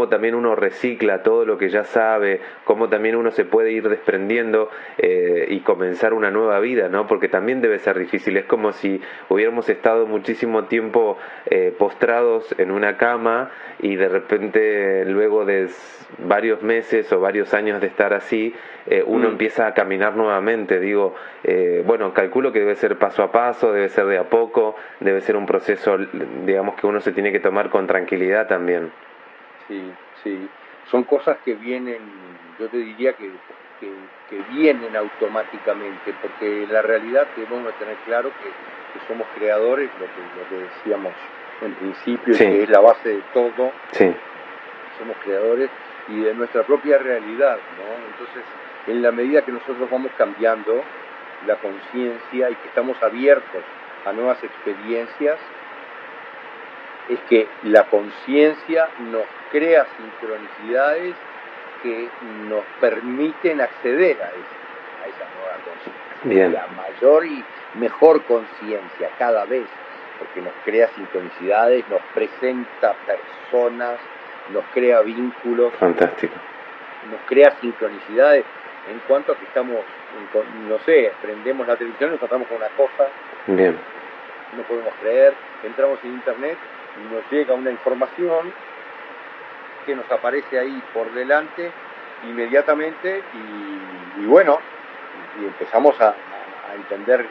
cómo 0.00 0.08
también 0.08 0.34
uno 0.34 0.54
recicla 0.54 1.22
todo 1.22 1.44
lo 1.44 1.58
que 1.58 1.68
ya 1.68 1.84
sabe, 1.84 2.40
cómo 2.64 2.88
también 2.88 3.16
uno 3.16 3.32
se 3.32 3.44
puede 3.44 3.70
ir 3.72 3.86
desprendiendo 3.86 4.70
eh, 4.96 5.44
y 5.50 5.60
comenzar 5.60 6.14
una 6.14 6.30
nueva 6.30 6.58
vida, 6.58 6.88
¿no? 6.88 7.06
Porque 7.06 7.28
también 7.28 7.60
debe 7.60 7.78
ser 7.80 7.98
difícil, 7.98 8.38
es 8.38 8.46
como 8.46 8.72
si 8.72 8.98
hubiéramos 9.28 9.68
estado 9.68 10.06
muchísimo 10.06 10.64
tiempo 10.64 11.18
eh, 11.44 11.74
postrados 11.78 12.54
en 12.56 12.70
una 12.70 12.96
cama 12.96 13.50
y 13.82 13.96
de 13.96 14.08
repente 14.08 15.04
luego 15.04 15.44
de 15.44 15.68
varios 16.16 16.62
meses 16.62 17.12
o 17.12 17.20
varios 17.20 17.52
años 17.52 17.82
de 17.82 17.88
estar 17.88 18.14
así, 18.14 18.54
eh, 18.86 19.04
uno 19.06 19.28
mm. 19.28 19.32
empieza 19.32 19.66
a 19.66 19.74
caminar 19.74 20.16
nuevamente, 20.16 20.80
digo, 20.80 21.14
bueno, 21.84 22.14
calculo 22.14 22.52
que 22.52 22.60
debe 22.60 22.74
ser 22.76 22.96
paso 22.96 23.22
a 23.22 23.30
paso, 23.30 23.70
debe 23.70 23.90
ser 23.90 24.06
de 24.06 24.16
a 24.16 24.30
poco, 24.30 24.76
debe 25.00 25.20
ser 25.20 25.36
un 25.36 25.44
proceso, 25.44 25.98
digamos, 26.46 26.76
que 26.76 26.86
uno 26.86 27.00
se 27.00 27.12
tiene 27.12 27.32
que 27.32 27.40
tomar 27.40 27.68
con 27.68 27.86
tranquilidad 27.86 28.46
también. 28.46 28.90
Sí, 29.70 29.80
sí. 30.24 30.48
Son 30.90 31.04
cosas 31.04 31.38
que 31.44 31.54
vienen, 31.54 32.00
yo 32.58 32.68
te 32.68 32.78
diría 32.78 33.12
que, 33.12 33.30
que, 33.78 34.42
vienen 34.50 34.96
automáticamente, 34.96 36.12
porque 36.20 36.66
la 36.66 36.82
realidad 36.82 37.26
debemos 37.36 37.72
tener 37.78 37.96
claro 38.04 38.30
que, 38.42 38.50
somos 39.06 39.26
creadores, 39.36 39.88
lo 40.00 40.06
que, 40.06 40.20
lo 40.36 40.48
que 40.48 40.68
decíamos 40.68 41.14
en 41.62 41.74
principio, 41.74 42.36
que 42.36 42.64
es 42.64 42.68
la 42.68 42.80
base 42.80 43.08
de 43.08 43.22
todo. 43.32 43.70
Sí. 43.92 44.12
Somos 44.98 45.16
creadores 45.22 45.70
y 46.08 46.20
de 46.20 46.34
nuestra 46.34 46.64
propia 46.64 46.98
realidad, 46.98 47.56
¿no? 47.78 48.06
Entonces, 48.10 48.42
en 48.88 49.02
la 49.02 49.12
medida 49.12 49.42
que 49.42 49.52
nosotros 49.52 49.88
vamos 49.88 50.10
cambiando 50.18 50.82
la 51.46 51.54
conciencia 51.56 52.50
y 52.50 52.54
que 52.54 52.68
estamos 52.68 53.00
abiertos 53.02 53.62
a 54.04 54.12
nuevas 54.12 54.42
experiencias, 54.42 55.38
es 57.10 57.18
que 57.28 57.48
la 57.64 57.84
conciencia 57.84 58.88
nos 59.10 59.24
crea 59.50 59.84
sincronicidades 59.96 61.14
que 61.82 62.08
nos 62.48 62.64
permiten 62.80 63.60
acceder 63.60 64.16
a 64.22 64.28
esa, 64.28 65.02
a 65.02 65.08
esa 65.08 65.24
nueva 65.34 65.56
conciencia. 65.64 66.48
La 66.60 66.66
mayor 66.68 67.26
y 67.26 67.44
mejor 67.74 68.22
conciencia 68.24 69.10
cada 69.18 69.44
vez, 69.44 69.66
porque 70.18 70.40
nos 70.40 70.52
crea 70.64 70.88
sincronicidades, 70.94 71.88
nos 71.88 72.00
presenta 72.14 72.94
personas, 73.06 73.98
nos 74.52 74.64
crea 74.72 75.00
vínculos. 75.00 75.72
Fantástico. 75.74 76.34
Nos 77.10 77.20
crea 77.26 77.56
sincronicidades 77.60 78.44
en 78.88 78.98
cuanto 79.08 79.32
a 79.32 79.36
que 79.36 79.46
estamos, 79.46 79.78
no 80.68 80.78
sé, 80.80 81.12
prendemos 81.20 81.66
la 81.66 81.76
televisión 81.76 82.10
y 82.10 82.12
nos 82.12 82.20
tratamos 82.20 82.46
con 82.46 82.58
una 82.58 82.68
cosa. 82.68 83.08
Bien. 83.46 83.76
No 84.56 84.62
podemos 84.64 84.92
creer, 85.00 85.34
entramos 85.64 85.98
en 86.04 86.10
internet 86.10 86.58
nos 87.10 87.30
llega 87.30 87.54
una 87.54 87.70
información 87.70 88.52
que 89.86 89.94
nos 89.94 90.10
aparece 90.10 90.58
ahí 90.58 90.82
por 90.92 91.12
delante 91.12 91.70
inmediatamente 92.24 93.22
y, 94.18 94.24
bueno, 94.26 94.60
y 95.40 95.46
empezamos 95.46 95.98
a, 96.00 96.14
entender 96.74 97.26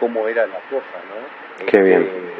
cómo 0.00 0.26
era 0.28 0.46
la 0.46 0.58
cosa, 0.70 0.96
¿no? 1.10 1.66
Qué 1.66 1.78
bien. 1.82 2.02
Eh, 2.02 2.36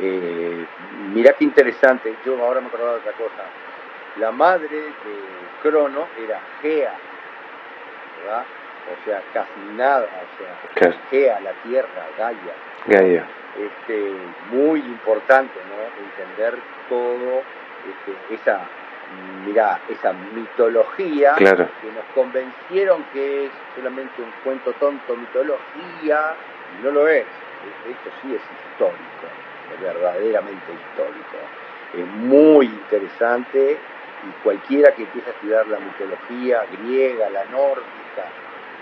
eh, 0.00 0.66
mirá 1.14 1.32
qué 1.34 1.44
interesante, 1.44 2.16
yo 2.24 2.44
ahora 2.44 2.60
me 2.60 2.66
acordaba 2.66 2.94
de 2.94 2.98
otra 2.98 3.12
cosa. 3.12 3.44
La 4.18 4.32
madre 4.32 4.68
de 4.68 4.92
Crono 5.62 6.08
era 6.18 6.40
Gea, 6.60 6.94
¿verdad? 8.18 8.44
O 8.90 9.04
sea, 9.04 9.22
casi 9.32 9.60
nada, 9.76 10.06
o 10.06 10.80
sea, 10.80 10.92
Gea, 11.10 11.40
la 11.40 11.52
tierra, 11.62 12.06
Gaia. 12.16 12.54
Gaia 12.86 13.26
este, 13.58 14.12
muy 14.50 14.80
importante, 14.80 15.58
¿no? 15.68 16.04
Entender 16.04 16.58
todo 16.88 17.42
este, 17.88 18.34
esa, 18.34 18.60
mira, 19.44 19.80
esa 19.88 20.12
mitología 20.12 21.34
que 21.36 21.44
nos 21.44 22.04
convencieron 22.14 23.04
que 23.12 23.46
es 23.46 23.52
solamente 23.76 24.22
un 24.22 24.32
cuento 24.44 24.72
tonto, 24.74 25.16
mitología, 25.16 26.34
y 26.78 26.84
no 26.84 26.90
lo 26.92 27.08
es. 27.08 27.26
Esto 27.88 28.10
sí 28.22 28.34
es 28.34 28.42
histórico, 28.70 29.26
es 29.74 29.80
verdaderamente 29.80 30.72
histórico. 30.72 31.36
Es 31.94 32.06
muy 32.06 32.66
interesante 32.66 33.72
y 33.72 34.42
cualquiera 34.42 34.92
que 34.94 35.02
empiece 35.02 35.30
a 35.30 35.32
estudiar 35.32 35.66
la 35.68 35.78
mitología 35.78 36.64
griega, 36.72 37.30
la 37.30 37.44
nórdica, 37.46 38.24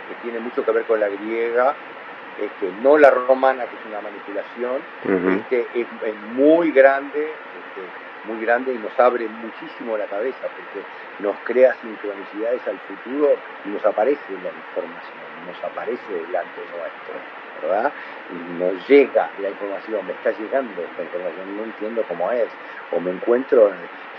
que 0.09 0.14
tiene 0.22 0.40
mucho 0.40 0.64
que 0.64 0.72
ver 0.72 0.84
con 0.84 1.00
la 1.00 1.09
griega, 1.09 1.74
este, 2.40 2.70
no 2.82 2.98
la 2.98 3.11
romana, 3.11 3.64
que 3.64 3.76
es 3.76 3.86
una 3.86 4.00
manipulación, 4.00 4.82
este, 5.38 5.66
es, 5.74 5.86
muy 6.34 6.70
grande, 6.70 7.30
este, 7.30 8.28
muy 8.30 8.44
grande 8.44 8.74
y 8.74 8.78
nos 8.78 8.98
abre 8.98 9.26
muchísimo 9.26 9.96
la 9.96 10.04
cabeza 10.04 10.42
porque 10.42 10.84
nos 11.20 11.36
crea 11.44 11.74
sincronicidades 11.80 12.61
al 12.66 12.78
futuro 12.80 13.36
y 13.64 13.68
nos 13.70 13.84
aparece 13.86 14.20
la 14.42 14.50
información, 14.50 15.16
nos 15.46 15.64
aparece 15.64 16.12
delante 16.12 16.61
nuestro, 16.61 17.14
¿verdad? 17.62 17.92
Y 18.30 18.59
nos 18.59 18.86
llega 18.86 19.30
la 19.40 19.48
información, 19.48 20.07
me 20.07 20.12
está 20.12 20.32
llegando 20.32 20.82
esta 20.82 21.02
información, 21.02 21.57
no 21.57 21.64
entiendo 21.64 22.04
cómo 22.07 22.30
es, 22.32 22.48
o 22.92 23.00
me 23.00 23.12
encuentro, 23.12 23.70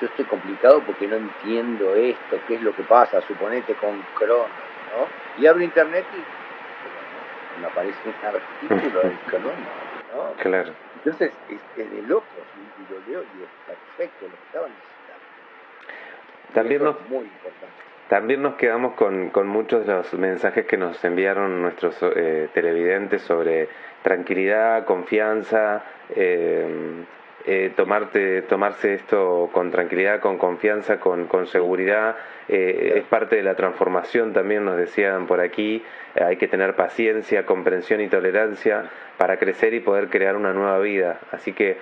yo 0.01 0.07
estoy 0.07 0.25
complicado 0.25 0.81
porque 0.87 1.07
no 1.07 1.17
entiendo 1.17 1.93
esto, 1.95 2.39
qué 2.47 2.55
es 2.55 2.61
lo 2.63 2.73
que 2.73 2.83
pasa, 2.83 3.21
suponete 3.21 3.75
con 3.75 4.01
Crono, 4.15 4.66
¿no? 4.95 5.41
Y 5.41 5.47
abro 5.47 5.63
internet 5.63 6.05
y 6.13 7.61
me 7.61 7.67
aparece 7.67 7.97
un 8.05 8.13
artículo 8.25 9.01
del 9.01 9.11
¿no? 9.43 10.33
Claro. 10.41 10.73
Entonces, 10.95 11.31
es, 11.49 11.91
de 11.91 12.01
locos, 12.03 12.27
y, 12.55 12.93
lo 12.93 12.99
leo 13.07 13.23
y 13.23 13.43
es 13.43 13.49
perfecto 13.65 14.25
lo 14.25 14.31
que 14.31 14.45
estaban 14.45 14.71
necesitando. 14.71 16.53
También 16.53 16.83
nos, 16.83 17.09
muy 17.09 17.25
importante. 17.25 17.87
También 18.09 18.41
nos 18.41 18.55
quedamos 18.55 18.93
con, 18.93 19.29
con 19.31 19.47
muchos 19.47 19.85
de 19.85 19.93
los 19.93 20.13
mensajes 20.13 20.65
que 20.65 20.77
nos 20.77 21.03
enviaron 21.03 21.61
nuestros 21.61 21.97
eh, 22.01 22.49
televidentes 22.53 23.21
sobre 23.21 23.67
tranquilidad, 24.01 24.85
confianza, 24.85 25.83
eh, 26.15 27.03
eh, 27.49 27.71
tomarte, 27.77 28.41
tomarse 28.41 28.93
esto 28.93 29.49
con 29.53 29.71
tranquilidad, 29.71 30.19
con 30.19 30.37
confianza, 30.37 30.99
con, 30.99 31.27
con 31.27 31.47
seguridad. 31.47 32.17
Eh, 32.49 32.95
es 32.97 33.05
parte 33.05 33.37
de 33.37 33.43
la 33.43 33.55
transformación, 33.55 34.33
también 34.33 34.65
nos 34.65 34.75
decían 34.75 35.27
por 35.27 35.39
aquí, 35.39 35.81
eh, 36.15 36.23
hay 36.25 36.35
que 36.35 36.49
tener 36.49 36.75
paciencia, 36.75 37.45
comprensión 37.45 38.01
y 38.01 38.09
tolerancia 38.09 38.89
para 39.17 39.37
crecer 39.37 39.73
y 39.73 39.79
poder 39.79 40.09
crear 40.09 40.35
una 40.35 40.51
nueva 40.51 40.77
vida. 40.79 41.21
Así 41.31 41.53
que, 41.53 41.77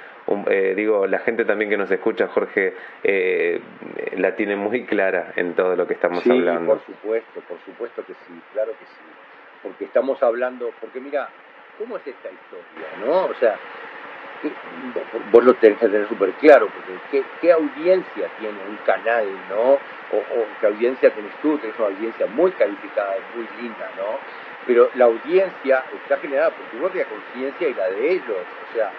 digo, 0.75 1.07
la 1.07 1.17
gente 1.19 1.45
también 1.45 1.71
que 1.71 1.77
nos 1.77 1.89
escucha, 1.89 2.27
Jorge, 2.27 2.73
la 4.17 4.35
tiene 4.35 4.55
muy 4.55 4.85
clara 4.85 5.33
en 5.35 5.55
todo 5.55 5.75
lo 5.75 5.87
que 5.87 5.95
estamos 5.95 6.21
sí, 6.23 6.29
hablando. 6.29 6.73
Por 6.73 6.85
supuesto, 6.85 7.41
por 7.47 7.57
supuesto 7.65 8.05
que 8.05 8.13
sí, 8.13 8.39
claro 8.53 8.71
que 8.73 8.85
sí. 8.85 9.01
Porque 9.63 9.85
estamos 9.85 10.21
hablando, 10.21 10.71
porque 10.79 10.99
mira, 10.99 11.27
¿cómo 11.79 11.97
es 11.97 12.05
esta 12.05 12.29
historia? 12.29 12.87
¿No? 13.03 13.25
O 13.25 13.33
sea, 13.35 13.57
vos 15.31 15.43
lo 15.43 15.53
tenés 15.55 15.79
que 15.79 15.87
tener 15.87 16.07
súper 16.07 16.31
claro, 16.33 16.69
porque 16.69 17.23
¿qué, 17.41 17.51
audiencia 17.51 18.29
tiene 18.39 18.57
un 18.69 18.77
canal, 18.85 19.27
¿no? 19.49 19.73
O, 20.11 20.45
qué 20.59 20.67
audiencia 20.67 21.09
tenés 21.09 21.33
tú, 21.41 21.57
tenés 21.57 21.77
una 21.79 21.87
audiencia 21.87 22.27
muy 22.27 22.51
calificada, 22.51 23.15
muy 23.35 23.47
linda, 23.61 23.89
¿no? 23.97 24.19
pero 24.65 24.89
la 24.95 25.05
audiencia 25.05 25.83
está 26.03 26.17
generada 26.17 26.49
por 26.49 26.65
tu 26.71 26.77
propia 26.77 27.05
conciencia 27.05 27.67
y 27.67 27.73
la 27.73 27.89
de 27.89 28.11
ellos, 28.13 28.29
o 28.29 28.73
sea, 28.73 28.91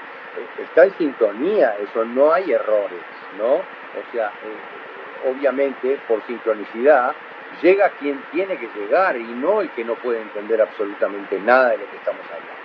está 0.62 0.84
en 0.84 0.96
sintonía, 0.96 1.74
eso 1.82 2.04
no 2.04 2.32
hay 2.32 2.52
errores, 2.52 3.00
¿no? 3.38 3.54
O 3.54 4.12
sea, 4.12 4.26
eh, 4.26 5.28
obviamente 5.28 5.98
por 6.06 6.24
sincronicidad 6.26 7.14
llega 7.62 7.88
quien 8.00 8.20
tiene 8.32 8.56
que 8.56 8.68
llegar 8.78 9.16
y 9.16 9.24
no 9.24 9.60
el 9.60 9.70
que 9.70 9.84
no 9.84 9.94
puede 9.94 10.20
entender 10.20 10.60
absolutamente 10.60 11.38
nada 11.40 11.70
de 11.70 11.78
lo 11.78 11.90
que 11.90 11.96
estamos 11.96 12.24
hablando. 12.26 12.55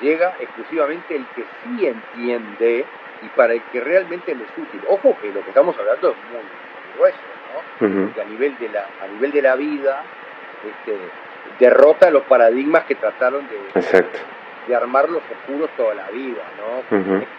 Llega 0.00 0.34
exclusivamente 0.40 1.16
el 1.16 1.24
que 1.34 1.44
sí 1.62 1.86
entiende 1.86 2.86
y 3.22 3.28
para 3.30 3.52
el 3.54 3.62
que 3.72 3.80
realmente 3.80 4.34
le 4.34 4.44
es 4.44 4.50
útil. 4.56 4.80
Ojo 4.88 5.16
que 5.20 5.28
lo 5.32 5.42
que 5.42 5.48
estamos 5.50 5.76
hablando 5.78 6.10
es 6.10 6.16
muy 6.32 6.42
grueso, 6.96 7.18
¿no? 7.52 7.60
Porque 8.06 8.20
a 8.20 8.24
nivel 8.24 8.56
de 8.58 8.68
la, 8.68 8.86
a 9.02 9.06
nivel 9.08 9.32
de 9.32 9.42
la 9.42 9.56
vida, 9.56 10.02
este, 10.64 10.96
derrota 11.58 12.10
los 12.10 12.22
paradigmas 12.24 12.84
que 12.84 12.94
trataron 12.94 13.46
de, 13.48 13.80
de 14.68 14.74
armar 14.74 15.08
los 15.08 15.22
oscuros 15.22 15.70
toda 15.76 15.94
la 15.94 16.08
vida, 16.10 16.42
¿no? 16.58 16.82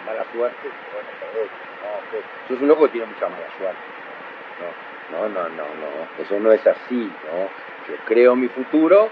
Mala 0.05 0.25
suerte, 0.33 0.67
bueno, 0.93 1.09
no, 1.21 2.17
eso 2.45 2.53
es 2.55 2.61
un 2.61 2.67
loco 2.67 2.85
que 2.85 2.91
tiene 2.91 3.07
mucha 3.07 3.27
mala 3.29 3.47
suerte. 3.57 3.79
No, 5.11 5.27
no, 5.29 5.43
no, 5.49 5.63
no, 5.63 6.23
eso 6.23 6.39
no 6.39 6.51
es 6.51 6.65
así, 6.67 7.09
¿no? 7.23 7.49
Yo 7.87 7.95
creo 8.05 8.35
mi 8.35 8.47
futuro, 8.47 9.09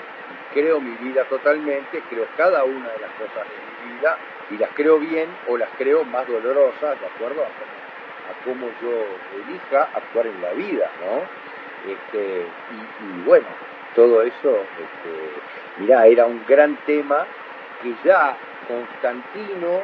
creo 0.54 0.80
mi 0.80 0.96
vida 0.98 1.24
totalmente, 1.26 2.02
creo 2.10 2.26
cada 2.36 2.64
una 2.64 2.90
de 2.90 3.00
las 3.00 3.12
cosas 3.12 3.46
de 3.48 3.86
mi 3.86 3.96
vida 3.96 4.18
y 4.50 4.58
las 4.58 4.70
creo 4.74 5.00
bien 5.00 5.30
o 5.48 5.58
las 5.58 5.70
creo 5.78 6.04
más 6.06 6.28
dolorosas, 6.28 7.00
¿de 7.00 7.06
acuerdo? 7.06 7.44
A 7.44 8.46
cómo, 8.46 8.68
yo 8.82 9.06
elija 9.46 9.90
actuar 9.94 10.28
en 10.28 10.42
la 10.42 10.52
vida, 10.52 10.90
¿no? 11.02 11.22
Este, 11.92 12.42
y, 12.42 13.24
bueno, 13.26 13.48
todo 13.96 14.22
eso, 14.22 14.60
este, 14.60 15.82
mirá, 15.82 16.08
era 16.08 16.26
un 16.26 16.44
gran 16.48 16.76
tema 16.86 17.26
que 17.82 17.94
ya 18.04 18.36
Constantino, 18.68 19.82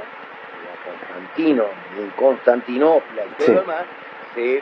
Constantino 0.84 1.66
en 1.98 2.10
Constantinopla 2.12 3.26
y 3.26 3.30
todo 3.44 3.54
lo 3.56 3.62
demás, 3.62 3.86
se 4.36 4.62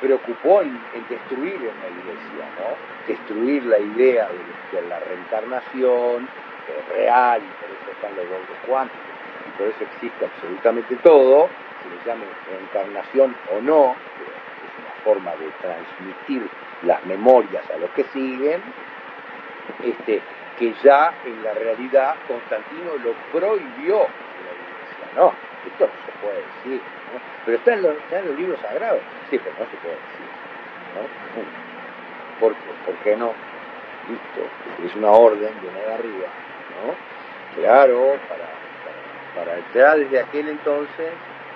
preocupó 0.00 0.62
en, 0.62 0.78
destruir 1.08 1.54
en 1.54 1.60
la 1.62 1.88
iglesia, 1.88 2.44
¿no? 2.58 2.91
Destruir 3.06 3.64
la 3.64 3.78
idea 3.78 4.28
de, 4.72 4.82
la 4.88 4.98
reencarnación, 5.00 6.28
es 6.68 6.88
real, 6.96 7.42
y 7.42 7.50
por 7.60 7.70
eso 7.70 7.90
están 7.90 8.16
los 8.16 8.28
dos 8.28 8.58
cuánticos, 8.66 9.06
y 9.46 9.58
por 9.58 9.66
eso 9.66 9.84
existe 9.84 10.24
absolutamente 10.24 10.96
todo, 10.96 11.48
se 11.82 11.88
le 11.88 12.04
llame 12.06 12.24
reencarnación 12.48 13.34
o 13.52 13.60
no, 13.60 13.90
es 13.90 14.72
una 14.78 15.04
forma 15.04 15.30
de 15.32 15.50
transmitir 15.60 16.48
las 16.84 17.04
memorias 17.06 17.68
a 17.70 17.78
los 17.78 17.90
que 17.90 18.04
siguen, 18.04 18.62
este, 19.82 20.22
que 20.58 20.74
ya 20.82 21.12
en 21.24 21.42
la 21.42 21.54
realidad 21.54 22.14
Constantino 22.28 22.92
lo 23.02 23.12
prohibió 23.32 23.98
la 23.98 24.52
iglesia, 24.52 25.06
no, 25.16 25.32
esto 25.66 25.86
no 25.86 26.06
se 26.06 26.12
puede 26.20 26.36
decir, 26.36 26.80
pero 27.44 27.58
está 27.58 27.74
en, 27.74 27.82
los, 27.82 27.96
está 27.96 28.18
en 28.20 28.26
los 28.28 28.38
libros 28.38 28.60
sagrados, 28.60 29.00
sí, 29.30 29.38
pero 29.38 29.54
no 29.58 29.70
se 29.70 29.76
puede 29.78 29.94
decir, 29.94 30.26
¿no? 31.56 31.61
¿Por 32.40 32.54
qué? 32.54 32.70
¿Por 32.86 32.94
qué 32.96 33.16
no? 33.16 33.32
Listo, 34.08 34.86
es 34.86 34.94
una 34.96 35.10
orden 35.10 35.40
de 35.40 35.70
de 35.70 35.94
arriba, 35.94 36.26
¿no? 36.74 36.94
Claro, 37.60 38.18
para, 38.28 38.48
para, 39.34 39.56
para 39.56 39.72
ya 39.74 39.96
desde 39.96 40.20
aquel 40.20 40.48
entonces 40.48 41.12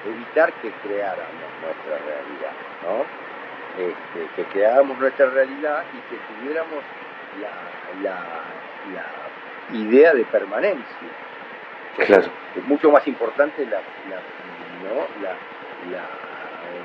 evitar 0.07 0.53
que 0.55 0.71
creáramos 0.83 1.51
nuestra 1.61 1.99
realidad, 2.07 2.53
¿no? 2.85 3.27
Este, 3.83 4.35
que 4.37 4.45
creáramos 4.51 4.99
nuestra 4.99 5.27
realidad 5.27 5.85
y 5.93 5.99
que 6.09 6.21
tuviéramos 6.35 6.83
la, 7.41 8.03
la, 8.03 8.21
la 8.95 9.77
idea 9.79 10.15
de 10.15 10.25
permanencia. 10.25 11.09
Claro. 11.97 12.29
Es 12.55 12.65
mucho 12.65 12.91
más 12.91 13.07
importante 13.07 13.65
la, 13.65 13.81
la, 14.09 14.17
¿no? 14.83 15.23
la, 15.23 15.35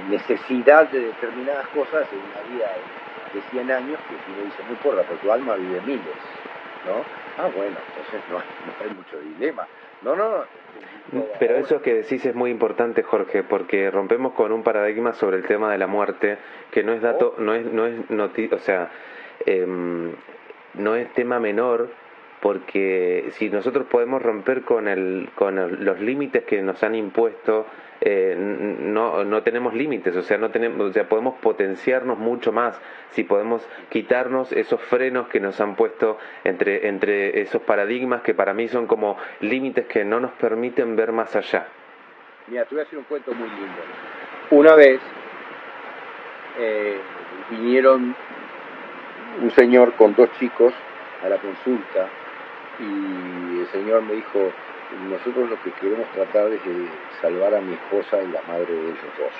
necesidad 0.09 0.89
de 0.89 0.99
determinadas 0.99 1.67
cosas 1.67 2.07
en 2.11 2.19
una 2.19 2.55
vida 2.55 2.65
de, 3.33 3.41
100 3.51 3.71
años 3.71 3.99
que 4.09 4.15
si 4.25 4.31
uno 4.31 4.45
dice, 4.45 4.63
muy 4.63 4.75
porra, 4.77 5.03
pero 5.07 5.19
tu 5.19 5.31
alma 5.31 5.55
vive 5.55 5.81
miles. 5.81 6.01
¿no? 6.85 7.03
Ah, 7.37 7.49
bueno, 7.55 7.77
entonces 7.89 8.21
no 8.29 8.37
hay, 8.37 8.45
no 8.65 8.89
hay 8.89 8.95
mucho 8.95 9.19
dilema. 9.19 9.67
No, 10.01 10.15
no, 10.15 10.29
no. 10.29 10.43
Pero 11.39 11.57
eso 11.57 11.81
que 11.81 11.95
decís 11.95 12.25
es 12.25 12.35
muy 12.35 12.51
importante, 12.51 13.03
Jorge, 13.03 13.43
porque 13.43 13.91
rompemos 13.91 14.33
con 14.33 14.51
un 14.51 14.63
paradigma 14.63 15.13
sobre 15.13 15.37
el 15.37 15.45
tema 15.45 15.71
de 15.71 15.77
la 15.77 15.87
muerte 15.87 16.37
que 16.71 16.83
no 16.83 16.93
es 16.93 17.01
dato, 17.01 17.35
oh. 17.37 17.41
no 17.41 17.53
es, 17.53 17.65
no 17.65 17.85
es 17.85 18.09
noti 18.09 18.49
o 18.51 18.59
sea, 18.59 18.89
eh, 19.45 19.65
no 20.73 20.95
es 20.95 21.13
tema 21.13 21.39
menor 21.39 21.89
porque 22.41 23.27
si 23.31 23.49
nosotros 23.49 23.85
podemos 23.85 24.21
romper 24.21 24.63
con, 24.63 24.87
el, 24.87 25.29
con 25.35 25.85
los 25.85 25.99
límites 25.99 26.43
que 26.43 26.61
nos 26.61 26.81
han 26.83 26.95
impuesto, 26.95 27.67
eh, 28.03 28.35
no, 28.35 29.23
no 29.23 29.43
tenemos 29.43 29.75
límites, 29.75 30.15
o 30.15 30.23
sea, 30.23 30.39
no 30.39 30.49
tenemos, 30.49 30.89
o 30.89 30.91
sea, 30.91 31.07
podemos 31.07 31.35
potenciarnos 31.39 32.17
mucho 32.17 32.51
más 32.51 32.81
si 33.11 33.23
podemos 33.23 33.67
quitarnos 33.89 34.51
esos 34.51 34.81
frenos 34.81 35.27
que 35.27 35.39
nos 35.39 35.61
han 35.61 35.75
puesto 35.75 36.17
entre, 36.43 36.87
entre 36.87 37.41
esos 37.41 37.61
paradigmas 37.61 38.23
que 38.23 38.33
para 38.33 38.55
mí 38.55 38.67
son 38.67 38.87
como 38.87 39.17
límites 39.39 39.85
que 39.85 40.03
no 40.03 40.19
nos 40.19 40.31
permiten 40.31 40.95
ver 40.95 41.11
más 41.11 41.35
allá. 41.35 41.67
Mira, 42.47 42.65
te 42.65 42.73
voy 42.73 42.83
a 42.83 42.87
hacer 42.87 42.97
un 42.97 43.05
cuento 43.05 43.33
muy 43.35 43.47
lindo. 43.49 43.81
Una 44.49 44.73
vez 44.73 44.99
eh, 46.57 46.97
vinieron 47.51 48.15
un 49.43 49.51
señor 49.51 49.93
con 49.93 50.15
dos 50.15 50.29
chicos 50.39 50.73
a 51.23 51.29
la 51.29 51.37
consulta 51.37 52.07
y 52.79 53.59
el 53.59 53.67
señor 53.67 54.01
me 54.01 54.13
dijo, 54.13 54.51
nosotros 55.09 55.49
lo 55.49 55.57
que 55.61 55.71
queremos 55.71 56.07
tratar 56.11 56.51
es 56.53 56.63
de 56.65 56.87
salvar 57.21 57.55
a 57.55 57.61
mi 57.61 57.73
esposa 57.73 58.21
y 58.21 58.27
la 58.27 58.41
madre 58.43 58.73
de 58.73 58.89
ellos 58.89 59.13
dos, 59.17 59.33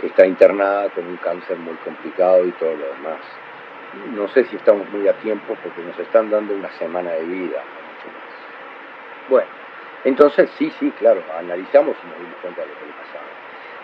que 0.00 0.06
está 0.06 0.26
internada 0.26 0.88
con 0.90 1.06
un 1.06 1.16
cáncer 1.16 1.56
muy 1.58 1.74
complicado 1.76 2.44
y 2.46 2.52
todo 2.52 2.74
lo 2.76 2.86
demás. 2.94 3.20
No 4.14 4.28
sé 4.28 4.44
si 4.44 4.56
estamos 4.56 4.88
muy 4.90 5.08
a 5.08 5.14
tiempo 5.14 5.56
porque 5.62 5.82
nos 5.82 5.98
están 5.98 6.30
dando 6.30 6.54
una 6.54 6.70
semana 6.72 7.10
de 7.12 7.24
vida. 7.24 7.62
Bueno, 9.28 9.48
entonces 10.04 10.50
sí, 10.58 10.70
sí, 10.78 10.90
claro, 10.92 11.22
analizamos 11.36 11.96
y 12.02 12.06
nos 12.06 12.18
dimos 12.18 12.36
cuenta 12.40 12.62
de 12.62 12.68
lo 12.68 12.74
que 12.74 12.86
le 12.86 12.92
pasaba. 12.92 13.24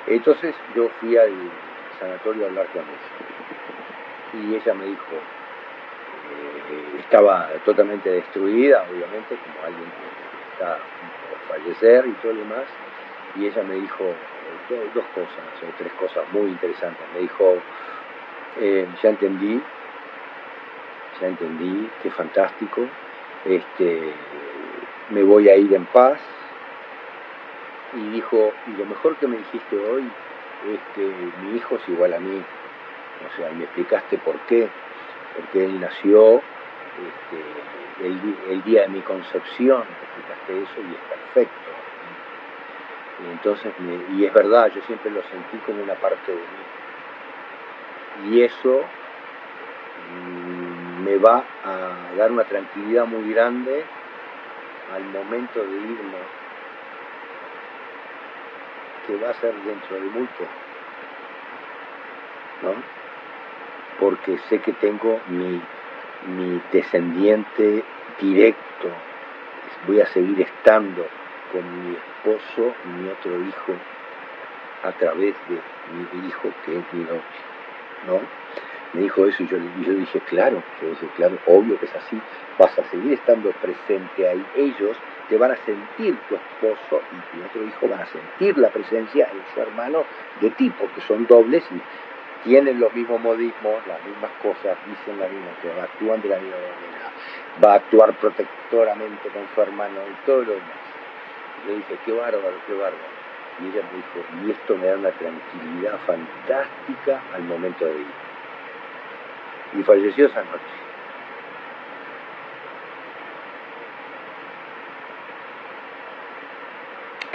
Entonces 0.06 0.54
yo 0.74 0.88
fui 1.00 1.16
al 1.16 1.32
sanatorio 1.98 2.44
a 2.44 2.48
hablar 2.48 2.68
con 2.68 2.82
ella 2.82 2.98
y 4.32 4.54
ella 4.54 4.74
me 4.74 4.86
dijo, 4.86 5.22
estaba 6.98 7.48
totalmente 7.64 8.10
destruida, 8.10 8.84
obviamente, 8.90 9.36
como 9.36 9.64
alguien 9.64 9.90
que 9.90 10.06
está 10.54 10.78
por 11.28 11.58
fallecer 11.58 12.06
y 12.06 12.12
todo 12.22 12.32
lo 12.32 12.40
demás, 12.40 12.64
y 13.36 13.46
ella 13.46 13.62
me 13.64 13.74
dijo 13.74 14.14
dos, 14.94 15.04
cosas, 15.14 15.44
o 15.62 15.66
tres 15.78 15.92
cosas 15.94 16.24
muy 16.32 16.50
interesantes. 16.50 17.06
Me 17.14 17.20
dijo, 17.20 17.60
eh, 18.60 18.86
ya 19.02 19.08
entendí, 19.10 19.60
ya 21.20 21.26
entendí, 21.26 21.88
qué 22.02 22.10
fantástico, 22.10 22.80
este, 23.44 24.14
me 25.10 25.22
voy 25.22 25.48
a 25.48 25.56
ir 25.56 25.74
en 25.74 25.84
paz, 25.86 26.20
y 27.92 28.10
dijo, 28.10 28.52
y 28.66 28.72
lo 28.72 28.86
mejor 28.86 29.16
que 29.16 29.26
me 29.26 29.36
dijiste 29.36 29.76
hoy 29.76 30.04
es 30.72 30.80
que 30.96 31.02
mi 31.42 31.56
hijo 31.56 31.76
es 31.76 31.88
igual 31.88 32.14
a 32.14 32.18
mí, 32.18 32.42
o 33.24 33.36
sea, 33.36 33.50
me 33.50 33.64
explicaste 33.64 34.18
por 34.18 34.38
qué, 34.48 34.68
porque 35.36 35.64
él 35.64 35.80
nació 35.80 36.42
este, 36.98 38.52
el, 38.52 38.62
día 38.64 38.82
de 38.82 38.88
mi 38.88 39.00
concepción, 39.00 39.82
explicaste 39.82 40.62
eso 40.62 40.80
y 40.88 40.94
es 40.94 41.00
perfecto. 41.08 41.70
Y 43.22 43.30
entonces, 43.32 43.72
y 44.16 44.24
es 44.24 44.32
verdad, 44.32 44.70
yo 44.74 44.82
siempre 44.82 45.10
lo 45.10 45.22
sentí 45.22 45.56
como 45.66 45.82
una 45.82 45.94
parte 45.94 46.32
de 46.32 46.38
mí. 46.38 46.42
Y 48.30 48.42
eso 48.42 48.82
mm, 50.12 51.04
me 51.04 51.16
va 51.18 51.44
a 51.64 52.16
dar 52.16 52.30
una 52.30 52.44
tranquilidad 52.44 53.06
muy 53.06 53.32
grande 53.32 53.84
al 54.94 55.04
momento 55.04 55.64
de 55.64 55.76
irme, 55.76 56.18
que 59.06 59.16
va 59.16 59.30
a 59.30 59.34
ser 59.34 59.54
dentro 59.64 59.96
de 59.96 60.02
muy 60.10 60.26
poco. 60.26 60.50
¿No? 62.62 62.94
porque 63.98 64.38
sé 64.48 64.58
que 64.58 64.72
tengo 64.72 65.20
mi, 65.28 65.60
mi 66.24 66.60
descendiente 66.72 67.84
directo, 68.18 68.90
voy 69.86 70.00
a 70.00 70.06
seguir 70.06 70.40
estando 70.40 71.06
con 71.50 71.64
mi 71.82 71.94
esposo 71.94 72.76
mi 72.84 73.08
otro 73.08 73.40
hijo 73.42 73.74
a 74.82 74.92
través 74.92 75.34
de 75.48 75.60
mi 75.86 76.26
hijo 76.26 76.52
que 76.62 76.78
es 76.78 76.92
mi 76.92 77.04
noche, 77.04 77.40
¿no? 78.06 78.20
Me 78.92 79.00
dijo 79.00 79.26
eso 79.26 79.42
y 79.42 79.46
yo, 79.48 79.58
yo 79.58 79.92
dije, 79.94 80.20
claro, 80.20 80.62
yo 80.80 80.88
dije, 80.88 81.08
claro, 81.16 81.40
obvio 81.46 81.78
que 81.78 81.86
es 81.86 81.96
así, 81.96 82.22
vas 82.56 82.78
a 82.78 82.84
seguir 82.84 83.12
estando 83.12 83.52
presente 83.52 84.28
ahí, 84.28 84.46
ellos 84.54 85.02
te 85.28 85.36
van 85.36 85.50
a 85.50 85.56
sentir 85.56 86.20
tu 86.28 86.36
esposo 86.36 87.02
y 87.10 87.20
tu 87.22 87.44
otro 87.44 87.64
hijo 87.64 87.88
van 87.88 88.02
a 88.02 88.06
sentir 88.06 88.56
la 88.56 88.70
presencia 88.70 89.26
de 89.32 89.44
su 89.52 89.60
hermano 89.60 90.06
de 90.36 90.50
ti, 90.50 90.70
porque 90.70 91.00
son 91.00 91.26
dobles 91.26 91.70
y 91.72 91.82
tienen 92.44 92.78
los 92.78 92.94
mismos 92.94 93.20
modismos, 93.20 93.86
las 93.86 94.04
mismas 94.04 94.30
cosas, 94.42 94.76
dicen 94.86 95.18
la 95.18 95.28
misma 95.28 95.50
cosa, 95.62 95.84
actúan 95.84 96.20
de 96.20 96.28
la 96.28 96.38
misma 96.38 96.56
manera, 96.56 97.10
va 97.64 97.72
a 97.72 97.76
actuar 97.76 98.12
protectoramente 98.14 99.28
con 99.30 99.42
su 99.54 99.62
hermano 99.62 100.00
y 100.10 100.26
todo 100.26 100.42
lo 100.42 100.52
demás. 100.52 100.84
Le 101.66 101.76
dije, 101.76 101.98
qué 102.04 102.12
bárbaro, 102.12 102.54
qué 102.66 102.74
bárbaro. 102.74 103.14
Y 103.60 103.68
ella 103.68 103.82
me 103.90 103.96
dijo, 103.96 104.46
y 104.46 104.50
esto 104.50 104.76
me 104.76 104.86
da 104.86 104.96
una 104.96 105.10
tranquilidad 105.12 105.98
fantástica 106.06 107.22
al 107.34 107.42
momento 107.44 107.86
de 107.86 108.00
ir. 108.00 108.06
Y 109.78 109.82
falleció 109.82 110.26
esa 110.26 110.40
noche. 110.40 110.84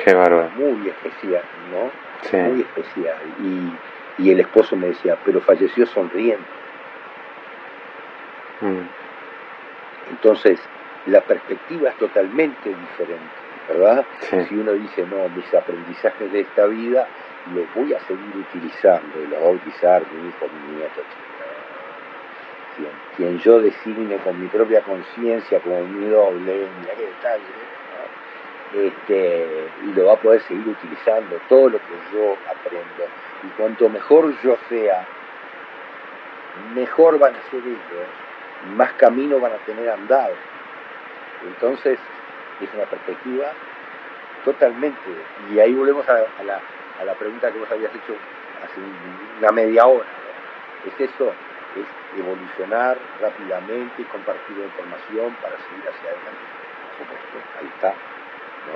Qué 0.03 0.13
bárbaro. 0.13 0.49
Muy 0.55 0.89
especial, 0.89 1.43
¿no? 1.71 1.91
Sí. 2.21 2.37
Muy 2.37 2.61
especial. 2.61 3.17
Y, 3.41 3.73
y 4.19 4.31
el 4.31 4.39
esposo 4.41 4.75
me 4.75 4.87
decía, 4.87 5.17
pero 5.23 5.39
falleció 5.41 5.85
sonriendo. 5.85 6.45
Mm. 8.61 8.81
Entonces, 10.11 10.59
la 11.05 11.21
perspectiva 11.21 11.89
es 11.89 11.95
totalmente 11.97 12.69
diferente, 12.69 13.39
¿verdad? 13.69 14.05
Sí. 14.21 14.37
Si 14.49 14.55
uno 14.55 14.73
dice, 14.73 15.05
no, 15.05 15.29
mis 15.29 15.53
aprendizajes 15.53 16.31
de 16.31 16.41
esta 16.41 16.65
vida 16.65 17.07
los 17.55 17.73
voy 17.75 17.93
a 17.93 17.99
seguir 18.01 18.35
utilizando 18.35 19.23
y 19.23 19.27
los 19.27 19.41
va 19.41 19.47
a 19.47 19.51
utilizar 19.51 20.01
mi 20.11 20.27
hijo, 20.27 20.47
mi 20.47 20.75
nieto. 20.75 21.01
Quien, 22.75 22.91
quien 23.15 23.37
yo 23.39 23.59
designe 23.61 24.17
con 24.17 24.39
mi 24.39 24.47
propia 24.47 24.81
conciencia 24.81 25.59
como 25.59 25.81
mi 25.83 26.07
doble, 26.09 26.67
mira 26.81 26.93
qué 26.95 27.07
detalle. 27.07 27.78
Este, 28.73 29.69
y 29.83 29.93
lo 29.93 30.05
va 30.05 30.13
a 30.13 30.17
poder 30.17 30.41
seguir 30.43 30.67
utilizando, 30.67 31.39
todo 31.47 31.69
lo 31.69 31.77
que 31.77 31.93
yo 32.13 32.37
aprendo. 32.49 33.05
Y 33.43 33.47
cuanto 33.57 33.89
mejor 33.89 34.33
yo 34.41 34.57
sea, 34.67 35.05
mejor 36.75 37.17
van 37.19 37.35
a 37.35 37.41
ser 37.49 37.61
ellos, 37.63 38.07
más 38.75 38.93
camino 38.93 39.39
van 39.39 39.53
a 39.53 39.65
tener 39.65 39.89
andado. 39.89 40.33
Entonces, 41.47 41.97
es 42.61 42.73
una 42.73 42.85
perspectiva 42.85 43.51
totalmente. 44.43 45.09
Y 45.51 45.59
ahí 45.59 45.73
volvemos 45.73 46.07
a, 46.09 46.13
a 46.13 46.43
la, 46.43 46.59
a 46.99 47.05
la 47.05 47.13
pregunta 47.13 47.51
que 47.51 47.59
vos 47.59 47.71
habías 47.71 47.93
hecho 47.95 48.13
hace 48.63 48.81
una 49.39 49.51
media 49.51 49.85
hora. 49.85 50.05
Es 50.85 51.09
eso, 51.09 51.33
es 51.75 52.19
evolucionar 52.19 52.97
rápidamente 53.21 54.01
y 54.01 54.05
compartir 54.05 54.57
información 54.57 55.35
para 55.41 55.55
seguir 55.57 55.87
hacia 55.87 56.09
adelante. 56.09 56.45
Por 56.97 57.07
supuesto, 57.07 57.49
ahí 57.59 57.67
está. 57.67 58.18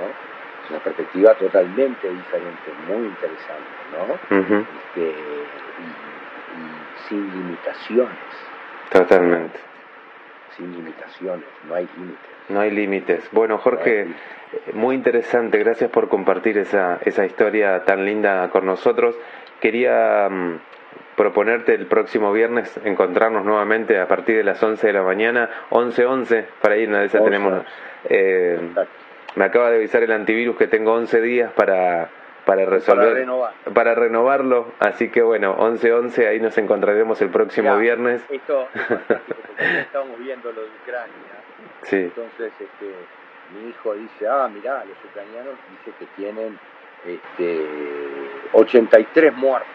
¿No? 0.00 0.64
Es 0.64 0.70
una 0.70 0.78
perspectiva 0.80 1.34
totalmente 1.34 2.08
diferente, 2.10 2.72
muy 2.88 3.06
interesante, 3.06 3.70
¿no? 3.92 4.14
Este, 4.40 5.00
y, 5.00 5.82
y 5.82 7.08
sin 7.08 7.30
limitaciones, 7.30 8.18
Totalmente. 8.90 9.58
sin 10.56 10.72
limitaciones, 10.74 11.46
no 11.68 11.74
hay 11.74 11.88
límites. 11.96 12.30
No 12.48 12.60
hay 12.60 12.70
límites. 12.70 13.28
Bueno, 13.32 13.58
Jorge, 13.58 14.06
muy 14.74 14.94
interesante. 14.96 15.58
Gracias 15.58 15.90
por 15.90 16.08
compartir 16.08 16.58
esa, 16.58 16.98
esa 17.04 17.24
historia 17.26 17.84
tan 17.84 18.04
linda 18.04 18.48
con 18.50 18.66
nosotros. 18.66 19.16
Quería 19.60 20.28
mm, 20.30 20.58
proponerte 21.16 21.74
el 21.74 21.86
próximo 21.86 22.32
viernes 22.32 22.78
encontrarnos 22.84 23.44
nuevamente 23.46 23.98
a 23.98 24.06
partir 24.08 24.36
de 24.36 24.44
las 24.44 24.62
11 24.62 24.86
de 24.86 24.92
la 24.92 25.02
mañana, 25.02 25.48
11.11, 25.70 26.44
para 26.60 26.76
ir 26.76 26.88
una 26.90 27.00
de 27.00 27.06
esas 27.06 27.22
11. 27.22 27.30
tenemos... 27.30 27.64
eh, 28.10 28.58
Exacto. 28.62 29.03
Me 29.36 29.44
acaba 29.44 29.70
de 29.70 29.76
avisar 29.76 30.02
el 30.02 30.12
antivirus 30.12 30.56
que 30.56 30.66
tengo 30.66 30.92
11 30.94 31.20
días 31.20 31.52
para, 31.52 32.08
para 32.44 32.64
resolver... 32.66 33.14
renovar. 33.14 33.54
para 33.74 33.94
renovarlo. 33.94 34.72
Así 34.78 35.10
que 35.10 35.22
bueno, 35.22 35.56
11.11, 35.58 36.28
ahí 36.28 36.40
nos 36.40 36.56
encontraremos 36.58 37.20
el 37.20 37.30
próximo 37.30 37.76
viernes. 37.78 38.22
Esto 38.30 38.68
es 38.74 38.82
fantástico 38.86 39.36
porque 39.56 40.22
viendo 40.22 40.52
lo 40.52 40.62
de 40.62 40.68
Ucrania. 40.82 41.14
Sí, 41.82 41.96
Entonces, 41.96 42.52
este, 42.58 42.94
mi 43.52 43.68
hijo 43.68 43.94
dice, 43.94 44.26
ah, 44.28 44.48
mirá, 44.52 44.84
los 44.84 44.96
ucranianos 45.04 45.54
dice 45.70 45.96
que 45.98 46.06
tienen 46.16 46.58
este, 47.04 47.66
83 48.52 49.34
muertos. 49.34 49.68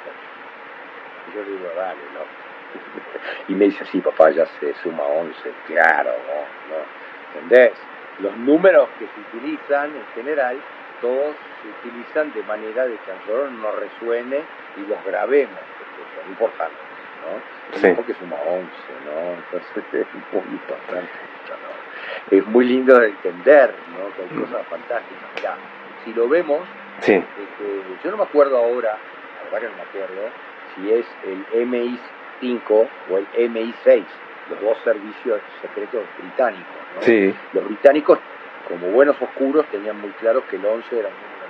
Y 1.30 1.36
yo 1.36 1.44
le 1.44 1.52
digo, 1.52 1.70
dale, 1.76 2.00
no. 2.14 2.40
Y 3.50 3.54
me 3.54 3.66
dice, 3.66 3.86
sí, 3.86 4.00
papá, 4.00 4.32
ya 4.32 4.46
se 4.46 4.74
suma 4.76 5.04
11. 5.04 5.52
Claro, 5.68 6.12
no, 6.12 6.76
no. 6.76 7.42
¿Entendés? 7.42 7.74
Los 8.22 8.36
números 8.38 8.90
que 9.00 9.06
se 9.08 9.38
utilizan 9.38 9.96
en 9.96 10.06
general, 10.14 10.58
todos 11.02 11.36
se 11.62 11.90
utilizan 11.90 12.34
de 12.34 12.44
manera 12.44 12.86
de 12.86 12.98
que 12.98 13.12
a 13.12 13.16
nosotros 13.16 13.52
nos 13.54 13.76
resuene 13.80 14.42
y 14.76 14.82
los 14.82 15.04
grabemos, 15.06 15.60
porque 15.78 16.22
son 16.22 16.30
importantes, 16.30 16.78
¿no? 17.24 17.80
Sí. 17.80 17.94
Porque 17.96 18.14
suma 18.16 18.36
11, 18.46 18.68
¿no? 19.06 19.34
Entonces 19.34 19.84
es 19.94 20.34
muy 20.34 20.54
importante. 20.54 21.12
¿no? 21.50 22.38
Es 22.38 22.46
muy 22.48 22.66
lindo 22.66 23.00
de 23.00 23.08
entender, 23.08 23.74
¿no? 23.92 24.16
Que 24.16 24.22
hay 24.24 24.40
cosas 24.42 24.68
fantásticas. 24.68 25.30
Mirá, 25.36 25.56
si 26.04 26.14
lo 26.14 26.28
vemos, 26.28 26.62
sí, 27.02 27.14
este, 27.14 27.82
yo 28.04 28.12
no 28.12 28.18
me 28.18 28.24
acuerdo 28.24 28.58
ahora, 28.58 28.98
la 29.38 29.44
verdad 29.46 29.60
que 29.60 29.68
no 29.68 29.76
me 29.78 29.90
acuerdo, 29.90 30.30
si 30.76 30.94
es 30.94 31.06
el 31.24 31.68
MI5 31.68 32.88
o 33.10 33.18
el 33.18 33.28
MI6, 33.52 34.04
los 34.50 34.60
dos 34.62 34.78
servicios 34.84 35.42
secretos 35.62 36.02
británicos. 36.18 36.76
¿no? 36.96 37.02
sí, 37.02 37.34
Los 37.54 37.66
británicos, 37.66 38.20
como 38.68 38.88
buenos 38.92 39.20
oscuros, 39.22 39.66
tenían 39.68 40.00
muy 40.00 40.12
claro 40.12 40.44
que 40.48 40.56
el 40.58 40.66
11 40.66 41.00
era 41.00 41.08
un 41.10 41.14
número 41.16 41.48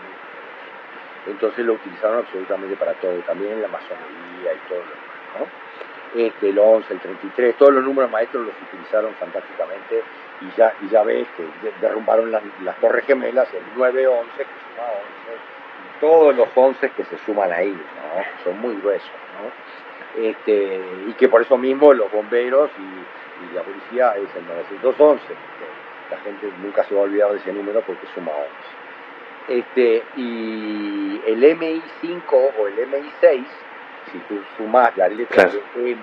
muy. 1.25 1.31
Entonces 1.33 1.65
lo 1.65 1.73
utilizaron 1.73 2.19
absolutamente 2.19 2.75
para 2.75 2.93
todo, 2.93 3.13
también 3.21 3.53
en 3.53 3.61
la 3.61 3.67
masonería 3.67 4.53
y 4.53 4.69
todo 4.69 4.79
lo 4.79 4.85
demás. 4.85 5.19
¿no? 5.39 5.47
Este, 6.21 6.49
el 6.49 6.57
11, 6.57 6.91
el 6.93 6.99
33, 6.99 7.55
todos 7.57 7.71
los 7.73 7.83
números 7.83 8.09
maestros 8.09 8.45
los 8.45 8.55
utilizaron 8.61 9.13
fantásticamente 9.15 10.01
y 10.41 10.57
ya, 10.57 10.73
y 10.81 10.87
ya 10.89 11.03
ves 11.03 11.27
que 11.37 11.43
de- 11.43 11.73
derrumbaron 11.81 12.31
las, 12.31 12.41
las 12.63 12.75
torres 12.77 13.05
gemelas, 13.05 13.47
el 13.53 13.61
9-11 13.79 13.91
que 13.93 14.43
suma 14.43 14.87
11, 14.87 15.35
y 15.35 15.99
todos 16.01 16.35
los 16.35 16.47
11 16.55 16.89
que 16.91 17.03
se 17.03 17.17
suman 17.25 17.51
ahí, 17.51 17.69
¿no? 17.73 18.43
son 18.43 18.59
muy 18.59 18.75
gruesos. 18.81 19.11
¿no? 19.43 19.51
Este, 20.17 20.81
y 21.07 21.13
que 21.13 21.29
por 21.29 21.41
eso 21.41 21.57
mismo 21.57 21.93
los 21.93 22.11
bomberos 22.11 22.69
y, 22.77 23.45
y 23.51 23.55
la 23.55 23.61
policía 23.61 24.13
es 24.17 24.27
el 24.35 24.47
911. 24.47 25.23
que 25.27 26.15
La 26.15 26.21
gente 26.21 26.49
nunca 26.61 26.83
se 26.83 26.95
va 26.95 27.01
a 27.01 27.03
olvidar 27.03 27.31
de 27.31 27.37
ese 27.37 27.53
número 27.53 27.81
porque 27.81 28.07
suma 28.15 28.31
11. 29.47 29.59
Este, 29.59 30.03
y 30.17 31.21
el 31.27 31.43
MI5 31.43 32.51
o 32.59 32.67
el 32.67 32.77
MI6, 32.89 33.43
si 34.11 34.17
tú 34.27 34.39
sumas 34.57 34.95
las 34.97 35.11
letras 35.11 35.51
Claro. 35.51 35.65
de 35.75 35.91
M 35.91 36.01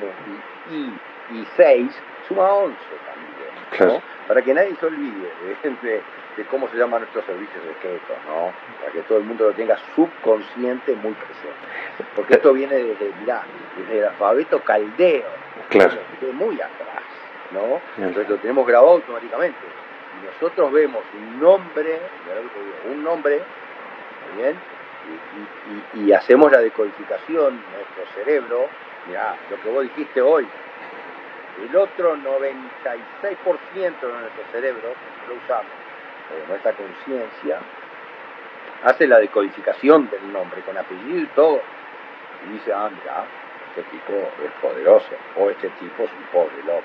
y 0.71 0.75
I 0.75 1.01
y 1.41 1.47
6, 1.57 2.03
suma 2.29 2.49
11 2.53 2.77
también. 3.07 3.55
¿no? 3.55 3.77
Claro. 3.77 4.03
Para 4.29 4.43
que 4.43 4.55
nadie 4.55 4.75
se 4.81 4.87
olvide 4.87 5.31
de, 5.63 5.71
de- 5.89 6.03
de 6.37 6.45
cómo 6.45 6.69
se 6.69 6.77
llaman 6.77 7.01
nuestros 7.01 7.25
servicios 7.25 7.65
secretos, 7.65 8.17
¿no? 8.27 8.53
Para 8.79 8.93
que 8.93 9.03
todo 9.03 9.19
el 9.19 9.25
mundo 9.25 9.45
lo 9.49 9.55
tenga 9.55 9.77
subconsciente 9.95 10.95
muy 10.95 11.15
presente. 11.15 11.67
Porque 12.15 12.35
esto 12.35 12.53
viene 12.53 12.77
desde, 12.77 13.11
mirá, 13.21 13.43
desde 13.79 13.99
el 13.99 14.05
alfabeto 14.05 14.61
caldeo, 14.63 15.31
Claro. 15.71 15.95
de 16.21 16.33
muy 16.33 16.61
atrás, 16.61 17.03
¿no? 17.53 17.81
Entonces 17.97 18.29
lo 18.29 18.37
tenemos 18.37 18.67
grabado 18.67 18.93
automáticamente. 18.93 19.57
Y 20.13 20.27
nosotros 20.27 20.71
vemos 20.73 21.03
un 21.15 21.41
nombre, 21.41 22.01
un 22.85 23.03
nombre, 23.03 23.37
¿está 23.37 24.37
bien? 24.37 24.57
Y, 25.09 25.13
y- 25.13 26.03
y- 26.03 26.09
y 26.09 26.13
hacemos 26.13 26.53
la 26.53 26.61
decodificación 26.61 27.55
en 27.55 27.71
nuestro 27.73 28.07
cerebro, 28.15 28.69
mirá, 29.07 29.37
lo 29.51 29.57
que 29.59 29.69
vos 29.69 29.83
dijiste 29.85 30.21
hoy, 30.21 30.47
el 31.63 31.75
otro 31.77 32.17
96% 32.17 34.01
de 34.07 34.21
nuestro 34.21 34.45
cerebro, 34.53 34.95
lo 35.27 35.35
usamos, 35.37 35.76
nuestra 36.49 36.73
conciencia, 36.73 37.59
hace 38.85 39.07
la 39.07 39.19
decodificación 39.19 40.09
del 40.11 40.33
nombre 40.33 40.61
con 40.63 40.77
apellido 40.77 41.21
y 41.21 41.27
todo. 41.35 41.61
Y 42.47 42.53
dice, 42.53 42.73
ah, 42.73 42.91
mira, 42.91 43.25
este 43.71 43.83
tipo 43.91 44.13
es 44.13 44.53
poderoso, 44.61 45.11
o 45.37 45.51
este 45.51 45.69
tipo 45.81 46.05
es 46.05 46.11
un 46.13 46.25
pobre 46.33 46.57
loco, 46.65 46.83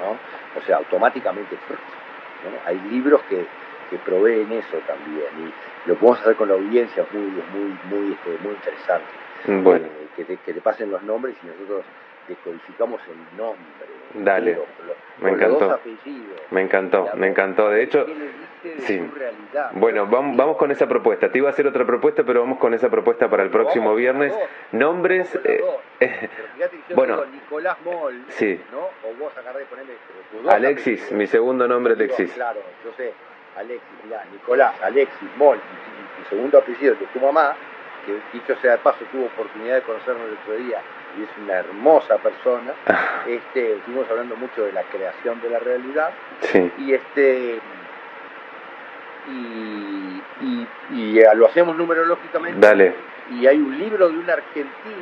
¿no? 0.00 0.60
O 0.60 0.62
sea, 0.64 0.78
automáticamente, 0.78 1.56
¿no? 1.56 2.68
Hay 2.68 2.78
libros 2.90 3.22
que, 3.28 3.46
que 3.90 3.98
proveen 3.98 4.50
eso 4.52 4.78
también, 4.86 5.26
y 5.38 5.88
lo 5.88 5.94
podemos 5.96 6.20
hacer 6.20 6.36
con 6.36 6.48
la 6.48 6.54
audiencia, 6.54 7.02
es 7.02 7.12
muy, 7.12 7.30
muy, 7.52 7.78
muy, 7.84 8.12
este, 8.12 8.38
muy 8.42 8.54
interesante. 8.54 9.06
bueno, 9.62 9.86
Eh, 9.86 10.08
que, 10.16 10.24
te, 10.24 10.36
que 10.38 10.52
te 10.54 10.60
pasen 10.60 10.90
los 10.90 11.02
nombres 11.02 11.36
y 11.42 11.46
nosotros 11.46 11.84
decodificamos 12.28 13.00
el 13.08 13.36
nombre. 13.38 13.64
Dale, 14.14 14.52
Los- 14.54 14.86
los- 14.86 14.96
me 15.20 15.30
encantó. 15.32 15.70
apellidos. 15.72 16.40
me 16.50 16.62
encantó, 16.62 17.08
me 17.16 17.26
encantó. 17.28 17.68
De 17.70 17.82
hecho, 17.82 18.06
¿Qué 18.06 18.14
le 18.14 18.24
dice 18.26 18.74
de 18.76 18.80
sí. 18.82 19.10
realidad? 19.16 19.70
bueno, 19.74 20.06
vamos, 20.06 20.36
vamos 20.36 20.56
con 20.56 20.70
esa 20.70 20.86
propuesta. 20.88 21.30
Te 21.30 21.38
iba 21.38 21.48
a 21.48 21.52
hacer 21.52 21.66
otra 21.66 21.84
propuesta, 21.84 22.22
pero 22.24 22.40
vamos 22.40 22.58
con 22.58 22.74
esa 22.74 22.88
propuesta 22.90 23.28
para 23.28 23.42
el 23.42 23.50
próximo 23.50 23.86
vamos 23.86 23.98
viernes. 23.98 24.32
dos. 24.32 24.42
Nombres... 24.72 25.38
Eh, 25.44 25.64
que 25.98 26.28
yo 26.88 26.96
bueno. 26.96 27.16
digo 27.22 27.26
Nicolás 27.32 27.76
Moll, 27.84 28.24
Sí. 28.28 28.60
¿no? 28.72 28.78
O 29.08 29.14
vos 29.18 29.36
agarré 29.36 29.64
tus 30.32 30.42
dos 30.42 30.52
Alexis, 30.52 30.94
apellidos. 31.00 31.12
mi 31.12 31.26
segundo 31.26 31.66
nombre 31.68 31.94
Alexis. 31.94 32.32
Claro, 32.34 32.60
yo 32.84 32.92
sé, 32.96 33.12
Alexis, 33.56 33.88
mirá, 34.04 34.24
Nicolás, 34.32 34.74
Alexis, 34.82 35.28
Moll, 35.36 35.58
tu 36.22 36.28
segundo 36.28 36.58
apellido 36.58 36.94
de 36.94 37.06
tu 37.06 37.20
mamá, 37.20 37.54
que 38.06 38.18
dicho 38.32 38.54
sea 38.60 38.72
de 38.72 38.78
paso, 38.78 39.04
tuvo 39.10 39.26
oportunidad 39.26 39.76
de 39.76 39.82
conocernos 39.82 40.26
el 40.28 40.34
otro 40.38 40.54
día, 40.56 40.80
y 41.18 41.22
es 41.22 41.28
una 41.42 41.54
hermosa 41.54 42.18
persona. 42.18 42.72
Este, 43.26 43.76
estuvimos 43.76 44.08
hablando 44.10 44.36
mucho 44.36 44.64
de 44.64 44.72
la 44.72 44.82
creación 44.82 45.40
de 45.40 45.50
la 45.50 45.58
realidad. 45.58 46.10
Sí. 46.40 46.70
Y 46.78 46.92
este 46.92 47.58
y, 49.28 50.22
y, 50.42 50.68
y, 50.92 51.18
eh, 51.20 51.26
lo 51.34 51.46
hacemos 51.46 51.76
numerológicamente. 51.76 52.60
Dale. 52.60 52.94
Y 53.30 53.46
hay 53.46 53.56
un 53.56 53.78
libro 53.78 54.08
de 54.08 54.18
un 54.18 54.28
argentino 54.28 54.94